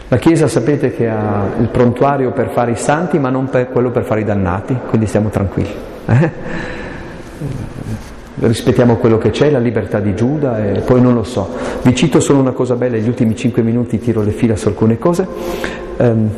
La 0.09 0.17
Chiesa 0.17 0.49
sapete 0.49 0.93
che 0.93 1.07
ha 1.07 1.51
il 1.57 1.69
prontuario 1.69 2.33
per 2.33 2.49
fare 2.49 2.71
i 2.71 2.75
santi 2.75 3.17
ma 3.17 3.29
non 3.29 3.47
per 3.49 3.69
quello 3.69 3.91
per 3.91 4.03
fare 4.03 4.21
i 4.21 4.23
dannati, 4.25 4.75
quindi 4.89 5.07
stiamo 5.07 5.29
tranquilli. 5.29 5.73
Eh? 6.05 6.31
Rispettiamo 8.39 8.97
quello 8.97 9.17
che 9.17 9.29
c'è, 9.29 9.49
la 9.49 9.59
libertà 9.59 10.01
di 10.01 10.13
Giuda 10.13 10.61
e 10.61 10.81
poi 10.81 11.01
non 11.01 11.13
lo 11.13 11.23
so. 11.23 11.49
Vi 11.81 11.95
cito 11.95 12.19
solo 12.19 12.39
una 12.39 12.51
cosa 12.51 12.75
bella, 12.75 12.97
negli 12.97 13.07
ultimi 13.07 13.37
cinque 13.37 13.61
minuti 13.61 13.97
tiro 13.97 14.21
le 14.21 14.31
fila 14.31 14.57
su 14.57 14.67
alcune 14.67 14.97
cose. 14.97 15.27
Um, 15.97 16.29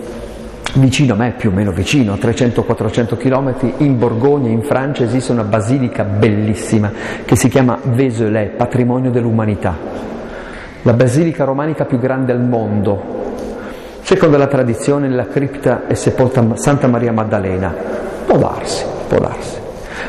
vicino 0.73 1.13
a 1.13 1.17
me, 1.17 1.33
più 1.35 1.49
o 1.49 1.53
meno 1.53 1.71
vicino, 1.71 2.13
a 2.13 2.15
300-400 2.15 3.17
km, 3.17 3.73
in 3.77 3.97
Borgogna, 3.97 4.49
in 4.49 4.61
Francia, 4.61 5.03
esiste 5.03 5.31
una 5.31 5.43
basilica 5.43 6.03
bellissima 6.03 6.91
che 7.25 7.35
si 7.35 7.49
chiama 7.49 7.77
Vézelay, 7.81 8.55
patrimonio 8.55 9.11
dell'umanità. 9.11 9.75
La 10.83 10.93
basilica 10.93 11.43
romanica 11.43 11.85
più 11.85 11.99
grande 11.99 12.31
al 12.31 12.41
mondo. 12.41 13.19
Secondo 14.01 14.37
la 14.37 14.47
tradizione, 14.47 15.07
nella 15.07 15.27
cripta 15.27 15.87
è 15.87 15.93
sepolta 15.93 16.43
Santa 16.55 16.87
Maria 16.87 17.11
Maddalena. 17.11 17.73
Può 18.25 18.37
darsi, 18.37 18.85
può 19.07 19.19
darsi. 19.19 19.59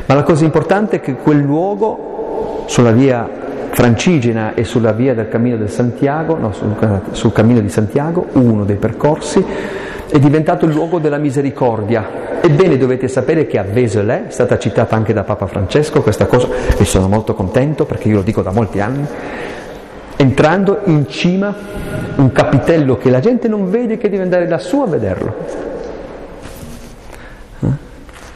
Ma 0.06 0.14
la 0.14 0.22
cosa 0.22 0.44
importante 0.44 0.96
è 0.96 1.00
che 1.00 1.14
quel 1.14 1.38
luogo, 1.38 2.64
sulla 2.66 2.92
via 2.92 3.28
Francigena 3.70 4.54
e 4.54 4.64
sulla 4.64 4.92
via 4.92 5.14
del 5.14 5.28
cammino 5.28 5.56
del 5.56 5.70
Santiago, 5.70 6.36
no, 6.36 6.52
sul, 6.52 6.74
sul 7.12 7.32
cammino 7.32 7.60
di 7.60 7.68
Santiago, 7.68 8.26
uno 8.32 8.64
dei 8.64 8.76
percorsi, 8.76 9.44
è 10.12 10.18
diventato 10.18 10.66
il 10.66 10.74
luogo 10.74 10.98
della 10.98 11.16
misericordia. 11.16 12.40
Ebbene 12.42 12.76
dovete 12.76 13.08
sapere 13.08 13.46
che 13.46 13.58
a 13.58 13.62
Vézelay, 13.62 14.26
è 14.26 14.30
stata 14.30 14.58
citata 14.58 14.94
anche 14.94 15.14
da 15.14 15.22
Papa 15.22 15.46
Francesco 15.46 16.02
questa 16.02 16.26
cosa, 16.26 16.48
e 16.76 16.84
sono 16.84 17.08
molto 17.08 17.32
contento 17.32 17.86
perché 17.86 18.08
io 18.08 18.16
lo 18.16 18.22
dico 18.22 18.42
da 18.42 18.50
molti 18.50 18.78
anni, 18.78 19.06
entrando 20.16 20.80
in 20.84 21.08
cima 21.08 21.54
un 22.16 22.30
capitello 22.30 22.98
che 22.98 23.08
la 23.08 23.20
gente 23.20 23.48
non 23.48 23.70
vede 23.70 23.96
che 23.96 24.10
deve 24.10 24.24
andare 24.24 24.46
lassù 24.46 24.82
a 24.82 24.86
vederlo. 24.86 25.34
Eh? 27.60 27.66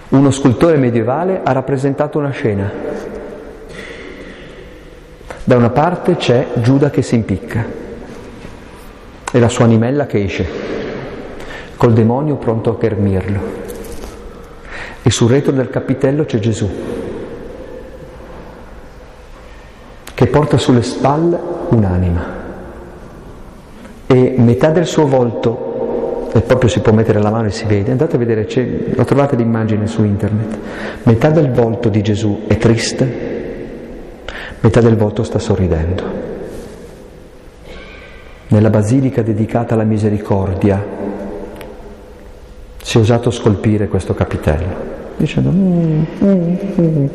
Uno 0.09 0.31
scultore 0.31 0.79
medievale 0.79 1.43
ha 1.45 1.53
rappresentato 1.53 2.17
una 2.17 2.31
scena. 2.31 2.71
Da 5.45 5.57
una 5.57 5.71
parte 5.71 6.17
c'è 6.17 6.47
Giuda 6.55 6.89
che 6.89 7.03
si 7.03 7.17
impicca 7.17 7.65
e 9.31 9.39
la 9.39 9.49
sua 9.51 9.67
animella 9.67 10.07
che 10.07 10.25
esce 10.25 10.77
col 11.77 11.93
demonio 11.93 12.37
pronto 12.37 12.71
a 12.71 12.77
ghermirlo. 12.79 13.41
E 15.03 15.11
sul 15.11 15.31
retro 15.31 15.53
del 15.53 15.71
capitello 15.71 16.25
c'è 16.25 16.39
Gesù, 16.39 16.69
che 20.15 20.27
porta 20.27 20.59
sulle 20.59 20.83
spalle 20.83 21.39
un'anima. 21.69 22.35
E 24.07 24.35
metà 24.39 24.71
del 24.71 24.87
suo 24.87 25.07
volto, 25.07 26.31
e 26.33 26.41
proprio 26.41 26.69
si 26.69 26.81
può 26.81 26.93
mettere 26.93 27.21
la 27.21 27.31
mano 27.31 27.47
e 27.47 27.51
si 27.51 27.67
vede, 27.67 27.93
andate 27.93 28.17
a 28.17 28.19
vedere, 28.19 28.49
lo 28.95 29.05
trovate 29.05 29.37
l'immagine 29.37 29.87
su 29.87 30.05
internet, 30.05 30.59
metà 31.05 31.31
del 31.31 31.53
volto 31.53 31.89
di 31.89 32.03
Gesù 32.03 32.43
è 32.47 32.57
triste, 32.57 33.35
metà 34.61 34.81
del 34.81 34.97
volto 34.97 35.23
sta 35.23 35.39
sorridendo. 35.39 36.03
Nella 38.49 38.71
basilica 38.71 39.23
dedicata 39.23 39.75
alla 39.75 39.85
misericordia 39.85 40.83
si 42.87 42.99
è 42.99 43.01
usato 43.01 43.33
scolpire 43.33 43.89
questo 43.89 44.15
capitello, 44.15 44.77
dicendo, 45.17 45.51
mm, 45.51 46.05
mm, 46.23 46.57
mm, 46.81 47.07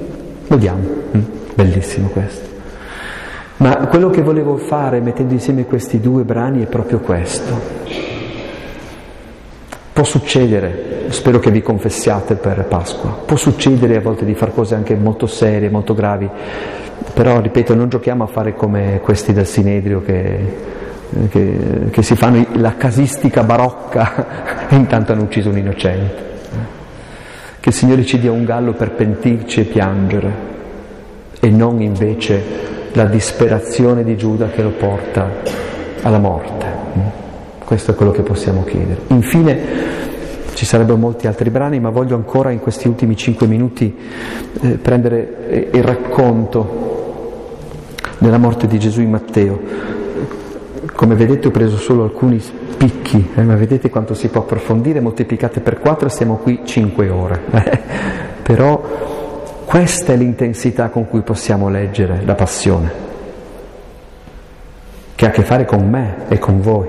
vediamo, 0.49 0.81
mm, 1.15 1.21
bellissimo 1.53 2.09
questo. 2.09 2.49
Ma 3.55 3.77
quello 3.87 4.09
che 4.09 4.21
volevo 4.21 4.57
fare 4.57 4.99
mettendo 4.99 5.31
insieme 5.31 5.63
questi 5.63 6.01
due 6.01 6.23
brani 6.23 6.61
è 6.61 6.65
proprio 6.65 6.99
questo. 6.99 7.57
Può 9.93 10.03
succedere, 10.03 11.05
spero 11.07 11.39
che 11.39 11.51
vi 11.51 11.61
confessiate 11.61 12.35
per 12.35 12.65
Pasqua, 12.65 13.21
può 13.25 13.37
succedere 13.37 13.95
a 13.95 14.01
volte 14.01 14.25
di 14.25 14.35
fare 14.35 14.51
cose 14.51 14.75
anche 14.75 14.93
molto 14.95 15.25
serie, 15.25 15.69
molto 15.69 15.93
gravi, 15.93 16.29
però 17.13 17.39
ripeto, 17.39 17.73
non 17.75 17.87
giochiamo 17.87 18.25
a 18.25 18.27
fare 18.27 18.55
come 18.55 18.99
questi 19.01 19.31
del 19.31 19.47
Sinedrio 19.47 20.01
che 20.01 20.79
che, 21.29 21.89
che, 21.91 22.01
si 22.01 22.15
fanno 22.15 22.45
la 22.53 22.75
casistica 22.75 23.43
barocca 23.43 24.67
e 24.69 24.75
intanto 24.75 25.11
hanno 25.11 25.23
ucciso 25.23 25.49
un 25.49 25.57
innocente. 25.57 26.29
Che 27.59 27.69
il 27.69 27.75
Signore 27.75 28.05
ci 28.05 28.19
dia 28.19 28.31
un 28.31 28.43
gallo 28.43 28.73
per 28.73 28.91
pentirci 28.91 29.61
e 29.61 29.63
piangere 29.65 30.49
e 31.39 31.49
non 31.49 31.81
invece 31.81 32.43
la 32.93 33.05
disperazione 33.05 34.03
di 34.03 34.17
Giuda 34.17 34.49
che 34.49 34.61
lo 34.61 34.71
porta 34.71 35.29
alla 36.01 36.19
morte. 36.19 36.65
Questo 37.63 37.91
è 37.91 37.95
quello 37.95 38.11
che 38.11 38.21
possiamo 38.21 38.63
chiedere. 38.63 39.01
Infine 39.07 39.59
ci 40.53 40.65
sarebbero 40.65 40.97
molti 40.97 41.27
altri 41.27 41.49
brani, 41.49 41.79
ma 41.79 41.89
voglio 41.89 42.15
ancora 42.15 42.51
in 42.51 42.59
questi 42.59 42.87
ultimi 42.87 43.15
cinque 43.15 43.47
minuti 43.47 43.95
eh, 44.61 44.67
prendere 44.71 45.69
il 45.71 45.83
racconto 45.83 46.89
della 48.17 48.37
morte 48.37 48.67
di 48.67 48.77
Gesù 48.77 49.01
in 49.01 49.09
Matteo. 49.09 49.59
Come 51.01 51.15
vedete 51.15 51.47
ho 51.47 51.51
preso 51.51 51.77
solo 51.77 52.03
alcuni 52.03 52.39
spicchi, 52.39 53.31
eh, 53.33 53.41
ma 53.41 53.55
vedete 53.55 53.89
quanto 53.89 54.13
si 54.13 54.27
può 54.27 54.41
approfondire, 54.41 54.99
moltiplicate 54.99 55.59
per 55.59 55.79
4 55.79 56.07
stiamo 56.09 56.35
qui 56.35 56.61
5 56.63 57.09
ore. 57.09 57.41
Eh. 57.51 57.79
Però 58.43 58.83
questa 59.65 60.13
è 60.13 60.15
l'intensità 60.15 60.89
con 60.89 61.07
cui 61.07 61.21
possiamo 61.21 61.69
leggere 61.69 62.21
la 62.23 62.35
passione, 62.35 62.91
che 65.15 65.25
ha 65.25 65.29
a 65.29 65.31
che 65.31 65.41
fare 65.41 65.65
con 65.65 65.89
me 65.89 66.27
e 66.27 66.37
con 66.37 66.61
voi. 66.61 66.87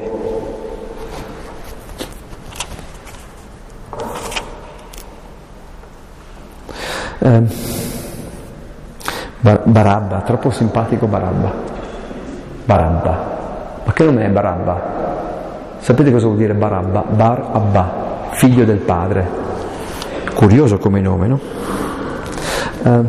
Eh, 7.18 7.42
Barabba, 9.40 10.20
troppo 10.20 10.50
simpatico 10.50 11.06
Barabba. 11.06 11.50
Barabba. 12.66 13.31
Ma 13.84 13.92
che 13.92 14.04
nome 14.04 14.24
è 14.24 14.28
Barabba? 14.28 14.80
Sapete 15.78 16.12
cosa 16.12 16.26
vuol 16.26 16.38
dire 16.38 16.54
Barabba? 16.54 17.04
Bar 17.08 17.48
Abba, 17.52 17.92
figlio 18.30 18.64
del 18.64 18.78
padre. 18.78 19.26
Curioso 20.34 20.78
come 20.78 21.00
nome, 21.00 21.26
no? 21.26 21.40
Uh, 22.82 23.06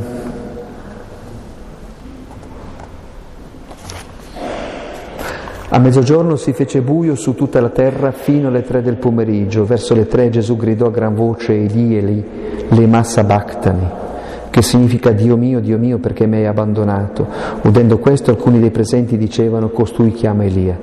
A 5.69 5.79
mezzogiorno 5.79 6.35
si 6.35 6.53
fece 6.53 6.81
buio 6.81 7.15
su 7.15 7.33
tutta 7.33 7.59
la 7.59 7.69
terra 7.69 8.11
fino 8.11 8.49
alle 8.49 8.61
tre 8.61 8.83
del 8.83 8.97
pomeriggio. 8.97 9.65
Verso 9.65 9.95
le 9.95 10.05
tre 10.05 10.29
Gesù 10.29 10.55
gridò 10.55 10.85
a 10.85 10.91
gran 10.91 11.15
voce 11.15 11.53
Eli 11.53 11.97
Eli, 11.97 12.23
le 12.67 12.85
massa 12.85 13.23
bactani 13.23 14.12
che 14.53 14.61
significa 14.61 15.09
Dio 15.09 15.35
mio, 15.35 15.59
Dio 15.59 15.79
mio, 15.79 15.97
perché 15.97 16.27
mi 16.27 16.35
hai 16.35 16.45
abbandonato. 16.45 17.25
Udendo 17.63 17.97
questo, 17.97 18.29
alcuni 18.29 18.59
dei 18.59 18.69
presenti 18.69 19.17
dicevano, 19.17 19.69
costui 19.69 20.11
chiama 20.11 20.43
Elia. 20.43 20.77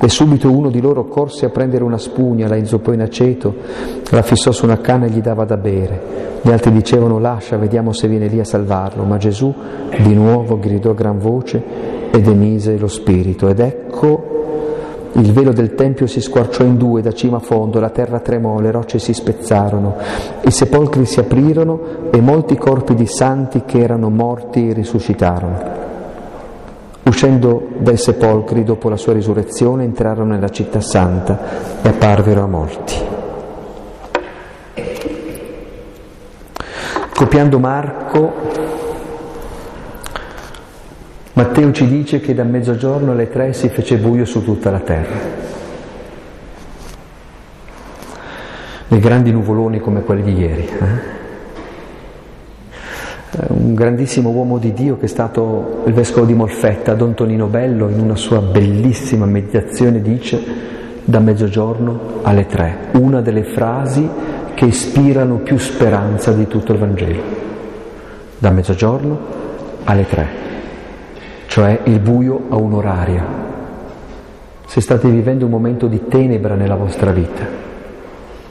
E 0.00 0.08
subito 0.08 0.50
uno 0.50 0.70
di 0.70 0.80
loro 0.80 1.04
corse 1.04 1.46
a 1.46 1.50
prendere 1.50 1.84
una 1.84 1.98
spugna, 1.98 2.48
la 2.48 2.56
inzuppò 2.56 2.92
in 2.92 3.00
aceto, 3.00 3.54
la 4.10 4.22
fissò 4.22 4.50
su 4.50 4.64
una 4.64 4.78
canna 4.78 5.06
e 5.06 5.10
gli 5.10 5.20
dava 5.20 5.44
da 5.44 5.56
bere. 5.56 6.40
Gli 6.42 6.50
altri 6.50 6.72
dicevano, 6.72 7.20
lascia, 7.20 7.56
vediamo 7.58 7.92
se 7.92 8.08
viene 8.08 8.26
lì 8.26 8.40
a 8.40 8.44
salvarlo. 8.44 9.04
Ma 9.04 9.18
Gesù 9.18 9.54
di 10.02 10.14
nuovo 10.14 10.58
gridò 10.58 10.90
a 10.90 10.94
gran 10.94 11.18
voce 11.20 11.62
ed 12.10 12.26
emise 12.26 12.76
lo 12.76 12.88
spirito. 12.88 13.48
Ed 13.48 13.60
ecco 13.60 14.41
il 15.14 15.32
velo 15.32 15.52
del 15.52 15.74
Tempio 15.74 16.06
si 16.06 16.20
squarciò 16.20 16.64
in 16.64 16.76
due 16.76 17.02
da 17.02 17.12
cima 17.12 17.36
a 17.36 17.40
fondo, 17.40 17.80
la 17.80 17.90
terra 17.90 18.20
tremò, 18.20 18.60
le 18.60 18.70
rocce 18.70 18.98
si 18.98 19.12
spezzarono, 19.12 19.96
i 20.42 20.50
sepolcri 20.50 21.04
si 21.04 21.20
aprirono 21.20 22.10
e 22.10 22.20
molti 22.20 22.56
corpi 22.56 22.94
di 22.94 23.06
santi 23.06 23.62
che 23.66 23.80
erano 23.80 24.08
morti 24.08 24.72
risuscitarono. 24.72 25.80
Uscendo 27.04 27.68
dai 27.78 27.96
sepolcri 27.96 28.64
dopo 28.64 28.88
la 28.88 28.96
sua 28.96 29.12
risurrezione 29.12 29.84
entrarono 29.84 30.32
nella 30.32 30.48
città 30.48 30.80
santa 30.80 31.38
e 31.82 31.88
apparvero 31.88 32.42
a 32.42 32.46
morti. 32.46 32.94
Copiando 37.14 37.58
Marco, 37.58 38.32
Matteo 41.34 41.72
ci 41.72 41.86
dice 41.88 42.20
che 42.20 42.34
da 42.34 42.44
mezzogiorno 42.44 43.12
alle 43.12 43.28
tre 43.30 43.52
si 43.52 43.68
fece 43.68 43.96
buio 43.96 44.24
su 44.24 44.44
tutta 44.44 44.70
la 44.70 44.80
terra. 44.80 45.16
Nei 48.88 49.00
grandi 49.00 49.32
nuvoloni 49.32 49.80
come 49.80 50.02
quelli 50.02 50.22
di 50.22 50.38
ieri. 50.38 50.68
Eh? 50.68 51.20
un 53.48 53.74
grandissimo 53.74 54.28
uomo 54.28 54.58
di 54.58 54.74
Dio 54.74 54.98
che 54.98 55.06
è 55.06 55.08
stato 55.08 55.82
il 55.86 55.94
vescovo 55.94 56.26
di 56.26 56.34
Molfetta, 56.34 56.94
Don 56.94 57.14
Tonino 57.14 57.46
Bello, 57.46 57.88
in 57.88 58.00
una 58.00 58.16
sua 58.16 58.40
bellissima 58.40 59.24
meditazione 59.24 60.02
dice 60.02 60.70
da 61.04 61.18
mezzogiorno 61.18 62.20
alle 62.22 62.46
tre, 62.46 62.90
una 62.92 63.22
delle 63.22 63.44
frasi 63.44 64.08
che 64.54 64.66
ispirano 64.66 65.36
più 65.38 65.56
speranza 65.56 66.32
di 66.32 66.46
tutto 66.46 66.72
il 66.72 66.78
Vangelo. 66.78 67.22
Da 68.38 68.50
mezzogiorno 68.50 69.18
alle 69.84 70.06
tre, 70.06 70.28
cioè 71.52 71.80
il 71.84 71.98
buio 71.98 72.46
a 72.48 72.56
un 72.56 72.72
orario. 72.72 73.22
Se 74.64 74.80
state 74.80 75.06
vivendo 75.10 75.44
un 75.44 75.50
momento 75.50 75.86
di 75.86 76.08
tenebra 76.08 76.54
nella 76.54 76.76
vostra 76.76 77.10
vita, 77.10 77.46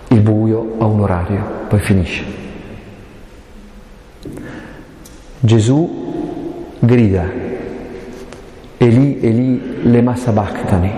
il 0.09 0.19
buio 0.19 0.75
a 0.77 0.85
un 0.85 0.99
orario, 0.99 1.43
poi 1.67 1.79
finisce. 1.79 2.23
Gesù 5.39 6.75
grida, 6.77 7.23
Eli, 8.77 9.19
Eli, 9.19 9.79
lema 9.81 10.15
sabachthani. 10.15 10.91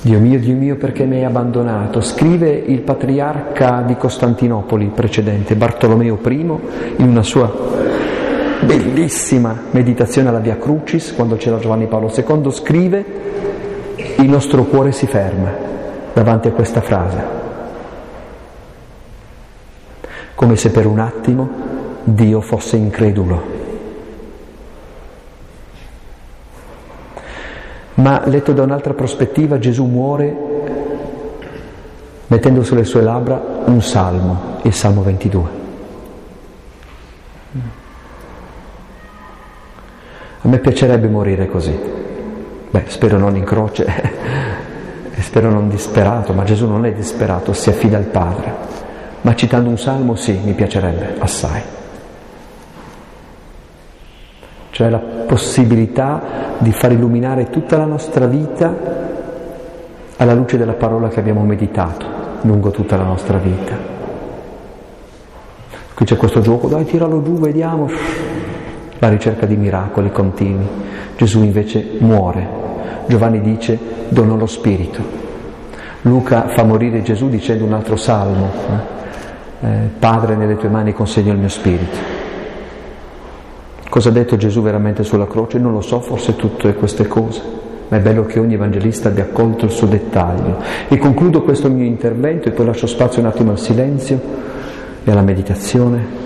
Dio 0.00 0.18
mio, 0.18 0.38
Dio 0.38 0.56
mio, 0.56 0.76
perché 0.76 1.04
mi 1.04 1.16
hai 1.16 1.24
abbandonato? 1.24 2.00
Scrive 2.00 2.48
il 2.48 2.80
patriarca 2.80 3.82
di 3.86 3.96
Costantinopoli 3.96 4.86
precedente, 4.94 5.56
Bartolomeo 5.56 6.18
I, 6.26 6.32
in 6.96 7.06
una 7.06 7.22
sua 7.22 7.52
bellissima 8.62 9.56
meditazione 9.70 10.28
alla 10.28 10.38
Via 10.38 10.56
Crucis, 10.56 11.14
quando 11.14 11.36
c'era 11.36 11.58
Giovanni 11.58 11.86
Paolo 11.86 12.12
II, 12.14 12.50
scrive, 12.50 13.04
il 14.18 14.28
nostro 14.28 14.64
cuore 14.64 14.92
si 14.92 15.06
ferma 15.06 15.50
davanti 16.12 16.48
a 16.48 16.52
questa 16.52 16.80
frase, 16.80 17.24
come 20.34 20.56
se 20.56 20.70
per 20.70 20.86
un 20.86 20.98
attimo 20.98 21.48
Dio 22.04 22.40
fosse 22.40 22.76
incredulo. 22.76 23.52
Ma 27.94 28.22
letto 28.26 28.52
da 28.52 28.62
un'altra 28.62 28.92
prospettiva, 28.92 29.58
Gesù 29.58 29.84
muore 29.84 30.52
mettendo 32.26 32.64
sulle 32.64 32.84
sue 32.84 33.02
labbra 33.02 33.40
un 33.66 33.80
salmo, 33.82 34.58
il 34.62 34.72
Salmo 34.72 35.02
22. 35.02 35.62
A 40.44 40.48
me 40.48 40.58
piacerebbe 40.58 41.08
morire 41.08 41.48
così. 41.48 41.78
Beh, 42.70 42.84
spero 42.86 43.18
non 43.18 43.36
in 43.36 43.44
croce 43.44 43.84
e 45.12 45.20
spero 45.20 45.50
non 45.50 45.68
disperato, 45.68 46.32
ma 46.32 46.44
Gesù 46.44 46.66
non 46.66 46.86
è 46.86 46.92
disperato, 46.92 47.52
si 47.52 47.68
affida 47.68 47.96
al 47.96 48.04
Padre. 48.04 48.52
Ma 49.20 49.34
citando 49.34 49.68
un 49.68 49.78
salmo 49.78 50.14
sì, 50.14 50.38
mi 50.42 50.52
piacerebbe 50.52 51.16
assai 51.18 51.62
cioè 54.74 54.90
la 54.90 54.98
possibilità 54.98 56.20
di 56.58 56.72
far 56.72 56.90
illuminare 56.90 57.48
tutta 57.48 57.76
la 57.76 57.84
nostra 57.84 58.26
vita 58.26 58.74
alla 60.16 60.34
luce 60.34 60.58
della 60.58 60.72
parola 60.72 61.06
che 61.06 61.20
abbiamo 61.20 61.44
meditato 61.44 62.04
lungo 62.40 62.72
tutta 62.72 62.96
la 62.96 63.04
nostra 63.04 63.38
vita. 63.38 63.76
Qui 65.94 66.04
c'è 66.04 66.16
questo 66.16 66.40
gioco, 66.40 66.66
dai 66.66 66.84
tiralo 66.86 67.22
giù, 67.22 67.38
vediamo, 67.38 67.88
la 69.04 69.10
ricerca 69.10 69.44
di 69.44 69.56
miracoli 69.56 70.10
continui. 70.10 70.66
Gesù 71.16 71.42
invece 71.42 71.86
muore. 71.98 72.62
Giovanni 73.06 73.42
dice 73.42 73.78
donò 74.08 74.34
lo 74.36 74.46
Spirito. 74.46 75.02
Luca 76.02 76.48
fa 76.48 76.64
morire 76.64 77.02
Gesù 77.02 77.28
dicendo 77.28 77.64
un 77.64 77.74
altro 77.74 77.96
salmo, 77.96 78.50
eh? 78.70 78.92
Eh, 79.66 79.88
Padre 79.98 80.36
nelle 80.36 80.56
tue 80.56 80.68
mani 80.68 80.92
consegno 80.92 81.32
il 81.32 81.38
mio 81.38 81.48
Spirito. 81.48 82.22
Cosa 83.88 84.08
ha 84.08 84.12
detto 84.12 84.36
Gesù 84.36 84.62
veramente 84.62 85.04
sulla 85.04 85.26
croce? 85.26 85.58
Non 85.58 85.72
lo 85.72 85.80
so, 85.80 86.00
forse 86.00 86.34
tutte 86.36 86.74
queste 86.74 87.06
cose, 87.06 87.42
ma 87.88 87.98
è 87.98 88.00
bello 88.00 88.24
che 88.24 88.38
ogni 88.38 88.54
evangelista 88.54 89.08
abbia 89.08 89.26
colto 89.26 89.66
il 89.66 89.70
suo 89.70 89.86
dettaglio. 89.86 90.58
E 90.88 90.96
concludo 90.98 91.42
questo 91.42 91.68
mio 91.70 91.84
intervento 91.84 92.48
e 92.48 92.52
poi 92.52 92.66
lascio 92.66 92.86
spazio 92.86 93.20
un 93.20 93.28
attimo 93.28 93.50
al 93.50 93.58
silenzio 93.58 94.20
e 95.04 95.10
alla 95.10 95.22
meditazione, 95.22 96.23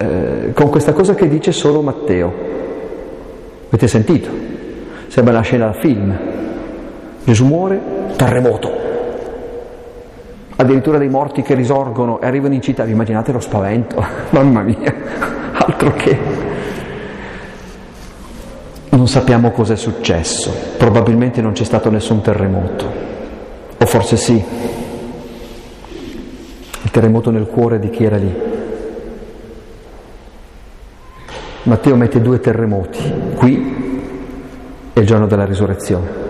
eh, 0.00 0.52
con 0.54 0.70
questa 0.70 0.94
cosa 0.94 1.14
che 1.14 1.28
dice 1.28 1.52
solo 1.52 1.82
Matteo. 1.82 2.32
Avete 3.68 3.86
sentito? 3.86 4.30
Sembra 5.08 5.34
una 5.34 5.42
scena 5.42 5.66
da 5.66 5.72
film. 5.74 6.18
Gesù 7.24 7.44
muore, 7.44 7.78
terremoto. 8.16 8.72
Addirittura 10.56 10.96
dei 10.96 11.10
morti 11.10 11.42
che 11.42 11.54
risorgono 11.54 12.18
e 12.18 12.26
arrivano 12.26 12.54
in 12.54 12.62
città. 12.62 12.84
Vi 12.84 12.92
immaginate 12.92 13.30
lo 13.32 13.40
spavento? 13.40 14.02
Mamma 14.30 14.62
mia, 14.62 14.94
altro 15.52 15.92
che 15.92 16.18
non 18.88 19.06
sappiamo 19.06 19.50
cosa 19.50 19.74
è 19.74 19.76
successo, 19.76 20.50
probabilmente 20.78 21.42
non 21.42 21.52
c'è 21.52 21.64
stato 21.64 21.90
nessun 21.90 22.22
terremoto, 22.22 22.84
o 23.78 23.86
forse 23.86 24.16
sì, 24.16 24.44
il 26.82 26.90
terremoto 26.90 27.30
nel 27.30 27.46
cuore 27.46 27.78
di 27.78 27.88
chi 27.90 28.04
era 28.04 28.16
lì. 28.16 28.49
Matteo 31.64 31.96
mette 31.96 32.20
due 32.20 32.40
terremoti, 32.40 33.12
qui 33.34 34.02
e 34.92 35.00
il 35.00 35.06
giorno 35.06 35.26
della 35.26 35.44
risurrezione. 35.44 36.28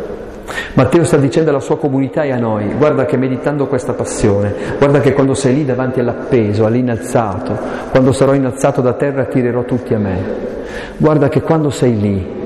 Matteo 0.74 1.05
sta 1.05 1.16
dicendo 1.16 1.51
alla 1.51 1.61
sua 1.61 1.78
comunità 1.78 2.22
e 2.24 2.33
a 2.33 2.39
noi, 2.39 2.74
guarda 2.76 3.05
che 3.05 3.16
meditando 3.16 3.66
questa 3.66 3.93
passione, 3.93 4.55
guarda 4.78 5.01
che 5.01 5.12
quando 5.12 5.35
sei 5.35 5.55
lì 5.55 5.64
davanti 5.64 6.01
all'appeso, 6.01 6.66
all'innalzato, 6.66 7.57
quando 7.91 8.12
sarò 8.12 8.35
innalzato 8.35 8.81
da 8.81 8.95
terra 8.95 9.22
attirerò 9.22 9.64
tutti 9.64 9.95
a 9.95 9.99
me. 9.99 10.49
Guarda 10.97 11.28
che 11.28 11.41
quando 11.41 11.70
sei 11.70 12.01
lì 12.01 12.39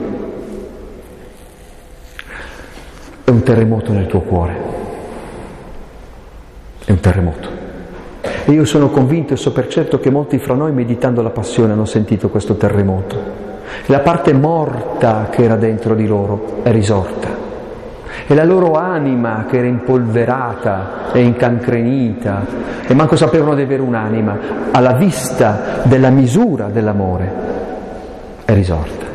È 3.24 3.30
un 3.30 3.42
terremoto 3.42 3.90
nel 3.90 4.06
tuo 4.06 4.20
cuore. 4.20 4.54
È 6.84 6.90
un 6.90 7.00
terremoto. 7.00 7.63
E 8.46 8.52
io 8.52 8.66
sono 8.66 8.90
convinto 8.90 9.32
e 9.32 9.36
so 9.38 9.52
per 9.52 9.68
certo 9.68 9.98
che 9.98 10.10
molti 10.10 10.38
fra 10.38 10.54
noi 10.54 10.70
meditando 10.70 11.22
la 11.22 11.30
passione 11.30 11.72
hanno 11.72 11.86
sentito 11.86 12.28
questo 12.28 12.56
terremoto. 12.56 13.16
La 13.86 14.00
parte 14.00 14.34
morta 14.34 15.28
che 15.30 15.44
era 15.44 15.56
dentro 15.56 15.94
di 15.94 16.06
loro 16.06 16.60
è 16.62 16.70
risorta. 16.70 17.28
E 18.26 18.34
la 18.34 18.44
loro 18.44 18.74
anima 18.74 19.46
che 19.48 19.56
era 19.56 19.66
impolverata 19.66 21.12
e 21.12 21.22
incancrenita, 21.22 22.46
e 22.86 22.92
manco 22.92 23.16
sapevano 23.16 23.54
di 23.54 23.62
avere 23.62 23.80
un'anima, 23.80 24.38
alla 24.70 24.92
vista 24.92 25.80
della 25.84 26.10
misura 26.10 26.66
dell'amore, 26.66 27.32
è 28.44 28.52
risorta. 28.52 29.06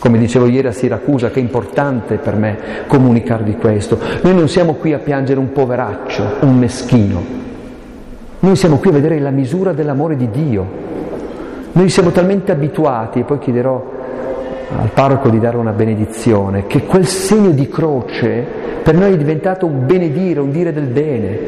Come 0.00 0.18
dicevo 0.18 0.46
ieri 0.46 0.66
a 0.66 0.72
Siracusa, 0.72 1.30
che 1.30 1.38
è 1.38 1.42
importante 1.42 2.16
per 2.16 2.34
me 2.34 2.58
comunicarvi 2.88 3.56
questo. 3.56 3.98
Noi 4.22 4.34
non 4.34 4.48
siamo 4.48 4.74
qui 4.74 4.92
a 4.92 4.98
piangere 4.98 5.38
un 5.38 5.52
poveraccio, 5.52 6.38
un 6.40 6.58
meschino. 6.58 7.45
Noi 8.38 8.54
siamo 8.56 8.76
qui 8.76 8.90
a 8.90 8.92
vedere 8.92 9.18
la 9.18 9.30
misura 9.30 9.72
dell'amore 9.72 10.16
di 10.16 10.30
Dio. 10.30 10.66
Noi 11.72 11.88
siamo 11.88 12.10
talmente 12.10 12.52
abituati, 12.52 13.20
e 13.20 13.24
poi 13.24 13.38
chiederò 13.38 13.94
al 14.78 14.90
parroco 14.90 15.28
di 15.28 15.38
dare 15.40 15.56
una 15.56 15.72
benedizione, 15.72 16.66
che 16.66 16.84
quel 16.84 17.06
segno 17.06 17.50
di 17.50 17.68
croce 17.68 18.44
per 18.82 18.94
noi 18.94 19.12
è 19.12 19.16
diventato 19.16 19.66
un 19.66 19.86
benedire, 19.86 20.40
un 20.40 20.50
dire 20.50 20.72
del 20.72 20.86
bene. 20.86 21.38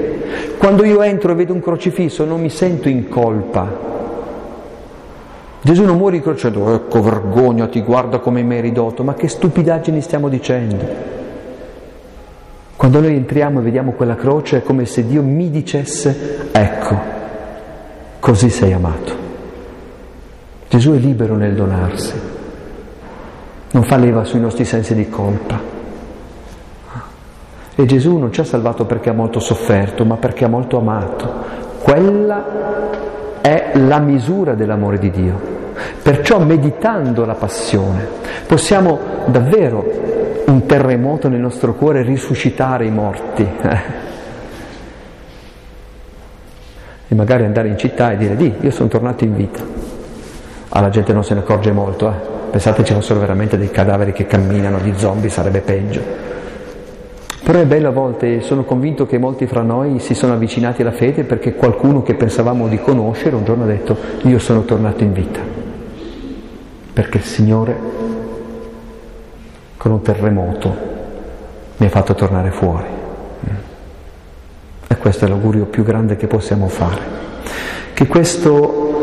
Quando 0.57 0.84
io 0.84 1.03
entro 1.03 1.32
e 1.32 1.34
vedo 1.34 1.53
un 1.53 1.61
crocifisso 1.61 2.24
non 2.24 2.41
mi 2.41 2.51
sento 2.51 2.89
in 2.89 3.09
colpa, 3.09 3.86
Gesù 5.61 5.84
non 5.84 5.99
muore 5.99 6.16
incrociato, 6.16 6.72
ecco 6.72 7.03
vergogna, 7.03 7.66
ti 7.66 7.82
guarda 7.82 8.18
come 8.18 8.61
ridotto, 8.61 9.03
ma 9.03 9.14
che 9.14 9.28
stupidaggini 9.28 10.01
stiamo 10.01 10.28
dicendo? 10.28 10.76
Quando 12.79 13.01
noi 13.01 13.16
entriamo 13.16 13.59
e 13.59 13.62
vediamo 13.64 13.91
quella 13.91 14.14
croce 14.14 14.59
è 14.59 14.62
come 14.62 14.87
se 14.87 15.05
Dio 15.05 15.20
mi 15.20 15.51
dicesse, 15.51 16.49
ecco, 16.53 16.97
così 18.20 18.49
sei 18.51 18.72
amato. 18.72 19.12
Gesù 20.68 20.93
è 20.93 20.97
libero 20.97 21.35
nel 21.35 21.57
donarsi, 21.57 22.12
non 23.72 23.83
fa 23.83 23.97
leva 23.97 24.22
sui 24.22 24.39
nostri 24.39 24.64
sensi 24.64 24.95
di 24.95 25.09
colpa. 25.09 25.61
E 27.74 27.85
Gesù 27.85 28.16
non 28.16 28.31
ci 28.33 28.43
ha 28.43 28.45
salvato 28.45 28.85
perché 28.85 29.11
ha 29.11 29.12
molto 29.12 29.41
sofferto, 29.41 30.05
ma 30.05 30.14
perché 30.14 30.45
ha 30.45 30.49
molto 30.49 30.79
amato. 30.79 31.35
Quella 31.83 33.41
è 33.41 33.72
la 33.74 33.99
misura 33.99 34.55
dell'amore 34.55 35.01
di 35.01 35.11
Dio. 35.11 35.41
Perciò 36.01 36.39
meditando 36.39 37.24
la 37.24 37.35
passione 37.35 38.07
possiamo 38.47 39.01
davvero 39.26 40.17
un 40.49 40.66
terremoto 40.66 41.28
nel 41.28 41.40
nostro 41.40 41.74
cuore 41.74 42.03
risuscitare 42.03 42.86
i 42.86 42.90
morti. 42.90 43.46
e 47.11 47.14
magari 47.14 47.44
andare 47.44 47.68
in 47.68 47.78
città 47.78 48.12
e 48.12 48.16
dire 48.16 48.36
di, 48.36 48.53
io 48.61 48.70
sono 48.70 48.88
tornato 48.88 49.24
in 49.24 49.34
vita. 49.34 49.61
Ah, 50.70 50.80
la 50.80 50.90
gente 50.90 51.12
non 51.12 51.24
se 51.24 51.34
ne 51.34 51.40
accorge 51.40 51.72
molto, 51.72 52.11
eh. 52.11 52.14
pensate 52.51 52.84
ci 52.84 52.92
fossero 52.92 53.20
veramente 53.20 53.57
dei 53.57 53.70
cadaveri 53.70 54.12
che 54.12 54.26
camminano, 54.26 54.78
di 54.78 54.92
zombie 54.96 55.30
sarebbe 55.30 55.61
peggio. 55.61 56.26
Però 57.42 57.59
è 57.59 57.64
bello 57.64 57.88
a 57.88 57.92
volte, 57.92 58.42
sono 58.42 58.64
convinto 58.64 59.07
che 59.07 59.16
molti 59.16 59.46
fra 59.46 59.62
noi 59.62 60.01
si 60.01 60.12
sono 60.12 60.34
avvicinati 60.34 60.82
alla 60.82 60.92
fede 60.92 61.24
perché 61.24 61.55
qualcuno 61.55 62.03
che 62.03 62.12
pensavamo 62.14 62.68
di 62.68 62.78
conoscere 62.78 63.36
un 63.36 63.44
giorno 63.44 63.64
ha 63.64 63.66
detto 63.66 63.96
io 64.24 64.38
sono 64.38 64.64
tornato 64.64 65.03
in 65.03 65.14
vita, 65.14 65.40
perché 66.92 67.16
il 67.16 67.24
Signore 67.24 68.17
un 69.91 70.03
terremoto 70.03 70.97
mi 71.78 71.86
ha 71.86 71.91
fatto 71.91 72.14
tornare 72.14 72.51
fuori. 72.51 72.86
E 74.91 74.97
questo 74.97 75.24
è 75.24 75.28
l'augurio 75.28 75.66
più 75.66 75.84
grande 75.84 76.16
che 76.16 76.26
possiamo 76.26 76.68
fare. 76.68 77.16
Che 77.93 78.07
questo, 78.07 79.03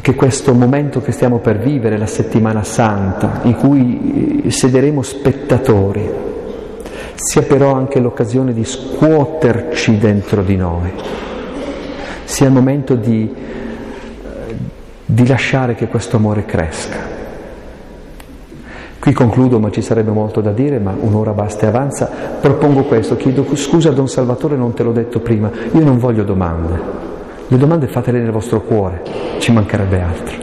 che 0.00 0.14
questo 0.14 0.54
momento 0.54 1.02
che 1.02 1.12
stiamo 1.12 1.38
per 1.38 1.58
vivere, 1.58 1.98
la 1.98 2.06
settimana 2.06 2.62
santa, 2.62 3.40
in 3.42 3.56
cui 3.56 4.44
sederemo 4.48 5.02
spettatori, 5.02 6.08
sia 7.14 7.42
però 7.42 7.74
anche 7.74 7.98
l'occasione 7.98 8.52
di 8.52 8.64
scuoterci 8.64 9.98
dentro 9.98 10.42
di 10.42 10.56
noi, 10.56 10.92
sia 12.24 12.46
il 12.46 12.52
momento 12.52 12.94
di, 12.94 13.34
di 15.04 15.26
lasciare 15.26 15.74
che 15.74 15.88
questo 15.88 16.16
amore 16.16 16.44
cresca. 16.44 17.15
Qui 19.06 19.14
concludo, 19.14 19.60
ma 19.60 19.70
ci 19.70 19.82
sarebbe 19.82 20.10
molto 20.10 20.40
da 20.40 20.50
dire, 20.50 20.80
ma 20.80 20.92
un'ora 20.98 21.30
basta 21.30 21.66
e 21.66 21.68
avanza. 21.68 22.10
Propongo 22.40 22.82
questo, 22.82 23.14
chiedo 23.14 23.46
scusa 23.54 23.92
Don 23.92 24.08
Salvatore, 24.08 24.56
non 24.56 24.74
te 24.74 24.82
l'ho 24.82 24.90
detto 24.90 25.20
prima, 25.20 25.48
io 25.72 25.84
non 25.84 25.98
voglio 25.98 26.24
domande. 26.24 26.76
Le 27.46 27.56
domande 27.56 27.86
fatele 27.86 28.18
nel 28.18 28.32
vostro 28.32 28.62
cuore, 28.62 29.02
ci 29.38 29.52
mancherebbe 29.52 30.00
altro. 30.00 30.34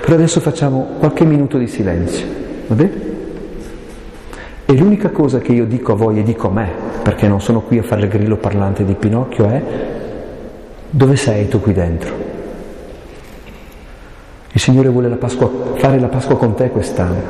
Però 0.00 0.14
adesso 0.14 0.40
facciamo 0.40 0.94
qualche 0.98 1.24
minuto 1.24 1.56
di 1.56 1.68
silenzio, 1.68 2.26
va 2.66 2.74
bene? 2.74 3.00
E 4.64 4.76
l'unica 4.76 5.10
cosa 5.10 5.38
che 5.38 5.52
io 5.52 5.66
dico 5.66 5.92
a 5.92 5.94
voi 5.94 6.18
e 6.18 6.24
dico 6.24 6.48
a 6.48 6.50
me, 6.50 6.68
perché 7.04 7.28
non 7.28 7.40
sono 7.40 7.60
qui 7.60 7.78
a 7.78 7.84
fare 7.84 8.00
il 8.00 8.08
grillo 8.08 8.38
parlante 8.38 8.84
di 8.84 8.94
Pinocchio, 8.94 9.46
è 9.46 9.62
dove 10.90 11.14
sei 11.14 11.46
tu 11.46 11.60
qui 11.60 11.72
dentro? 11.72 12.35
Il 14.56 14.62
Signore 14.62 14.88
vuole 14.88 15.10
la 15.10 15.16
Pasqua, 15.16 15.50
fare 15.74 16.00
la 16.00 16.06
Pasqua 16.06 16.38
con 16.38 16.54
te 16.54 16.70
quest'anno. 16.70 17.20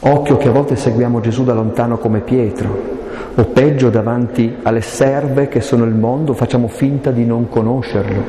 Occhio 0.00 0.36
che 0.36 0.48
a 0.48 0.52
volte 0.52 0.76
seguiamo 0.76 1.20
Gesù 1.20 1.42
da 1.42 1.54
lontano 1.54 1.96
come 1.96 2.20
Pietro, 2.20 2.98
o 3.34 3.44
peggio 3.44 3.88
davanti 3.88 4.56
alle 4.62 4.82
serve 4.82 5.48
che 5.48 5.62
sono 5.62 5.84
il 5.84 5.94
mondo, 5.94 6.34
facciamo 6.34 6.68
finta 6.68 7.10
di 7.12 7.24
non 7.24 7.48
conoscerlo. 7.48 8.22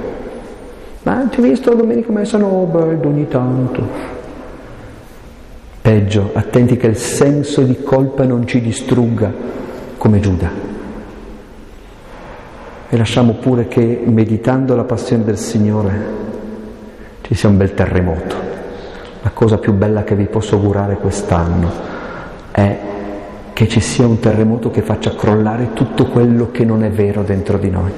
Ma 1.03 1.27
ti 1.29 1.41
ho 1.41 1.43
visto 1.43 1.75
domenica 1.75 2.09
messa, 2.13 2.37
no, 2.37 2.69
bello 2.71 3.05
ogni 3.05 3.27
tanto. 3.27 3.85
Peggio, 5.81 6.29
attenti 6.31 6.77
che 6.77 6.87
il 6.87 6.95
senso 6.95 7.63
di 7.63 7.83
colpa 7.83 8.23
non 8.23 8.47
ci 8.47 8.61
distrugga 8.61 9.29
come 9.97 10.21
Giuda. 10.21 10.49
E 12.87 12.95
lasciamo 12.95 13.33
pure 13.33 13.67
che 13.67 14.03
meditando 14.05 14.73
la 14.73 14.85
passione 14.85 15.25
del 15.25 15.37
Signore 15.37 16.25
ci 17.25 17.33
sia 17.33 17.49
un 17.49 17.57
bel 17.57 17.73
terremoto. 17.73 18.35
La 19.23 19.31
cosa 19.31 19.57
più 19.57 19.73
bella 19.73 20.03
che 20.03 20.15
vi 20.15 20.25
posso 20.25 20.55
augurare 20.55 20.95
quest'anno 20.97 21.71
è 22.51 22.77
che 23.51 23.67
ci 23.67 23.79
sia 23.79 24.05
un 24.05 24.19
terremoto 24.19 24.69
che 24.69 24.83
faccia 24.83 25.15
crollare 25.15 25.73
tutto 25.73 26.05
quello 26.05 26.51
che 26.51 26.63
non 26.63 26.83
è 26.83 26.91
vero 26.91 27.23
dentro 27.23 27.57
di 27.57 27.71
noi, 27.71 27.91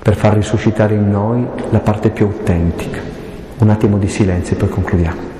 per 0.00 0.14
far 0.14 0.34
risuscitare 0.34 0.94
in 0.94 1.10
noi 1.10 1.44
la 1.70 1.80
parte 1.80 2.10
più 2.10 2.26
autentica. 2.26 3.00
Un 3.58 3.70
attimo 3.70 3.98
di 3.98 4.08
silenzio 4.08 4.54
e 4.54 4.58
poi 4.58 4.68
concludiamo. 4.68 5.33